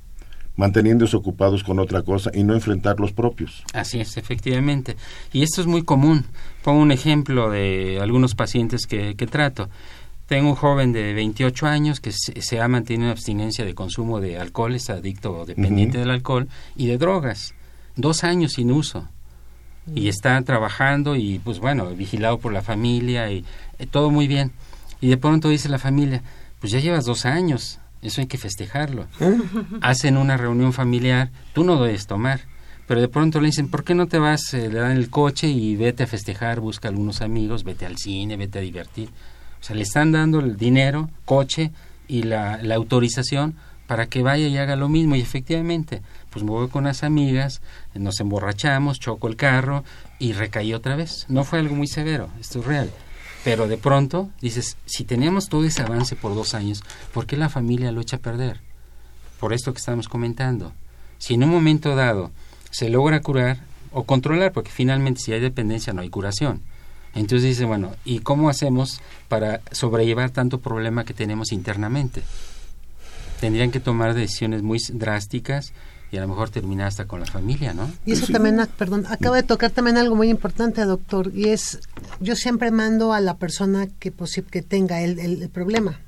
manteniéndose 0.56 1.18
ocupados 1.18 1.66
con 1.66 1.80
otra 1.80 2.04
cosa 2.04 2.32
y 2.34 2.44
no 2.46 2.54
enfrentar 2.54 2.98
los 3.02 3.12
propios. 3.12 3.66
Así 3.74 4.00
es, 4.00 4.16
efectivamente. 4.16 4.96
Y 5.34 5.44
esto 5.44 5.60
es 5.60 5.68
muy 5.68 5.84
común. 5.84 6.26
Pongo 6.64 6.82
un 6.82 6.94
ejemplo 6.94 7.50
de 7.52 8.00
algunos 8.02 8.34
pacientes 8.34 8.86
que, 8.88 9.16
que 9.16 9.28
trato. 9.28 9.70
Tengo 10.32 10.52
un 10.52 10.56
joven 10.56 10.94
de 10.94 11.14
28 11.14 11.68
años 11.68 12.00
que 12.00 12.14
se, 12.14 12.42
se 12.42 12.62
ha 12.62 12.68
mantenido 12.70 13.08
en 13.08 13.12
abstinencia 13.12 13.66
de 13.66 13.76
consumo 13.76 14.22
de 14.22 14.40
alcohol, 14.40 14.74
es 14.74 14.90
adicto 14.90 15.34
o 15.34 15.46
dependiente 15.46 15.98
del 15.98 16.10
alcohol, 16.10 16.48
y 16.78 16.88
de 16.88 16.98
drogas. 16.98 17.54
Dos 17.98 18.24
años 18.24 18.54
sin 18.54 18.72
uso. 18.72 19.10
Y 19.94 20.08
está 20.08 20.42
trabajando 20.44 21.18
y, 21.18 21.40
pues 21.40 21.60
bueno, 21.60 21.90
vigilado 21.90 22.40
por 22.40 22.54
la 22.54 22.62
familia 22.62 23.30
y 23.30 23.44
eh, 23.78 23.88
todo 23.88 24.10
muy 24.10 24.30
bien. 24.30 24.54
Y 25.02 25.10
de 25.10 25.18
pronto 25.18 25.50
dice 25.50 25.68
la 25.68 25.80
familia, 25.80 26.24
pues 26.62 26.72
ya 26.72 26.80
llevas 26.80 27.04
dos 27.04 27.26
años, 27.26 27.80
eso 28.02 28.22
hay 28.22 28.28
que 28.28 28.38
festejarlo. 28.38 29.08
Hacen 29.82 30.16
una 30.16 30.38
reunión 30.38 30.72
familiar, 30.72 31.30
tú 31.52 31.66
no 31.66 31.84
debes 31.84 32.08
tomar. 32.08 32.40
Pero 32.88 33.02
de 33.02 33.10
pronto 33.10 33.42
le 33.42 33.48
dicen, 33.48 33.70
¿por 33.70 33.84
qué 33.84 33.96
no 33.96 34.08
te 34.08 34.18
vas? 34.18 34.54
eh, 34.54 34.70
le 34.70 34.80
dan 34.80 34.92
el 34.96 35.10
coche 35.10 35.50
y 35.50 35.76
vete 35.76 36.04
a 36.04 36.08
festejar, 36.08 36.62
busca 36.62 36.88
algunos 36.88 37.22
amigos, 37.22 37.66
vete 37.66 37.86
al 37.86 37.98
cine, 37.98 38.38
vete 38.38 38.60
a 38.60 38.62
divertir. 38.62 39.10
O 39.62 39.64
sea, 39.64 39.76
le 39.76 39.84
están 39.84 40.12
dando 40.12 40.40
el 40.40 40.58
dinero, 40.58 41.10
coche 41.26 41.72
y 42.08 42.24
la, 42.24 42.60
autorización 42.74 43.56
para 43.86 44.08
que 44.08 44.24
vaya 44.24 44.48
y 44.48 44.58
haga 44.58 44.76
lo 44.76 44.90
mismo. 44.90 45.16
Y 45.16 45.22
efectivamente, 45.22 46.02
pues 46.32 46.44
me 46.44 46.52
voy 46.52 46.68
con 46.70 46.86
las 46.86 47.04
amigas, 47.04 47.62
nos 47.94 48.20
emborrachamos, 48.20 49.00
choco 49.00 49.28
el 49.28 49.36
carro 49.36 49.84
y 50.18 50.34
recaí 50.34 50.74
otra 50.74 50.96
vez. 50.96 51.26
No 51.30 51.44
fue 51.44 51.60
algo 51.60 51.76
muy 51.76 51.88
severo, 51.88 52.30
esto 52.40 52.60
es 52.60 52.66
real. 52.66 52.90
Pero 53.44 53.68
de 53.68 53.78
pronto 53.78 54.30
dices, 54.42 54.78
si 54.86 55.04
teníamos 55.04 55.48
todo 55.48 55.64
ese 55.64 55.82
avance 55.84 56.16
por 56.16 56.34
dos 56.34 56.54
años, 56.54 56.84
¿por 57.14 57.26
qué 57.28 57.38
la 57.38 57.50
familia 57.50 57.92
lo 57.92 58.02
echa 58.02 58.18
a 58.18 58.20
perder? 58.20 58.62
Por 59.40 59.54
esto 59.54 59.74
que 59.74 59.80
estamos 59.80 60.08
comentando. 60.08 60.74
Si 61.18 61.36
en 61.36 61.44
un 61.44 61.50
momento 61.50 61.96
dado 61.96 62.32
se 62.72 62.90
logra 62.90 63.22
curar 63.22 63.60
o 63.92 64.04
controlar, 64.04 64.54
porque 64.54 64.72
finalmente 64.72 65.22
si 65.22 65.34
hay 65.34 65.40
dependencia 65.40 65.94
no 65.94 66.02
hay 66.02 66.10
curación. 66.10 66.62
Entonces 67.14 67.50
dice, 67.50 67.66
bueno, 67.66 67.92
¿y 68.06 68.20
cómo 68.20 68.50
hacemos 68.50 69.02
para 69.28 69.62
sobrellevar 69.72 70.30
tanto 70.30 70.60
problema 70.60 71.04
que 71.04 71.14
tenemos 71.14 71.52
internamente? 71.52 72.24
Tendrían 73.40 73.72
que 73.72 73.80
tomar 73.80 74.14
decisiones 74.14 74.62
muy 74.62 74.80
drásticas 74.94 75.74
y 76.12 76.18
a 76.18 76.22
lo 76.22 76.28
mejor 76.28 76.50
terminar 76.50 76.88
hasta 76.88 77.06
con 77.06 77.20
la 77.22 77.26
familia, 77.26 77.74
¿no? 77.74 77.90
Y 78.06 78.14
eso 78.14 78.28
también, 78.32 78.60
ah, 78.60 78.68
perdón, 78.78 79.06
acaba 79.10 79.38
de 79.38 79.44
tocar 79.44 79.72
también 79.72 79.98
algo 79.98 80.16
muy 80.16 80.30
importante, 80.30 80.84
doctor, 80.86 81.32
y 81.34 81.50
es, 81.50 81.80
yo 82.20 82.36
siempre 82.36 82.70
mando 82.72 83.14
a 83.14 83.20
la 83.22 83.36
persona 83.38 83.88
que, 84.00 84.14
posi- 84.16 84.46
que 84.46 84.62
tenga 84.62 85.02
el, 85.02 85.20
el- 85.20 85.42
el 85.42 85.50
problema, 85.50 86.00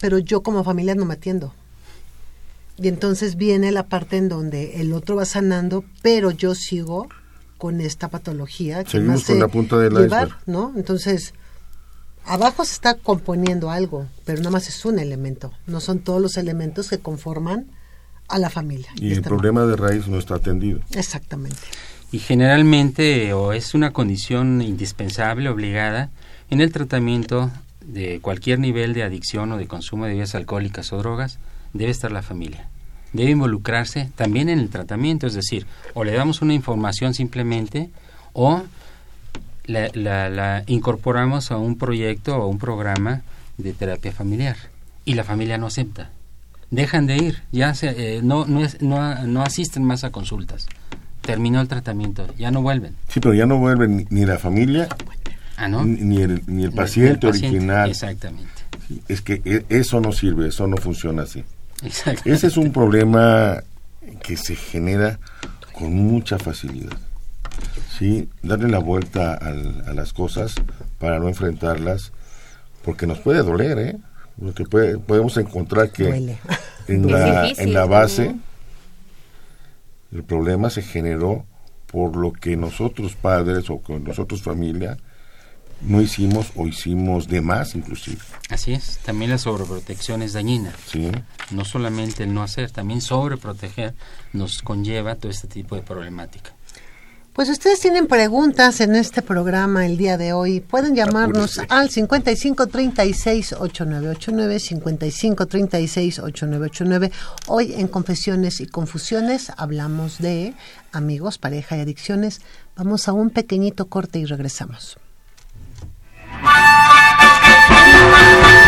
pero 0.00 0.18
yo 0.18 0.42
como 0.42 0.64
familia 0.64 0.94
no 0.94 1.04
me 1.04 1.14
atiendo. 1.14 1.54
Y 2.76 2.88
entonces 2.88 3.36
viene 3.36 3.70
la 3.72 3.86
parte 3.86 4.16
en 4.16 4.28
donde 4.28 4.80
el 4.80 4.92
otro 4.92 5.16
va 5.16 5.24
sanando, 5.24 5.84
pero 6.02 6.30
yo 6.30 6.54
sigo 6.54 7.08
con 7.64 7.80
esta 7.80 8.08
patología 8.08 8.84
que 8.84 8.90
Seguimos 8.90 9.20
me 9.22 9.26
con 9.26 9.38
la 9.38 9.48
punta 9.48 9.78
del 9.78 9.94
llevar, 9.94 10.26
iceberg. 10.26 10.36
¿no? 10.44 10.74
Entonces, 10.76 11.32
abajo 12.26 12.62
se 12.66 12.74
está 12.74 12.92
componiendo 12.92 13.70
algo, 13.70 14.06
pero 14.26 14.36
nada 14.40 14.50
más 14.50 14.68
es 14.68 14.84
un 14.84 14.98
elemento, 14.98 15.50
no 15.66 15.80
son 15.80 16.00
todos 16.00 16.20
los 16.20 16.36
elementos 16.36 16.90
que 16.90 16.98
conforman 16.98 17.64
a 18.28 18.38
la 18.38 18.50
familia. 18.50 18.88
Y 18.96 19.06
el 19.12 19.12
Está- 19.14 19.30
problema 19.30 19.64
de 19.64 19.76
raíz 19.76 20.06
no 20.08 20.18
está 20.18 20.34
atendido. 20.34 20.80
Exactamente. 20.92 21.56
Y 22.12 22.18
generalmente 22.18 23.32
o 23.32 23.54
es 23.54 23.72
una 23.72 23.94
condición 23.94 24.60
indispensable, 24.60 25.48
obligada, 25.48 26.10
en 26.50 26.60
el 26.60 26.70
tratamiento 26.70 27.50
de 27.80 28.20
cualquier 28.20 28.58
nivel 28.58 28.92
de 28.92 29.04
adicción 29.04 29.52
o 29.52 29.56
de 29.56 29.66
consumo 29.66 30.04
de 30.04 30.10
bebidas 30.10 30.34
alcohólicas 30.34 30.92
o 30.92 30.98
drogas, 30.98 31.38
debe 31.72 31.90
estar 31.90 32.12
la 32.12 32.20
familia. 32.20 32.68
Debe 33.14 33.30
involucrarse 33.30 34.10
también 34.16 34.48
en 34.50 34.58
el 34.58 34.68
tratamiento, 34.68 35.26
es 35.26 35.32
decir, 35.34 35.66
o 35.94 36.04
le 36.04 36.12
damos 36.12 36.42
una 36.42 36.52
información 36.52 37.14
simplemente 37.14 37.88
o 38.34 38.62
la, 39.66 39.88
la- 39.94 40.28
la 40.28 40.64
incorporamos 40.66 41.50
a 41.50 41.56
un 41.56 41.76
proyecto 41.78 42.36
o 42.36 42.48
un 42.48 42.58
programa 42.58 43.22
de 43.56 43.72
terapia 43.72 44.12
familiar 44.12 44.56
y 45.06 45.14
la 45.14 45.24
familia 45.24 45.56
no 45.58 45.66
acepta. 45.66 46.10
Dejan 46.70 47.06
de 47.06 47.16
ir, 47.16 47.42
ya 47.52 47.72
se, 47.74 48.16
eh, 48.16 48.20
no, 48.22 48.46
no, 48.46 48.64
es- 48.64 48.82
no, 48.82 49.24
no 49.26 49.42
asisten 49.42 49.84
más 49.84 50.02
a 50.04 50.10
consultas. 50.10 50.66
Terminó 51.22 51.60
el 51.60 51.68
tratamiento, 51.68 52.26
ya 52.36 52.50
no 52.50 52.60
vuelven. 52.62 52.96
Sí, 53.08 53.20
pero 53.20 53.32
ya 53.32 53.46
no 53.46 53.58
vuelve 53.58 53.86
ni, 54.10 54.26
la 54.26 54.38
familia 54.38 54.88
Ah, 55.56 55.68
¿no? 55.68 55.84
ni, 55.84 56.20
el, 56.20 56.42
ni 56.48 56.64
el 56.64 56.72
paciente 56.72 57.28
El 57.28 57.32
paciente, 57.32 57.56
original. 57.56 57.88
Exactamente. 57.90 58.50
Sí, 58.88 59.00
Es 59.08 59.22
que 59.22 59.40
e- 59.44 59.64
eso 59.68 60.00
no 60.00 60.10
sirve, 60.12 60.48
eso 60.48 60.66
no 60.66 60.76
funciona 60.76 61.22
así. 61.22 61.44
Ese 62.24 62.46
es 62.46 62.56
un 62.56 62.72
problema 62.72 63.62
que 64.22 64.36
se 64.36 64.54
genera 64.56 65.18
con 65.72 65.92
mucha 65.94 66.38
facilidad. 66.38 66.96
Sí, 67.98 68.28
darle 68.42 68.68
la 68.68 68.78
vuelta 68.78 69.34
al- 69.34 69.84
a 69.86 69.92
las 69.94 70.12
cosas 70.12 70.54
para 70.98 71.18
no 71.18 71.28
enfrentarlas, 71.28 72.12
porque 72.84 73.06
nos 73.06 73.18
puede 73.20 73.42
doler, 73.42 73.78
¿eh? 73.78 73.96
Porque 74.42 74.64
puede- 74.64 74.98
podemos 74.98 75.36
encontrar 75.36 75.90
que 75.90 76.08
en 76.88 77.10
la, 77.10 77.42
difícil, 77.42 77.64
en 77.68 77.72
la 77.74 77.80
¿no? 77.82 77.88
base 77.88 78.34
el 80.12 80.22
problema 80.24 80.70
se 80.70 80.82
generó 80.82 81.44
por 81.86 82.16
lo 82.16 82.32
que 82.32 82.56
nosotros 82.56 83.14
padres 83.14 83.70
o 83.70 83.78
con 83.78 84.04
nosotros 84.04 84.42
familia 84.42 84.96
no 85.86 86.00
hicimos 86.00 86.46
o 86.56 86.66
hicimos 86.66 87.28
de 87.28 87.40
más 87.40 87.74
inclusive. 87.74 88.18
Así 88.50 88.72
es. 88.72 88.98
También 89.04 89.30
la 89.30 89.38
sobreprotección 89.38 90.22
es 90.22 90.32
dañina. 90.32 90.72
¿sí? 90.86 91.10
No 91.50 91.64
solamente 91.64 92.24
el 92.24 92.34
no 92.34 92.42
hacer, 92.42 92.70
también 92.70 93.00
sobreproteger 93.00 93.94
nos 94.32 94.62
conlleva 94.62 95.14
todo 95.16 95.30
este 95.30 95.48
tipo 95.48 95.76
de 95.76 95.82
problemática. 95.82 96.52
Pues 97.34 97.48
ustedes 97.48 97.80
tienen 97.80 98.06
preguntas 98.06 98.80
en 98.80 98.94
este 98.94 99.20
programa 99.20 99.84
el 99.86 99.96
día 99.96 100.16
de 100.16 100.32
hoy. 100.32 100.60
Pueden 100.60 100.94
llamarnos 100.94 101.58
Apúrese. 101.58 101.74
al 101.74 101.90
5536-8989, 101.90 104.60
5536-8989. 106.22 107.10
Hoy 107.48 107.74
en 107.74 107.88
Confesiones 107.88 108.60
y 108.60 108.66
Confusiones 108.66 109.50
hablamos 109.56 110.18
de 110.18 110.54
amigos, 110.92 111.38
pareja 111.38 111.76
y 111.76 111.80
adicciones. 111.80 112.40
Vamos 112.76 113.08
a 113.08 113.12
un 113.12 113.30
pequeñito 113.30 113.86
corte 113.86 114.20
y 114.20 114.26
regresamos. 114.26 114.96
Thank 116.44 116.58
you. 118.58 118.63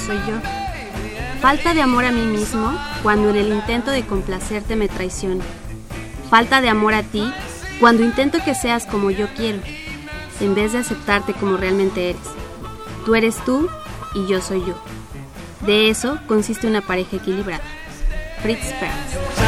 Soy 0.00 0.16
yo. 0.28 0.40
Falta 1.40 1.74
de 1.74 1.82
amor 1.82 2.04
a 2.04 2.12
mí 2.12 2.22
mismo 2.22 2.76
cuando 3.02 3.30
en 3.30 3.36
el 3.36 3.48
intento 3.48 3.90
de 3.90 4.04
complacerte 4.04 4.76
me 4.76 4.88
traiciono. 4.88 5.42
Falta 6.28 6.60
de 6.60 6.68
amor 6.68 6.94
a 6.94 7.02
ti 7.02 7.32
cuando 7.80 8.04
intento 8.04 8.38
que 8.44 8.54
seas 8.54 8.86
como 8.86 9.10
yo 9.10 9.26
quiero, 9.34 9.58
en 10.40 10.54
vez 10.54 10.72
de 10.72 10.78
aceptarte 10.78 11.32
como 11.32 11.56
realmente 11.56 12.10
eres. 12.10 12.22
Tú 13.04 13.14
eres 13.14 13.36
tú 13.44 13.68
y 14.14 14.26
yo 14.26 14.40
soy 14.42 14.60
yo. 14.66 14.74
De 15.66 15.88
eso 15.88 16.18
consiste 16.26 16.66
una 16.66 16.82
pareja 16.82 17.16
equilibrada. 17.16 17.62
Fritz 18.42 18.72
Perls. 18.74 19.39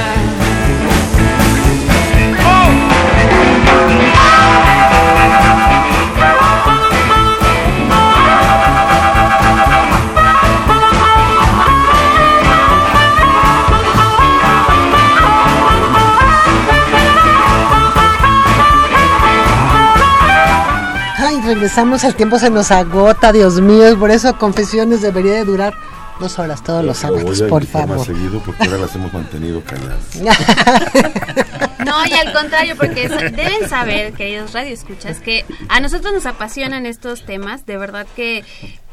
Regresamos, 21.72 22.04
el 22.04 22.14
tiempo 22.14 22.38
se 22.38 22.50
nos 22.50 22.70
agota, 22.70 23.32
Dios 23.32 23.62
mío, 23.62 23.98
por 23.98 24.10
eso 24.10 24.36
confesiones 24.36 25.00
debería 25.00 25.32
de 25.32 25.44
durar 25.44 25.72
dos 26.20 26.38
horas 26.38 26.62
todos 26.62 26.84
los 26.84 27.02
Lo 27.02 27.08
voy 27.08 27.34
sábados, 27.34 27.48
por 27.48 27.62
más 27.62 27.70
favor. 27.70 28.06
seguido 28.06 28.42
porque 28.44 28.64
ahora 28.64 28.76
las 28.76 28.94
hemos 28.94 29.10
mantenido 29.12 29.62
calladas. 29.62 30.04
No, 31.84 32.06
y 32.06 32.12
al 32.12 32.32
contrario, 32.32 32.76
porque 32.76 33.08
deben 33.08 33.68
saber, 33.68 34.12
queridos 34.12 34.52
radioescuchas, 34.52 35.18
que 35.18 35.44
a 35.68 35.80
nosotros 35.80 36.12
nos 36.12 36.26
apasionan 36.26 36.86
estos 36.86 37.26
temas, 37.26 37.66
de 37.66 37.76
verdad 37.76 38.06
que, 38.14 38.44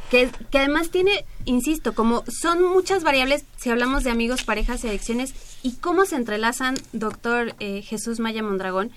que, 0.09 0.29
que 0.49 0.57
además 0.57 0.89
tiene, 0.89 1.23
insisto, 1.45 1.93
como 1.93 2.23
son 2.27 2.63
muchas 2.63 3.03
variables, 3.03 3.45
si 3.57 3.69
hablamos 3.69 4.03
de 4.03 4.09
amigos, 4.09 4.43
parejas 4.43 4.83
y 4.83 4.87
adicciones, 4.87 5.33
y 5.61 5.73
cómo 5.73 6.05
se 6.05 6.15
entrelazan, 6.15 6.75
doctor 6.91 7.53
eh, 7.59 7.83
Jesús 7.83 8.19
Maya 8.19 8.41
Mondragón, 8.41 8.89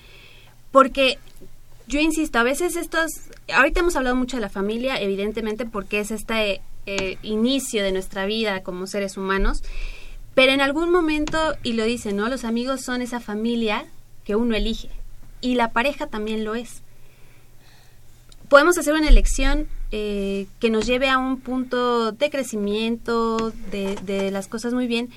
porque 0.70 1.18
yo 1.93 2.01
insisto, 2.01 2.38
a 2.38 2.43
veces 2.43 2.74
estos, 2.76 3.11
ahorita 3.53 3.80
hemos 3.80 3.97
hablado 3.97 4.16
mucho 4.16 4.38
de 4.38 4.40
la 4.40 4.49
familia, 4.49 4.99
evidentemente, 4.99 5.66
porque 5.66 6.01
es 6.01 6.11
este 6.11 6.62
eh, 6.86 7.18
inicio 7.22 7.82
de 7.82 7.93
nuestra 7.93 8.24
vida 8.24 8.62
como 8.62 8.86
seres 8.86 9.18
humanos, 9.18 9.62
pero 10.34 10.53
en 10.53 10.62
algún 10.62 10.90
momento, 10.90 11.55
y 11.62 11.74
lo 11.74 11.84
dicen, 11.84 12.16
¿no? 12.16 12.30
Los 12.30 12.45
amigos 12.45 12.80
son 12.80 13.03
esa 13.03 13.20
familia 13.20 13.84
que 14.24 14.36
uno 14.36 14.57
elige. 14.57 14.88
Y 15.43 15.57
la 15.57 15.72
pareja 15.72 16.07
también 16.07 16.45
lo 16.45 16.55
es. 16.55 16.80
Podemos 18.49 18.78
hacer 18.78 18.95
una 18.95 19.09
elección 19.09 19.68
eh, 19.90 20.47
que 20.61 20.70
nos 20.70 20.86
lleve 20.86 21.11
a 21.11 21.18
un 21.18 21.40
punto 21.40 22.12
de 22.12 22.30
crecimiento, 22.30 23.53
de, 23.70 23.97
de 23.97 24.30
las 24.30 24.49
cosas 24.49 24.72
muy 24.72 24.86
bien, 24.86 25.11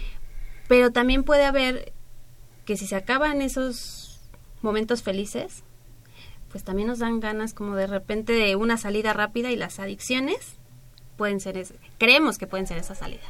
pero 0.68 0.92
también 0.92 1.24
puede 1.24 1.46
haber 1.46 1.94
que 2.66 2.76
si 2.76 2.86
se 2.86 2.98
acaban 2.98 3.42
esos 3.42 4.20
momentos 4.62 5.04
felices, 5.04 5.64
pues 6.56 6.64
también 6.64 6.88
nos 6.88 7.00
dan 7.00 7.20
ganas 7.20 7.54
como 7.54 7.76
de 7.76 7.86
repente 7.86 8.32
de 8.32 8.56
una 8.56 8.78
salida 8.78 9.12
rápida 9.12 9.52
y 9.52 9.58
las 9.58 9.78
adicciones 9.78 10.38
pueden 11.18 11.42
ser, 11.42 11.58
ese- 11.58 11.76
creemos 11.98 12.38
que 12.38 12.48
pueden 12.48 12.66
ser 12.66 12.78
esa 12.78 12.96
salida 12.96 13.26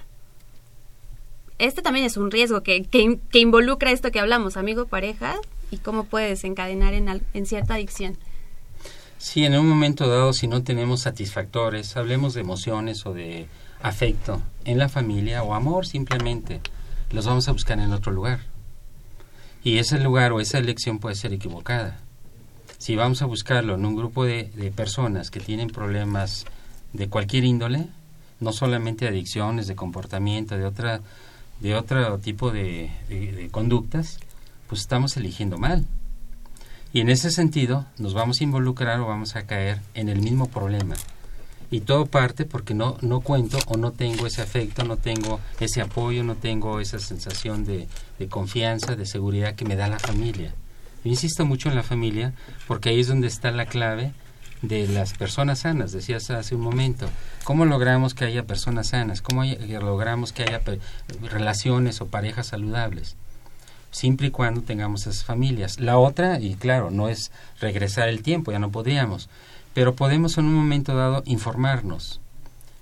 este 1.57 1.82
también 1.82 2.05
es 2.05 2.17
un 2.17 2.30
riesgo 2.30 2.61
que, 2.61 2.84
que, 2.84 2.99
in- 2.99 3.19
que 3.32 3.39
involucra 3.39 3.89
esto 3.91 4.11
que 4.11 4.19
hablamos, 4.19 4.57
amigo, 4.57 4.86
pareja, 4.86 5.38
y 5.71 5.78
cómo 5.78 6.03
puede 6.03 6.28
desencadenar 6.30 6.93
en, 6.93 7.23
en 7.34 7.45
cierta 7.47 7.73
adicción. 7.76 8.15
Sí, 9.17 9.43
en 9.43 9.57
un 9.57 9.67
momento 9.67 10.07
dado, 10.07 10.34
si 10.34 10.47
no 10.47 10.61
tenemos 10.63 11.01
satisfactores, 11.01 11.97
hablemos 11.97 12.36
de 12.36 12.41
emociones 12.41 13.05
o 13.07 13.13
de 13.15 13.47
afecto 13.82 14.41
en 14.65 14.78
la 14.78 14.88
familia 14.89 15.41
o 15.41 15.55
amor 15.55 15.88
simplemente, 15.88 16.61
los 17.11 17.26
vamos 17.26 17.47
a 17.47 17.53
buscar 17.53 17.80
en 17.80 17.91
otro 17.91 18.11
lugar. 18.11 18.41
Y 19.63 19.78
ese 19.80 19.97
lugar 19.99 20.32
o 20.34 20.41
esa 20.41 20.59
elección 20.59 20.99
puede 20.99 21.15
ser 21.15 21.34
equivocada. 21.34 22.01
Si 22.86 22.95
vamos 22.95 23.23
a 23.23 23.25
buscarlo 23.25 23.73
en 23.73 23.83
un 23.83 23.95
grupo 23.95 24.25
de, 24.25 24.43
de 24.55 24.69
personas 24.69 25.31
que 25.31 25.39
tienen 25.39 25.69
problemas 25.71 26.45
de 26.93 27.09
cualquier 27.09 27.43
índole, 27.43 27.88
no 28.39 28.51
solamente 28.53 29.07
adicciones, 29.07 29.65
de 29.65 29.75
comportamiento, 29.75 30.55
de 30.55 30.65
otra 30.65 31.01
de 31.61 31.73
otro 31.73 32.19
tipo 32.19 32.51
de, 32.51 32.91
de- 33.09 33.31
de 33.31 33.49
conductas, 33.49 34.19
pues 34.67 34.81
estamos 34.81 35.17
eligiendo 35.17 35.57
mal. 35.57 35.83
Y 36.93 36.99
en 36.99 37.09
ese 37.09 37.31
sentido 37.31 37.88
nos 37.97 38.13
vamos 38.13 38.39
a 38.39 38.43
involucrar 38.43 38.99
o 38.99 39.07
vamos 39.07 39.36
a 39.36 39.47
caer 39.47 39.81
en 39.95 40.07
el 40.07 40.21
mismo 40.21 40.47
problema. 40.47 40.93
Y 41.71 41.79
todo 41.79 42.05
parte 42.05 42.45
porque 42.45 42.75
no, 42.75 42.97
no 43.01 43.21
cuento 43.21 43.57
o 43.65 43.77
no 43.77 43.93
tengo 43.93 44.27
ese 44.27 44.43
afecto, 44.43 44.83
no 44.83 44.97
tengo 44.97 45.39
ese 45.59 45.81
apoyo, 45.81 46.23
no 46.23 46.36
tengo 46.36 46.79
esa 46.79 46.99
sensación 46.99 47.65
de, 47.65 47.88
de 48.19 48.27
confianza, 48.27 48.95
de 48.95 49.07
seguridad 49.07 49.55
que 49.55 49.65
me 49.65 49.75
da 49.75 49.88
la 49.88 49.97
familia. 49.97 50.53
Insisto 51.05 51.45
mucho 51.45 51.69
en 51.69 51.75
la 51.75 51.83
familia 51.83 52.33
porque 52.67 52.89
ahí 52.89 52.99
es 52.99 53.07
donde 53.07 53.27
está 53.27 53.51
la 53.51 53.65
clave 53.65 54.11
de 54.61 54.87
las 54.87 55.13
personas 55.13 55.59
sanas, 55.59 55.91
decías 55.91 56.29
hace 56.31 56.55
un 56.55 56.61
momento. 56.61 57.07
¿Cómo 57.43 57.65
logramos 57.65 58.13
que 58.13 58.25
haya 58.25 58.43
personas 58.45 58.87
sanas? 58.89 59.21
¿Cómo 59.21 59.41
hay- 59.43 59.57
logramos 59.67 60.31
que 60.33 60.43
haya 60.43 60.61
pe- 60.61 60.79
relaciones 61.29 62.01
o 62.01 62.07
parejas 62.07 62.47
saludables? 62.47 63.15
siempre 63.91 64.27
y 64.27 64.31
cuando 64.31 64.59
tengamos 64.61 65.07
esas 65.07 65.23
familias. 65.23 65.79
La 65.79 65.97
otra, 65.97 66.41
y 66.41 66.55
claro, 66.55 66.91
no 66.91 67.07
es 67.07 67.31
regresar 67.61 68.09
el 68.09 68.23
tiempo, 68.23 68.51
ya 68.51 68.59
no 68.59 68.69
podríamos, 68.69 69.29
pero 69.73 69.95
podemos 69.95 70.37
en 70.37 70.43
un 70.47 70.53
momento 70.53 70.93
dado 70.97 71.23
informarnos. 71.25 72.19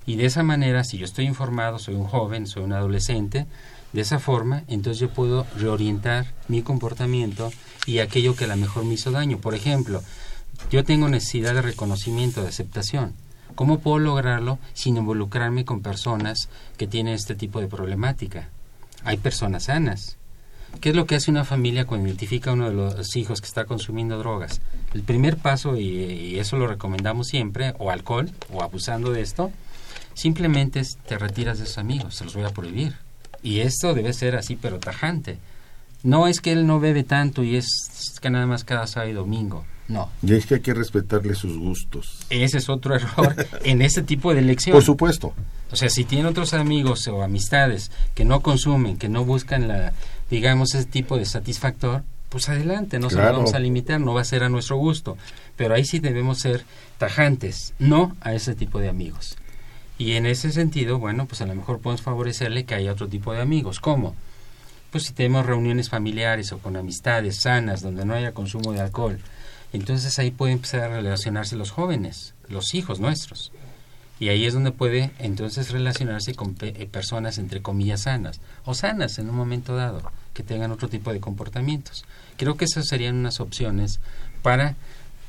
Y 0.08 0.16
de 0.16 0.26
esa 0.26 0.42
manera, 0.42 0.84
si 0.84 0.98
yo 0.98 1.06
estoy 1.06 1.26
informado, 1.26 1.78
soy 1.78 1.94
un 1.94 2.06
joven, 2.06 2.48
soy 2.48 2.64
un 2.64 2.74
adolescente, 2.74 3.46
de 3.92 4.02
esa 4.02 4.18
forma, 4.18 4.64
entonces 4.68 5.00
yo 5.00 5.10
puedo 5.12 5.46
reorientar 5.56 6.26
mi 6.48 6.64
comportamiento 6.64 7.52
y 7.86 8.00
aquello 8.00 8.36
que 8.36 8.46
a 8.46 8.48
lo 8.48 8.58
mejor 8.58 8.86
me 8.86 8.94
hizo 8.94 9.12
daño. 9.12 9.38
Por 9.40 9.56
ejemplo, 9.56 10.04
yo 10.72 10.84
tengo 10.84 11.10
necesidad 11.10 11.54
de 11.54 11.62
reconocimiento, 11.62 12.42
de 12.42 12.50
aceptación. 12.50 13.14
¿Cómo 13.56 13.80
puedo 13.80 14.00
lograrlo 14.00 14.60
sin 14.74 14.98
involucrarme 14.98 15.66
con 15.66 15.82
personas 15.82 16.50
que 16.78 16.88
tienen 16.88 17.14
este 17.14 17.36
tipo 17.36 17.62
de 17.62 17.68
problemática? 17.68 18.50
Hay 19.04 19.18
personas 19.18 19.66
sanas, 19.66 20.18
¿Qué 20.82 20.90
es 20.90 20.96
lo 20.96 21.06
que 21.06 21.16
hace 21.16 21.32
una 21.32 21.46
familia 21.46 21.86
cuando 21.86 22.08
identifica 22.08 22.50
a 22.50 22.54
uno 22.54 22.68
de 22.68 22.76
los 22.76 23.16
hijos 23.16 23.40
que 23.42 23.48
está 23.48 23.66
consumiendo 23.66 24.18
drogas? 24.18 24.60
El 24.94 25.04
primer 25.04 25.38
paso, 25.38 25.78
y, 25.78 25.88
y 25.88 26.40
eso 26.40 26.58
lo 26.58 26.68
recomendamos 26.68 27.28
siempre, 27.28 27.74
o 27.80 27.92
alcohol, 27.92 28.32
o 28.52 28.64
abusando 28.64 29.12
de 29.12 29.22
esto, 29.22 29.52
simplemente 30.14 30.82
te 31.08 31.18
retiras 31.18 31.60
de 31.60 31.66
esos 31.66 31.78
amigos, 31.78 32.16
se 32.16 32.26
los 32.26 32.36
voy 32.36 32.44
a 32.44 32.50
prohibir. 32.50 32.96
Y 33.42 33.60
esto 33.60 33.94
debe 33.94 34.14
ser 34.14 34.36
así, 34.36 34.56
pero 34.56 34.80
tajante. 34.80 35.38
No 36.04 36.28
es 36.28 36.42
que 36.42 36.52
él 36.52 36.68
no 36.68 36.80
bebe 36.80 37.04
tanto 37.04 37.44
y 37.44 37.56
es 37.56 37.68
que 38.22 38.30
nada 38.30 38.46
más 38.46 38.64
cada 38.64 38.88
sábado 38.88 39.12
y 39.12 39.14
domingo. 39.14 39.66
No, 39.88 40.10
Y 40.22 40.34
es 40.34 40.46
que 40.46 40.56
hay 40.56 40.62
que 40.62 40.74
respetarle 40.74 41.36
sus 41.36 41.58
gustos. 41.58 42.26
ese 42.30 42.58
es 42.58 42.70
otro 42.70 42.96
error 42.96 43.36
en 43.64 43.82
ese 43.82 44.02
tipo 44.02 44.34
de 44.34 44.40
elección. 44.40 44.74
Por 44.74 44.84
supuesto. 44.84 45.34
O 45.72 45.76
sea, 45.76 45.90
si 45.90 46.06
tiene 46.06 46.28
otros 46.28 46.54
amigos 46.54 47.08
o 47.08 47.24
amistades 47.24 47.92
que 48.16 48.26
no 48.26 48.42
consumen, 48.42 48.98
que 48.98 49.10
no 49.10 49.26
buscan 49.26 49.68
la, 49.68 49.94
digamos, 50.30 50.76
ese 50.76 50.86
tipo 50.86 51.18
de 51.18 51.26
satisfactor, 51.26 52.04
pues 52.30 52.50
adelante, 52.50 52.98
no 53.00 53.10
se 53.10 53.18
lo 53.18 53.24
vamos 53.24 53.54
a 53.54 53.60
limitar, 53.60 54.00
no 54.00 54.14
va 54.14 54.22
a 54.22 54.26
ser 54.26 54.44
a 54.44 54.50
nuestro 54.50 54.78
gusto. 54.78 55.18
Pero 55.56 55.76
ahí 55.76 55.86
sí 55.86 56.00
debemos 56.00 56.40
ser 56.40 56.66
tajantes, 56.98 57.74
no 57.78 58.16
a 58.22 58.34
ese 58.34 58.56
tipo 58.56 58.80
de 58.80 58.90
amigos. 58.90 59.38
Y 59.98 60.14
en 60.14 60.26
ese 60.26 60.52
sentido, 60.52 60.98
bueno, 60.98 61.28
pues 61.28 61.42
a 61.42 61.46
lo 61.46 61.56
mejor 61.56 61.80
podemos 61.80 62.02
favorecerle 62.02 62.66
que 62.66 62.76
haya 62.76 62.92
otro 62.92 63.08
tipo 63.08 63.34
de 63.34 63.42
amigos. 63.42 63.80
¿Cómo? 63.80 64.16
Pues 64.94 65.06
si 65.06 65.14
tenemos 65.14 65.46
reuniones 65.46 65.90
familiares 65.90 66.54
o 66.54 66.60
con 66.60 66.78
amistades 66.78 67.42
sanas 67.42 67.82
donde 67.82 68.06
no 68.06 68.14
haya 68.14 68.32
consumo 68.34 68.72
de 68.72 68.80
alcohol, 68.80 69.20
entonces 69.74 70.18
ahí 70.20 70.32
pueden 70.32 70.58
empezar 70.58 70.82
a 70.82 70.88
relacionarse 70.88 71.56
los 71.58 71.72
jóvenes, 71.72 72.36
los 72.48 72.74
hijos 72.76 73.00
nuestros. 73.02 73.52
Y 74.20 74.30
ahí 74.30 74.46
es 74.46 74.54
donde 74.54 74.72
puede 74.72 75.10
entonces 75.18 75.72
relacionarse 75.72 76.36
con 76.36 76.54
pe- 76.54 76.76
eh, 76.82 76.86
personas 76.86 77.40
entre 77.40 77.62
comillas 77.64 78.04
sanas 78.04 78.40
o 78.64 78.76
sanas 78.76 79.18
en 79.18 79.30
un 79.30 79.36
momento 79.36 79.76
dado 79.76 80.12
que 80.34 80.44
tengan 80.44 80.72
otro 80.72 80.88
tipo 80.88 81.12
de 81.12 81.20
comportamientos. 81.20 82.06
Creo 82.38 82.56
que 82.56 82.66
esas 82.66 82.88
serían 82.88 83.16
unas 83.16 83.40
opciones 83.40 84.00
para 84.44 84.76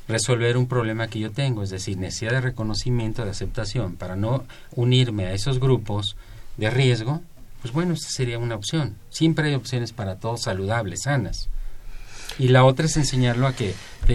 resolver 0.07 0.57
un 0.57 0.67
problema 0.67 1.07
que 1.07 1.19
yo 1.19 1.31
tengo, 1.31 1.63
es 1.63 1.71
decir, 1.71 1.97
necesidad 1.97 2.33
de 2.33 2.41
reconocimiento, 2.41 3.25
de 3.25 3.31
aceptación, 3.31 3.95
para 3.95 4.15
no 4.15 4.43
unirme 4.75 5.25
a 5.25 5.33
esos 5.33 5.59
grupos 5.59 6.15
de 6.57 6.69
riesgo, 6.69 7.21
pues 7.65 7.73
bueno, 7.73 7.95
esta 7.95 8.09
sería 8.09 8.37
una 8.37 8.53
opción. 8.53 8.95
Siempre 9.09 9.47
hay 9.47 9.55
opciones 9.55 9.91
para 9.91 10.17
todos 10.17 10.43
saludables, 10.43 11.01
sanas. 11.01 11.49
Y 12.37 12.49
la 12.49 12.63
otra 12.63 12.85
es 12.85 12.95
enseñarlo 12.95 13.47
a 13.47 13.53
que, 13.53 13.73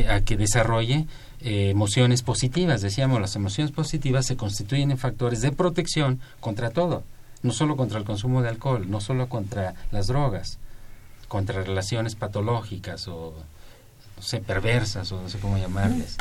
a 0.08 0.20
que 0.20 0.36
desarrolle 0.36 1.08
eh, 1.40 1.70
emociones 1.70 2.22
positivas. 2.22 2.80
Decíamos, 2.80 3.20
las 3.20 3.34
emociones 3.34 3.72
positivas 3.72 4.24
se 4.24 4.36
constituyen 4.36 4.92
en 4.92 4.98
factores 4.98 5.40
de 5.40 5.50
protección 5.50 6.20
contra 6.38 6.70
todo. 6.70 7.02
No 7.42 7.52
solo 7.52 7.76
contra 7.76 7.98
el 7.98 8.04
consumo 8.04 8.40
de 8.40 8.50
alcohol, 8.50 8.88
no 8.88 9.00
solo 9.00 9.28
contra 9.28 9.74
las 9.90 10.06
drogas, 10.06 10.60
contra 11.26 11.60
relaciones 11.64 12.14
patológicas 12.14 13.08
o, 13.08 13.34
no 14.16 14.22
sé, 14.22 14.38
perversas 14.38 15.10
o 15.10 15.22
no 15.22 15.28
sé 15.28 15.40
cómo 15.40 15.58
llamarles. 15.58 16.18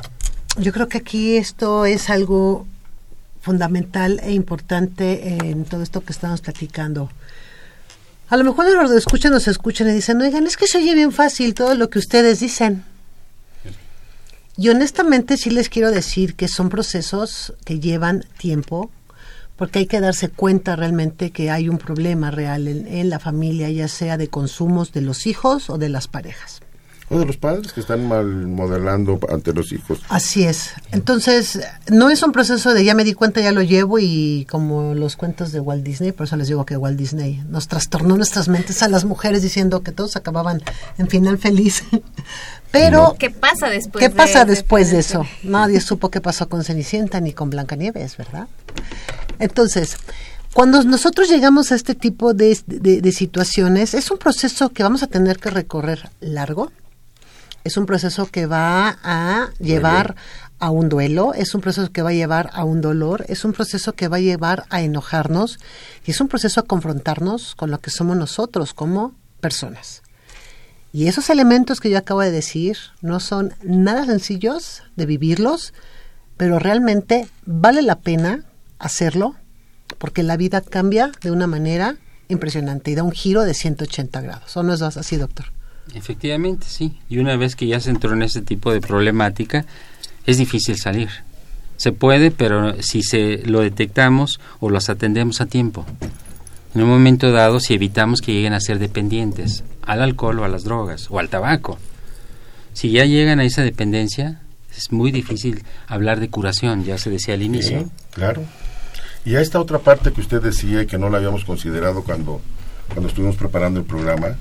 Yo 0.58 0.74
creo 0.74 0.88
que 0.88 0.98
aquí 0.98 1.38
esto 1.38 1.86
es 1.86 2.10
algo 2.10 2.66
fundamental 3.42 4.20
e 4.24 4.32
importante 4.34 5.36
en 5.36 5.66
todo 5.66 5.84
esto 5.84 6.02
que 6.02 6.14
estamos 6.14 6.42
platicando. 6.42 7.10
A 8.30 8.38
lo 8.38 8.44
mejor 8.44 8.72
los 8.72 8.92
escuchan, 8.92 9.32
nos 9.32 9.48
escuchan 9.48 9.90
y 9.90 9.94
dicen, 9.94 10.22
oigan, 10.22 10.46
es 10.46 10.56
que 10.56 10.68
se 10.68 10.78
oye 10.78 10.94
bien 10.94 11.12
fácil 11.12 11.54
todo 11.54 11.74
lo 11.74 11.90
que 11.90 12.00
ustedes 12.00 12.40
dicen. 12.40 12.84
Y 14.56 14.70
honestamente 14.70 15.38
sí 15.38 15.50
les 15.50 15.70
quiero 15.70 15.90
decir 15.90 16.36
que 16.36 16.48
son 16.48 16.70
procesos 16.70 17.54
que 17.66 17.80
llevan 17.80 18.26
tiempo, 18.38 18.92
porque 19.56 19.80
hay 19.80 19.86
que 19.88 20.00
darse 20.00 20.30
cuenta 20.30 20.76
realmente 20.76 21.32
que 21.32 21.50
hay 21.50 21.70
un 21.70 21.78
problema 21.78 22.30
real 22.30 22.68
en, 22.68 22.88
en 22.88 23.10
la 23.10 23.20
familia, 23.20 23.70
ya 23.70 23.88
sea 23.88 24.18
de 24.18 24.28
consumos 24.28 24.92
de 24.92 25.02
los 25.02 25.26
hijos 25.26 25.70
o 25.70 25.78
de 25.78 25.90
las 25.90 26.08
parejas. 26.08 26.62
O 27.12 27.18
de 27.18 27.26
los 27.26 27.38
padres 27.38 27.74
que 27.74 27.80
están 27.80 28.08
mal 28.08 28.26
modelando 28.46 29.20
ante 29.32 29.52
los 29.52 29.72
hijos. 29.72 30.00
Así 30.10 30.44
es. 30.44 30.74
Entonces, 30.92 31.60
no 31.90 32.12
es 32.12 32.22
un 32.22 32.32
proceso 32.32 32.74
de 32.76 32.86
ya 32.86 32.94
me 32.94 33.04
di 33.04 33.14
cuenta, 33.16 33.42
ya 33.42 33.52
lo 33.52 33.64
llevo 33.64 33.98
y 33.98 34.46
como 34.50 34.94
los 34.94 35.16
cuentos 35.16 35.52
de 35.52 35.60
Walt 35.60 35.84
Disney, 35.84 36.12
por 36.12 36.28
eso 36.28 36.36
les 36.36 36.48
digo 36.50 36.66
que 36.68 36.78
Walt 36.78 36.98
Disney 37.00 37.44
nos 37.50 37.68
trastornó 37.68 38.16
nuestras 38.16 38.48
mentes 38.48 38.84
a 38.84 38.90
las 38.90 39.06
mujeres 39.06 39.42
diciendo 39.42 39.82
que 39.82 39.92
todos 39.92 40.16
acababan 40.18 40.62
en 41.00 41.08
final 41.08 41.40
feliz. 41.40 41.84
Pero, 42.72 43.16
¿Qué 43.18 43.32
pasa 43.32 43.70
después 43.70 44.04
¿qué 44.04 44.10
de 44.10 44.16
pasa 44.16 44.46
después 44.46 44.92
de 44.92 45.00
eso? 45.00 45.26
Nadie 45.42 45.82
supo 45.82 46.12
qué 46.12 46.22
pasó 46.22 46.48
con 46.48 46.64
Cenicienta 46.64 47.20
ni 47.20 47.34
con 47.34 47.50
Blancanieves, 47.50 48.18
¿verdad? 48.18 48.48
Entonces, 49.40 49.98
cuando 50.54 50.84
nosotros 50.84 51.30
llegamos 51.30 51.72
a 51.72 51.76
este 51.76 51.96
tipo 51.96 52.34
de, 52.36 52.56
de- 52.68 53.02
de 53.02 53.12
situaciones, 53.12 53.94
es 53.96 54.12
un 54.12 54.20
proceso 54.20 54.70
que 54.70 54.84
vamos 54.84 55.02
a 55.02 55.08
tener 55.08 55.40
que 55.40 55.50
recorrer 55.50 56.10
largo. 56.20 56.72
Es 57.64 57.78
un 57.78 57.86
proceso 57.86 58.26
que 58.26 58.46
va 58.46 58.98
a 59.04 59.50
llevar 59.60 60.16
a 60.60 60.70
un 60.70 60.90
duelo, 60.90 61.34
es 61.34 61.56
un 61.56 61.62
proceso 61.62 61.92
que 61.92 62.02
va 62.02 62.10
a 62.10 62.14
llevar 62.14 62.50
a 62.54 62.64
un 62.64 62.82
dolor, 62.82 63.26
es 63.30 63.46
un 63.46 63.54
proceso 63.54 63.94
que 63.94 64.08
va 64.08 64.18
a 64.18 64.22
llevar 64.22 64.66
a 64.70 64.82
enojarnos 64.82 65.60
y 66.06 66.12
es 66.12 66.22
un 66.22 66.28
proceso 66.28 66.60
a 66.60 66.66
confrontarnos 66.66 67.56
con 67.56 67.72
lo 67.72 67.80
que 67.80 67.92
somos 67.92 68.18
nosotros 68.18 68.74
como 68.74 69.14
personas. 69.40 70.04
Y 70.92 71.08
esos 71.08 71.30
elementos 71.30 71.80
que 71.80 71.90
yo 71.90 71.98
acabo 71.98 72.22
de 72.22 72.32
decir 72.32 72.78
no 73.02 73.20
son 73.20 73.54
nada 73.64 74.06
sencillos 74.06 74.84
de 74.96 75.06
vivirlos, 75.06 75.74
pero 76.36 76.60
realmente 76.60 77.28
vale 77.46 77.82
la 77.82 78.00
pena 78.00 78.44
hacerlo 78.80 79.36
porque 79.98 80.24
la 80.24 80.38
vida 80.38 80.62
cambia 80.62 81.12
de 81.22 81.32
una 81.32 81.48
manera 81.48 81.98
impresionante 82.28 82.92
y 82.92 82.96
da 82.96 83.04
un 83.04 83.12
giro 83.12 83.44
de 83.44 83.54
180 83.54 84.22
grados. 84.22 84.56
¿O 84.58 84.64
no 84.64 84.74
es 84.74 84.82
así, 84.82 85.18
doctor? 85.18 85.48
Efectivamente, 85.96 86.66
sí. 86.68 86.98
Y 87.10 87.20
una 87.20 87.36
vez 87.36 87.56
que 87.56 87.68
ya 87.68 87.80
se 87.80 87.90
entró 87.90 88.14
en 88.14 88.24
ese 88.24 88.42
tipo 88.42 88.72
de 88.72 88.82
problemática, 88.82 89.66
es 90.26 90.38
difícil 90.38 90.78
salir. 90.78 91.10
Se 91.78 91.92
puede, 91.92 92.32
pero 92.32 92.82
si 92.82 93.04
se 93.04 93.42
lo 93.46 93.62
detectamos 93.62 94.40
o 94.60 94.70
los 94.70 94.90
atendemos 94.90 95.42
a 95.42 95.46
tiempo. 95.46 95.86
En 96.76 96.84
un 96.84 96.90
momento 96.90 97.32
dado, 97.32 97.60
si 97.60 97.74
evitamos 97.74 98.22
que 98.22 98.34
lleguen 98.34 98.54
a 98.54 98.60
ser 98.60 98.80
dependientes 98.80 99.64
al 99.82 100.02
alcohol 100.02 100.40
o 100.40 100.44
a 100.44 100.50
las 100.50 100.64
drogas 100.64 101.08
o 101.10 101.20
al 101.20 101.30
tabaco. 101.30 101.80
Si 102.74 102.92
ya 102.92 103.06
llegan 103.06 103.40
a 103.40 103.44
esa 103.44 103.64
dependencia, 103.64 104.42
es 104.78 104.92
muy 104.92 105.12
difícil 105.12 105.64
hablar 105.88 106.20
de 106.20 106.30
curación, 106.30 106.84
ya 106.84 106.98
se 106.98 107.10
decía 107.10 107.34
al 107.34 107.42
inicio. 107.42 107.80
Sí, 107.80 107.88
claro. 108.12 108.44
Y 109.26 109.36
a 109.36 109.42
esta 109.42 109.60
otra 109.60 109.80
parte 109.80 110.14
que 110.14 110.22
usted 110.22 110.42
decía 110.42 110.86
que 110.86 110.98
no 110.98 111.10
la 111.10 111.18
habíamos 111.18 111.44
considerado 111.44 112.04
cuando, 112.04 112.40
cuando 112.88 113.10
estuvimos 113.10 113.36
preparando 113.36 113.80
el 113.80 113.86
programa, 113.86 114.38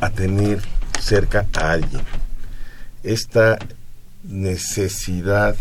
a 0.00 0.10
tener 0.10 0.60
cerca 1.00 1.46
a 1.54 1.72
alguien. 1.72 2.02
Esta 3.02 3.58
necesidad 4.24 5.56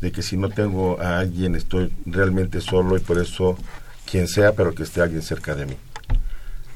de 0.00 0.12
que 0.12 0.22
si 0.22 0.36
no 0.36 0.48
tengo 0.48 1.00
a 1.00 1.18
alguien 1.18 1.54
estoy 1.54 1.92
realmente 2.06 2.60
solo 2.60 2.96
y 2.96 3.00
por 3.00 3.18
eso 3.18 3.56
quien 4.10 4.28
sea, 4.28 4.52
pero 4.52 4.74
que 4.74 4.82
esté 4.82 5.02
alguien 5.02 5.22
cerca 5.22 5.54
de 5.54 5.66
mí. 5.66 5.76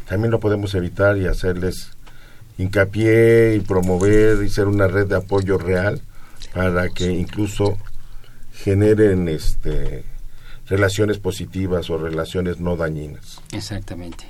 También 0.09 0.31
lo 0.31 0.41
podemos 0.41 0.75
evitar 0.75 1.17
y 1.17 1.27
hacerles 1.27 1.91
hincapié 2.59 3.57
y 3.57 3.61
promover 3.61 4.45
y 4.45 4.51
ser 4.51 4.69
una 4.69 4.87
red 4.87 5.07
de 5.07 5.17
apoyo 5.17 5.59
real 5.59 6.01
para 6.53 6.91
que 6.91 7.11
incluso 7.11 7.79
generen 8.53 9.29
este 9.29 10.05
relaciones 10.67 11.19
positivas 11.19 11.91
o 11.91 11.99
relaciones 11.99 12.61
no 12.61 12.77
dañinas. 12.77 13.41
Exactamente. 13.53 14.25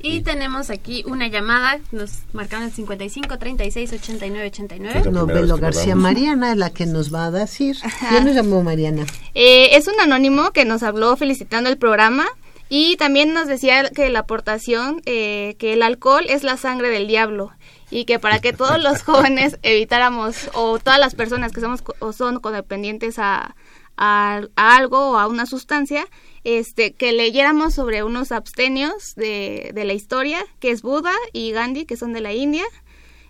Y 0.00 0.20
tenemos 0.20 0.70
aquí 0.70 1.02
una 1.06 1.28
llamada, 1.28 1.78
nos 1.92 2.10
marcaron 2.32 2.66
el 2.66 2.72
55 2.72 3.38
36 3.38 3.92
89 3.92 4.46
89. 4.48 5.02
La 5.04 5.10
Novelo 5.10 5.56
García 5.56 5.82
hablamos. 5.92 6.02
Mariana 6.02 6.52
es 6.52 6.56
la 6.58 6.70
que 6.70 6.86
nos 6.86 7.12
va 7.14 7.26
a 7.26 7.30
decir. 7.30 7.76
¿Quién 8.08 8.24
nos 8.24 8.34
llamó 8.34 8.62
Mariana? 8.62 9.04
Eh, 9.34 9.76
es 9.76 9.88
un 9.88 9.98
anónimo 10.00 10.50
que 10.52 10.64
nos 10.64 10.82
habló 10.82 11.16
felicitando 11.16 11.68
el 11.70 11.78
programa 11.78 12.26
y 12.68 12.96
también 12.96 13.32
nos 13.32 13.46
decía 13.48 13.88
que 13.90 14.08
la 14.10 14.20
aportación, 14.20 15.02
eh, 15.06 15.56
que 15.58 15.72
el 15.72 15.82
alcohol 15.82 16.24
es 16.28 16.42
la 16.44 16.56
sangre 16.56 16.90
del 16.90 17.06
diablo 17.06 17.52
y 17.90 18.04
que 18.04 18.18
para 18.18 18.40
que 18.40 18.52
todos 18.52 18.82
los 18.82 19.02
jóvenes 19.04 19.58
evitáramos 19.62 20.50
o 20.54 20.78
todas 20.78 20.98
las 20.98 21.14
personas 21.14 21.52
que 21.52 21.60
somos 21.60 21.82
co- 21.82 21.94
o 22.00 22.12
son 22.12 22.40
codependientes 22.40 23.18
a, 23.18 23.54
a, 23.96 24.42
a 24.56 24.76
algo 24.76 25.12
o 25.12 25.18
a 25.18 25.26
una 25.26 25.46
sustancia, 25.46 26.06
este, 26.44 26.92
que 26.92 27.12
leyéramos 27.12 27.74
sobre 27.74 28.02
unos 28.02 28.32
abstenios 28.32 29.14
de, 29.16 29.72
de 29.74 29.84
la 29.84 29.94
historia, 29.94 30.44
que 30.60 30.70
es 30.70 30.82
Buda 30.82 31.12
y 31.32 31.52
Gandhi, 31.52 31.86
que 31.86 31.96
son 31.96 32.12
de 32.12 32.20
la 32.20 32.32
India. 32.32 32.64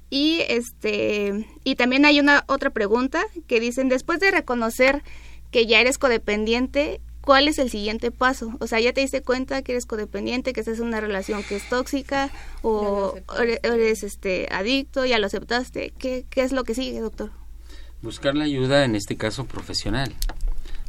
Y 0.09 0.43
este 0.49 1.47
y 1.65 1.75
también 1.75 2.05
hay 2.05 2.21
una 2.21 2.45
otra 2.47 2.71
pregunta 2.71 3.25
que 3.49 3.59
dicen 3.59 3.89
después 3.89 4.21
de 4.21 4.31
reconocer 4.31 5.03
que 5.51 5.67
ya 5.67 5.81
eres 5.81 5.99
codependiente, 5.99 7.01
¿cuál 7.23 7.49
es 7.49 7.59
el 7.59 7.71
siguiente 7.71 8.13
paso? 8.13 8.53
O 8.61 8.69
sea, 8.69 8.79
ya 8.79 8.93
te 8.93 9.01
diste 9.01 9.23
cuenta 9.23 9.63
que 9.63 9.73
eres 9.73 9.85
codependiente, 9.85 10.53
que 10.53 10.61
estás 10.61 10.79
en 10.79 10.87
una 10.87 11.01
relación 11.01 11.43
que 11.43 11.57
es 11.57 11.69
tóxica 11.69 12.31
o 12.63 13.17
eres, 13.41 13.59
eres, 13.65 14.03
este 14.05 14.47
adicto, 14.53 15.05
ya 15.07 15.19
lo 15.19 15.27
aceptaste. 15.27 15.93
¿Qué, 15.99 16.25
qué 16.31 16.43
es 16.43 16.53
lo 16.53 16.63
que 16.63 16.75
sigue, 16.75 17.01
doctor? 17.01 17.33
Buscar 18.03 18.37
la 18.37 18.45
ayuda, 18.45 18.85
en 18.85 18.95
este 18.95 19.17
caso 19.17 19.47
profesional. 19.47 20.15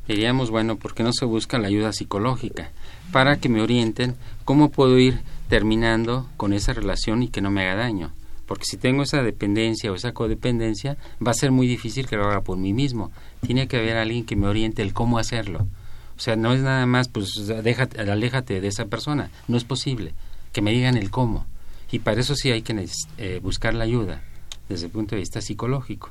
Diríamos, 0.08 0.50
bueno, 0.52 0.78
¿por 0.78 0.94
qué 0.94 1.04
no 1.04 1.12
se 1.12 1.26
busca 1.26 1.60
la 1.60 1.68
ayuda 1.68 1.92
psicológica? 1.92 2.72
Para 3.12 3.38
que 3.38 3.50
me 3.50 3.62
orienten 3.62 4.16
cómo 4.46 4.70
puedo 4.70 4.98
ir 4.98 5.20
terminando 5.50 6.28
con 6.38 6.54
esa 6.54 6.74
relación 6.74 7.24
y 7.24 7.28
que 7.28 7.42
no 7.42 7.52
me 7.52 7.64
haga 7.64 7.76
daño. 7.76 8.12
Porque 8.46 8.66
si 8.66 8.78
tengo 8.78 9.04
esa 9.04 9.22
dependencia 9.22 9.92
o 9.92 9.96
esa 9.96 10.14
codependencia, 10.14 10.98
va 11.26 11.32
a 11.32 11.36
ser 11.36 11.52
muy 11.52 11.68
difícil 11.68 12.08
que 12.08 12.16
lo 12.16 12.26
haga 12.26 12.42
por 12.42 12.58
mí 12.58 12.72
mismo. 12.72 13.12
Tiene 13.46 13.68
que 13.68 13.78
haber 13.78 13.98
alguien 13.98 14.26
que 14.26 14.38
me 14.38 14.48
oriente 14.48 14.82
el 14.82 14.94
cómo 14.94 15.20
hacerlo. 15.20 15.68
O 16.16 16.20
sea, 16.20 16.38
no 16.38 16.54
es 16.54 16.62
nada 16.62 16.86
más, 16.86 17.10
pues, 17.10 17.46
déjate, 17.46 18.00
aléjate 18.00 18.62
de 18.62 18.68
esa 18.68 18.86
persona. 18.86 19.30
No 19.50 19.58
es 19.58 19.66
posible. 19.66 20.14
Que 20.54 20.62
me 20.62 20.72
digan 20.72 20.96
el 20.96 21.12
cómo. 21.12 21.46
Y 21.92 22.00
para 22.00 22.22
eso 22.22 22.36
sí 22.36 22.50
hay 22.50 22.62
que 22.62 22.88
eh, 23.18 23.40
buscar 23.44 23.74
la 23.74 23.84
ayuda 23.84 24.22
desde 24.70 24.86
el 24.86 24.92
punto 24.92 25.16
de 25.16 25.22
vista 25.22 25.42
psicológico. 25.42 26.10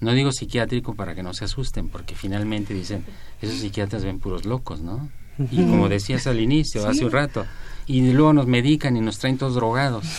No 0.00 0.12
digo 0.12 0.32
psiquiátrico 0.32 0.94
para 0.94 1.14
que 1.14 1.22
no 1.22 1.34
se 1.34 1.44
asusten, 1.44 1.88
porque 1.88 2.14
finalmente 2.14 2.74
dicen, 2.74 3.04
esos 3.42 3.58
psiquiatras 3.58 4.04
ven 4.04 4.20
puros 4.20 4.44
locos, 4.44 4.80
¿no? 4.80 5.08
Y 5.50 5.64
como 5.64 5.88
decías 5.88 6.26
al 6.26 6.40
inicio, 6.40 6.86
hace 6.88 7.04
un 7.04 7.12
rato, 7.12 7.46
y 7.86 8.12
luego 8.12 8.32
nos 8.32 8.46
medican 8.46 8.96
y 8.96 9.00
nos 9.00 9.18
traen 9.18 9.38
todos 9.38 9.54
drogados. 9.54 10.04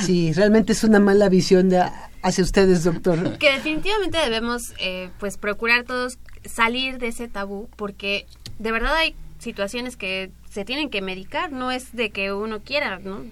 Sí, 0.00 0.32
realmente 0.32 0.72
es 0.72 0.84
una 0.84 1.00
mala 1.00 1.28
visión 1.28 1.68
de, 1.68 1.82
hacia 2.22 2.44
ustedes, 2.44 2.84
doctor. 2.84 3.38
Que 3.38 3.52
definitivamente 3.52 4.18
debemos 4.18 4.74
eh, 4.78 5.08
pues 5.18 5.38
procurar 5.38 5.84
todos 5.84 6.18
salir 6.44 6.98
de 6.98 7.08
ese 7.08 7.28
tabú 7.28 7.68
porque 7.76 8.26
de 8.58 8.72
verdad 8.72 8.94
hay 8.96 9.14
situaciones 9.38 9.96
que 9.96 10.30
se 10.50 10.64
tienen 10.64 10.90
que 10.90 11.00
medicar, 11.00 11.52
no 11.52 11.70
es 11.70 11.94
de 11.94 12.10
que 12.10 12.32
uno 12.32 12.60
quiera, 12.60 12.98
¿no? 12.98 13.24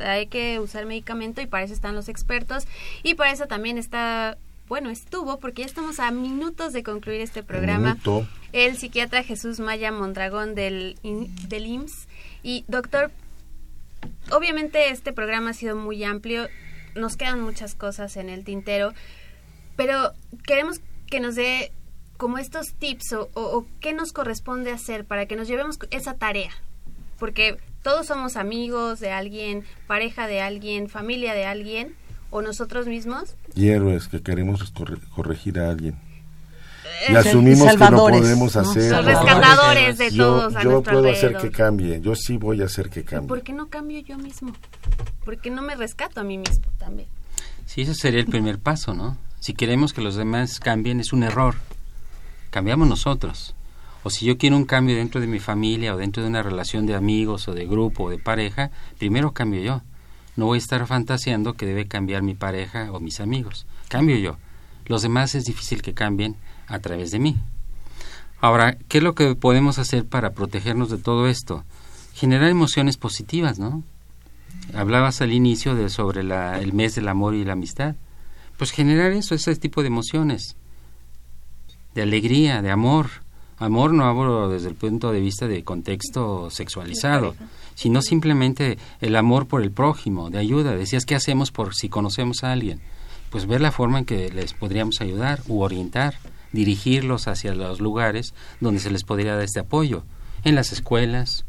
Pues, 0.00 0.08
hay 0.08 0.26
que 0.28 0.58
usar 0.60 0.86
medicamento 0.86 1.40
y 1.42 1.46
para 1.46 1.64
eso 1.64 1.74
están 1.74 1.94
los 1.94 2.08
expertos 2.08 2.66
y 3.02 3.14
para 3.14 3.32
eso 3.32 3.46
también 3.46 3.76
está, 3.78 4.38
bueno, 4.68 4.88
estuvo 4.90 5.38
porque 5.38 5.62
ya 5.62 5.66
estamos 5.66 6.00
a 6.00 6.10
minutos 6.10 6.72
de 6.72 6.82
concluir 6.82 7.20
este 7.20 7.42
programa. 7.42 7.90
Minuto. 7.94 8.26
El 8.52 8.76
psiquiatra 8.78 9.22
Jesús 9.22 9.60
Maya 9.60 9.92
Mondragón 9.92 10.54
del, 10.54 10.96
del 11.02 11.66
IMSS. 11.66 12.08
Y 12.42 12.64
doctor, 12.68 13.10
obviamente 14.32 14.90
este 14.90 15.12
programa 15.12 15.50
ha 15.50 15.54
sido 15.54 15.76
muy 15.76 16.02
amplio, 16.04 16.48
nos 16.94 17.16
quedan 17.16 17.42
muchas 17.42 17.74
cosas 17.74 18.16
en 18.16 18.28
el 18.30 18.44
tintero, 18.44 18.92
pero 19.76 20.12
queremos 20.46 20.80
que 21.08 21.20
nos 21.20 21.34
dé 21.34 21.72
como 22.16 22.38
estos 22.38 22.72
tips 22.74 23.12
o, 23.12 23.28
o- 23.34 23.58
o 23.58 23.66
qué 23.80 23.92
nos 23.92 24.12
corresponde 24.12 24.72
hacer 24.72 25.04
para 25.04 25.26
que 25.26 25.36
nos 25.36 25.48
llevemos 25.48 25.78
esa 25.90 26.14
tarea, 26.14 26.50
porque 27.18 27.56
todos 27.82 28.06
somos 28.06 28.36
amigos 28.36 29.00
de 29.00 29.10
alguien, 29.12 29.64
pareja 29.86 30.26
de 30.26 30.40
alguien, 30.40 30.88
familia 30.88 31.34
de 31.34 31.44
alguien 31.46 31.94
o 32.30 32.42
nosotros 32.42 32.86
mismos. 32.86 33.34
Y 33.54 33.68
héroes 33.68 34.08
que 34.08 34.22
queremos 34.22 34.72
corre- 34.72 34.98
corregir 35.14 35.58
a 35.58 35.70
alguien. 35.70 35.94
Eh, 37.08 37.12
Y 37.12 37.16
asumimos 37.16 37.70
que 37.70 37.76
no 37.90 37.96
podemos 37.96 38.56
hacer. 38.56 38.90
Los 38.92 39.04
rescatadores 39.04 39.98
de 39.98 40.10
yo 40.10 40.24
todos 40.24 40.56
a 40.56 40.62
yo 40.62 40.82
puedo 40.82 41.10
hacer 41.10 41.26
alrededor. 41.36 41.42
que 41.42 41.50
cambie. 41.50 42.00
Yo 42.00 42.14
sí 42.14 42.36
voy 42.36 42.60
a 42.62 42.66
hacer 42.66 42.90
que 42.90 43.04
cambie. 43.04 43.28
¿Por 43.28 43.42
qué 43.42 43.52
no 43.52 43.68
cambio 43.68 44.00
yo 44.00 44.18
mismo? 44.18 44.52
¿Por 45.24 45.38
qué 45.40 45.50
no 45.50 45.62
me 45.62 45.74
rescato 45.76 46.20
a 46.20 46.24
mí 46.24 46.36
mismo 46.38 46.64
también? 46.78 47.08
Sí, 47.66 47.82
ese 47.82 47.94
sería 47.94 48.20
el 48.20 48.26
primer 48.26 48.58
paso, 48.58 48.94
¿no? 48.94 49.16
Si 49.38 49.54
queremos 49.54 49.92
que 49.92 50.00
los 50.02 50.16
demás 50.16 50.60
cambien, 50.60 51.00
es 51.00 51.12
un 51.12 51.22
error. 51.22 51.54
Cambiamos 52.50 52.88
nosotros. 52.88 53.54
O 54.02 54.10
si 54.10 54.24
yo 54.26 54.38
quiero 54.38 54.56
un 54.56 54.64
cambio 54.64 54.96
dentro 54.96 55.20
de 55.20 55.26
mi 55.26 55.38
familia 55.38 55.94
o 55.94 55.98
dentro 55.98 56.22
de 56.22 56.28
una 56.28 56.42
relación 56.42 56.86
de 56.86 56.94
amigos 56.94 57.48
o 57.48 57.54
de 57.54 57.66
grupo 57.66 58.04
o 58.04 58.10
de 58.10 58.18
pareja, 58.18 58.70
primero 58.98 59.32
cambio 59.32 59.60
yo. 59.60 59.82
No 60.36 60.46
voy 60.46 60.56
a 60.56 60.58
estar 60.58 60.86
fantaseando 60.86 61.54
que 61.54 61.66
debe 61.66 61.86
cambiar 61.86 62.22
mi 62.22 62.34
pareja 62.34 62.90
o 62.92 63.00
mis 63.00 63.20
amigos. 63.20 63.66
Cambio 63.88 64.16
yo. 64.16 64.36
Los 64.86 65.02
demás 65.02 65.34
es 65.34 65.44
difícil 65.44 65.82
que 65.82 65.94
cambien 65.94 66.36
a 66.66 66.78
través 66.78 67.10
de 67.10 67.18
mí. 67.18 67.36
Ahora, 68.40 68.78
¿qué 68.88 68.98
es 68.98 69.04
lo 69.04 69.14
que 69.14 69.34
podemos 69.34 69.78
hacer 69.78 70.06
para 70.06 70.30
protegernos 70.30 70.88
de 70.88 70.98
todo 70.98 71.28
esto? 71.28 71.64
Generar 72.14 72.48
emociones 72.48 72.96
positivas, 72.96 73.58
¿no? 73.58 73.82
hablabas 74.74 75.20
al 75.20 75.32
inicio 75.32 75.74
de 75.74 75.88
sobre 75.88 76.22
la, 76.22 76.58
el 76.58 76.72
mes 76.72 76.94
del 76.94 77.08
amor 77.08 77.34
y 77.34 77.44
la 77.44 77.54
amistad. 77.54 77.96
Pues 78.56 78.70
generar 78.70 79.12
eso, 79.12 79.34
ese 79.34 79.54
tipo 79.56 79.82
de 79.82 79.88
emociones, 79.88 80.56
de 81.94 82.02
alegría, 82.02 82.62
de 82.62 82.70
amor. 82.70 83.08
Amor 83.60 83.92
no 83.92 84.06
hablo 84.06 84.48
desde 84.48 84.68
el 84.68 84.74
punto 84.74 85.12
de 85.12 85.20
vista 85.20 85.46
de 85.46 85.64
contexto 85.64 86.48
sexualizado, 86.48 87.34
sino 87.74 88.00
simplemente 88.00 88.78
el 89.02 89.14
amor 89.16 89.48
por 89.48 89.60
el 89.60 89.70
prójimo, 89.70 90.30
de 90.30 90.38
ayuda. 90.38 90.74
Decías, 90.74 91.04
¿qué 91.04 91.14
hacemos 91.14 91.50
por 91.50 91.74
si 91.74 91.90
conocemos 91.90 92.42
a 92.42 92.52
alguien? 92.52 92.80
Pues 93.28 93.46
ver 93.46 93.60
la 93.60 93.70
forma 93.70 93.98
en 93.98 94.06
que 94.06 94.30
les 94.30 94.54
podríamos 94.54 95.02
ayudar 95.02 95.42
u 95.46 95.60
orientar, 95.60 96.14
dirigirlos 96.52 97.28
hacia 97.28 97.54
los 97.54 97.82
lugares 97.82 98.32
donde 98.60 98.80
se 98.80 98.90
les 98.90 99.04
podría 99.04 99.34
dar 99.34 99.44
este 99.44 99.60
apoyo, 99.60 100.04
en 100.42 100.54
las 100.54 100.72
escuelas, 100.72 101.44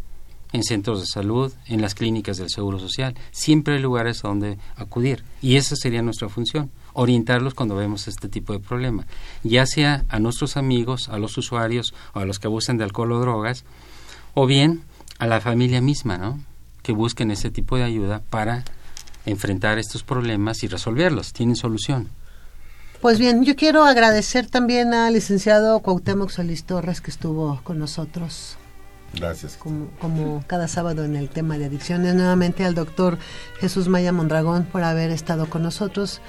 en 0.51 0.63
centros 0.63 0.99
de 0.99 1.07
salud, 1.07 1.53
en 1.65 1.81
las 1.81 1.95
clínicas 1.95 2.35
del 2.35 2.49
Seguro 2.49 2.77
Social. 2.77 3.15
Siempre 3.31 3.75
hay 3.75 3.81
lugares 3.81 4.25
a 4.25 4.27
donde 4.27 4.57
acudir 4.75 5.23
y 5.41 5.55
esa 5.55 5.77
sería 5.77 6.01
nuestra 6.01 6.27
función, 6.27 6.71
orientarlos 6.93 7.53
cuando 7.53 7.75
vemos 7.75 8.07
este 8.07 8.27
tipo 8.27 8.53
de 8.53 8.59
problema, 8.59 9.05
ya 9.43 9.65
sea 9.65 10.05
a 10.09 10.19
nuestros 10.19 10.57
amigos, 10.57 11.09
a 11.09 11.17
los 11.17 11.37
usuarios 11.37 11.93
o 12.13 12.19
a 12.19 12.25
los 12.25 12.39
que 12.39 12.47
abusan 12.47 12.77
de 12.77 12.83
alcohol 12.83 13.11
o 13.11 13.19
drogas, 13.19 13.63
o 14.33 14.45
bien 14.45 14.83
a 15.19 15.27
la 15.27 15.41
familia 15.41 15.81
misma, 15.81 16.17
¿no? 16.17 16.39
Que 16.81 16.93
busquen 16.93 17.31
ese 17.31 17.51
tipo 17.51 17.77
de 17.77 17.83
ayuda 17.83 18.21
para 18.29 18.63
enfrentar 19.25 19.77
estos 19.77 20.03
problemas 20.03 20.63
y 20.63 20.67
resolverlos. 20.67 21.33
Tienen 21.33 21.55
solución. 21.55 22.09
Pues 23.01 23.17
bien, 23.17 23.43
yo 23.43 23.55
quiero 23.55 23.83
agradecer 23.83 24.47
también 24.47 24.93
al 24.93 25.13
licenciado 25.13 25.79
Cuauhtémoc 25.79 26.29
Solís 26.29 26.65
Torres 26.65 27.01
que 27.01 27.09
estuvo 27.09 27.59
con 27.63 27.79
nosotros 27.79 28.57
Gracias. 29.13 29.57
como, 29.57 29.89
como 29.99 30.43
cada 30.47 30.67
sábado 30.67 31.03
en 31.03 31.15
el 31.15 31.29
tema 31.29 31.57
de 31.57 31.65
adicciones. 31.65 32.13
Nuevamente 32.15 32.63
al 32.63 32.75
doctor 32.75 33.17
Jesús 33.59 33.87
Maya 33.87 34.11
Mondragón 34.11 34.65
por 34.65 34.83
haber 34.83 35.11
estado 35.11 35.49
con 35.49 35.63
nosotros. 35.63 36.21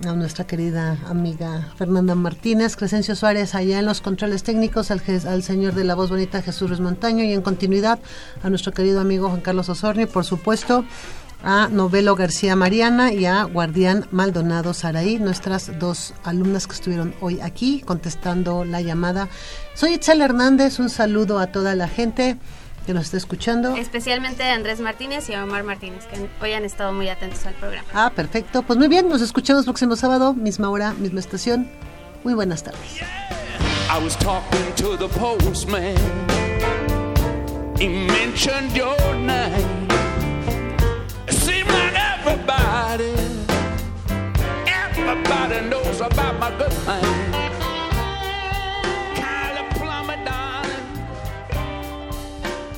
A 0.00 0.12
nuestra 0.14 0.46
querida 0.46 0.98
amiga 1.06 1.68
Fernanda 1.76 2.14
Martínez, 2.14 2.76
Crescencio 2.76 3.14
Suárez 3.14 3.54
allá 3.54 3.78
en 3.78 3.86
los 3.86 4.00
controles 4.00 4.42
técnicos, 4.42 4.90
al, 4.90 5.00
al 5.28 5.42
señor 5.44 5.74
de 5.74 5.84
la 5.84 5.94
voz 5.94 6.10
bonita 6.10 6.42
Jesús 6.42 6.70
Ruiz 6.70 6.80
Montaño 6.80 7.22
y 7.22 7.32
en 7.32 7.42
continuidad 7.42 8.00
a 8.42 8.48
nuestro 8.50 8.72
querido 8.72 9.00
amigo 9.00 9.28
Juan 9.28 9.42
Carlos 9.42 9.68
Osorni, 9.68 10.06
por 10.06 10.24
supuesto 10.24 10.84
a 11.44 11.68
Novelo 11.68 12.16
García 12.16 12.56
Mariana 12.56 13.12
y 13.12 13.26
a 13.26 13.44
Guardián 13.44 14.06
Maldonado 14.10 14.74
Saraí, 14.74 15.18
nuestras 15.18 15.78
dos 15.78 16.14
alumnas 16.24 16.66
que 16.66 16.74
estuvieron 16.74 17.14
hoy 17.20 17.40
aquí 17.40 17.80
contestando 17.80 18.64
la 18.64 18.80
llamada. 18.80 19.28
Soy 19.74 19.94
Itzel 19.94 20.20
Hernández, 20.20 20.78
un 20.80 20.88
saludo 20.88 21.38
a 21.38 21.48
toda 21.48 21.74
la 21.76 21.86
gente 21.86 22.38
que 22.84 22.94
nos 22.94 23.04
está 23.04 23.16
escuchando. 23.16 23.76
Especialmente 23.76 24.42
a 24.42 24.54
Andrés 24.54 24.80
Martínez 24.80 25.28
y 25.30 25.34
a 25.34 25.44
Omar 25.44 25.64
Martínez, 25.64 26.06
que 26.06 26.28
hoy 26.40 26.52
han 26.52 26.64
estado 26.64 26.92
muy 26.92 27.08
atentos 27.08 27.44
al 27.46 27.54
programa. 27.54 27.86
Ah, 27.94 28.12
perfecto. 28.14 28.62
Pues 28.62 28.78
muy 28.78 28.88
bien, 28.88 29.08
nos 29.08 29.22
escuchamos 29.22 29.64
próximo 29.64 29.96
sábado, 29.96 30.34
misma 30.34 30.70
hora, 30.70 30.92
misma 30.94 31.20
estación. 31.20 31.68
Muy 32.24 32.34
buenas 32.34 32.62
tardes. 32.62 33.02
I 33.90 33.98
was 34.02 34.16
talking 34.16 34.74
to 34.76 34.96
the 34.96 35.08
postman. 35.18 35.96
He 37.78 37.88
mentioned 37.88 38.74
your 38.76 38.96
name. 39.16 39.88
It 41.26 41.34
seemed 41.34 41.68
like 41.68 41.94
everybody, 41.94 43.12
everybody 44.66 45.68
knows 45.68 46.00
about 46.00 46.38
my 46.38 46.50
good 46.56 46.72
name. 46.86 47.41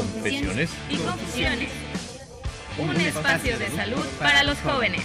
Confesiones 0.00 0.70
y 0.88 0.96
confusiones. 0.96 1.68
Un 2.78 2.96
espacio 2.96 3.58
de 3.58 3.68
salud 3.68 4.06
para 4.18 4.42
los 4.44 4.58
jóvenes. 4.60 5.02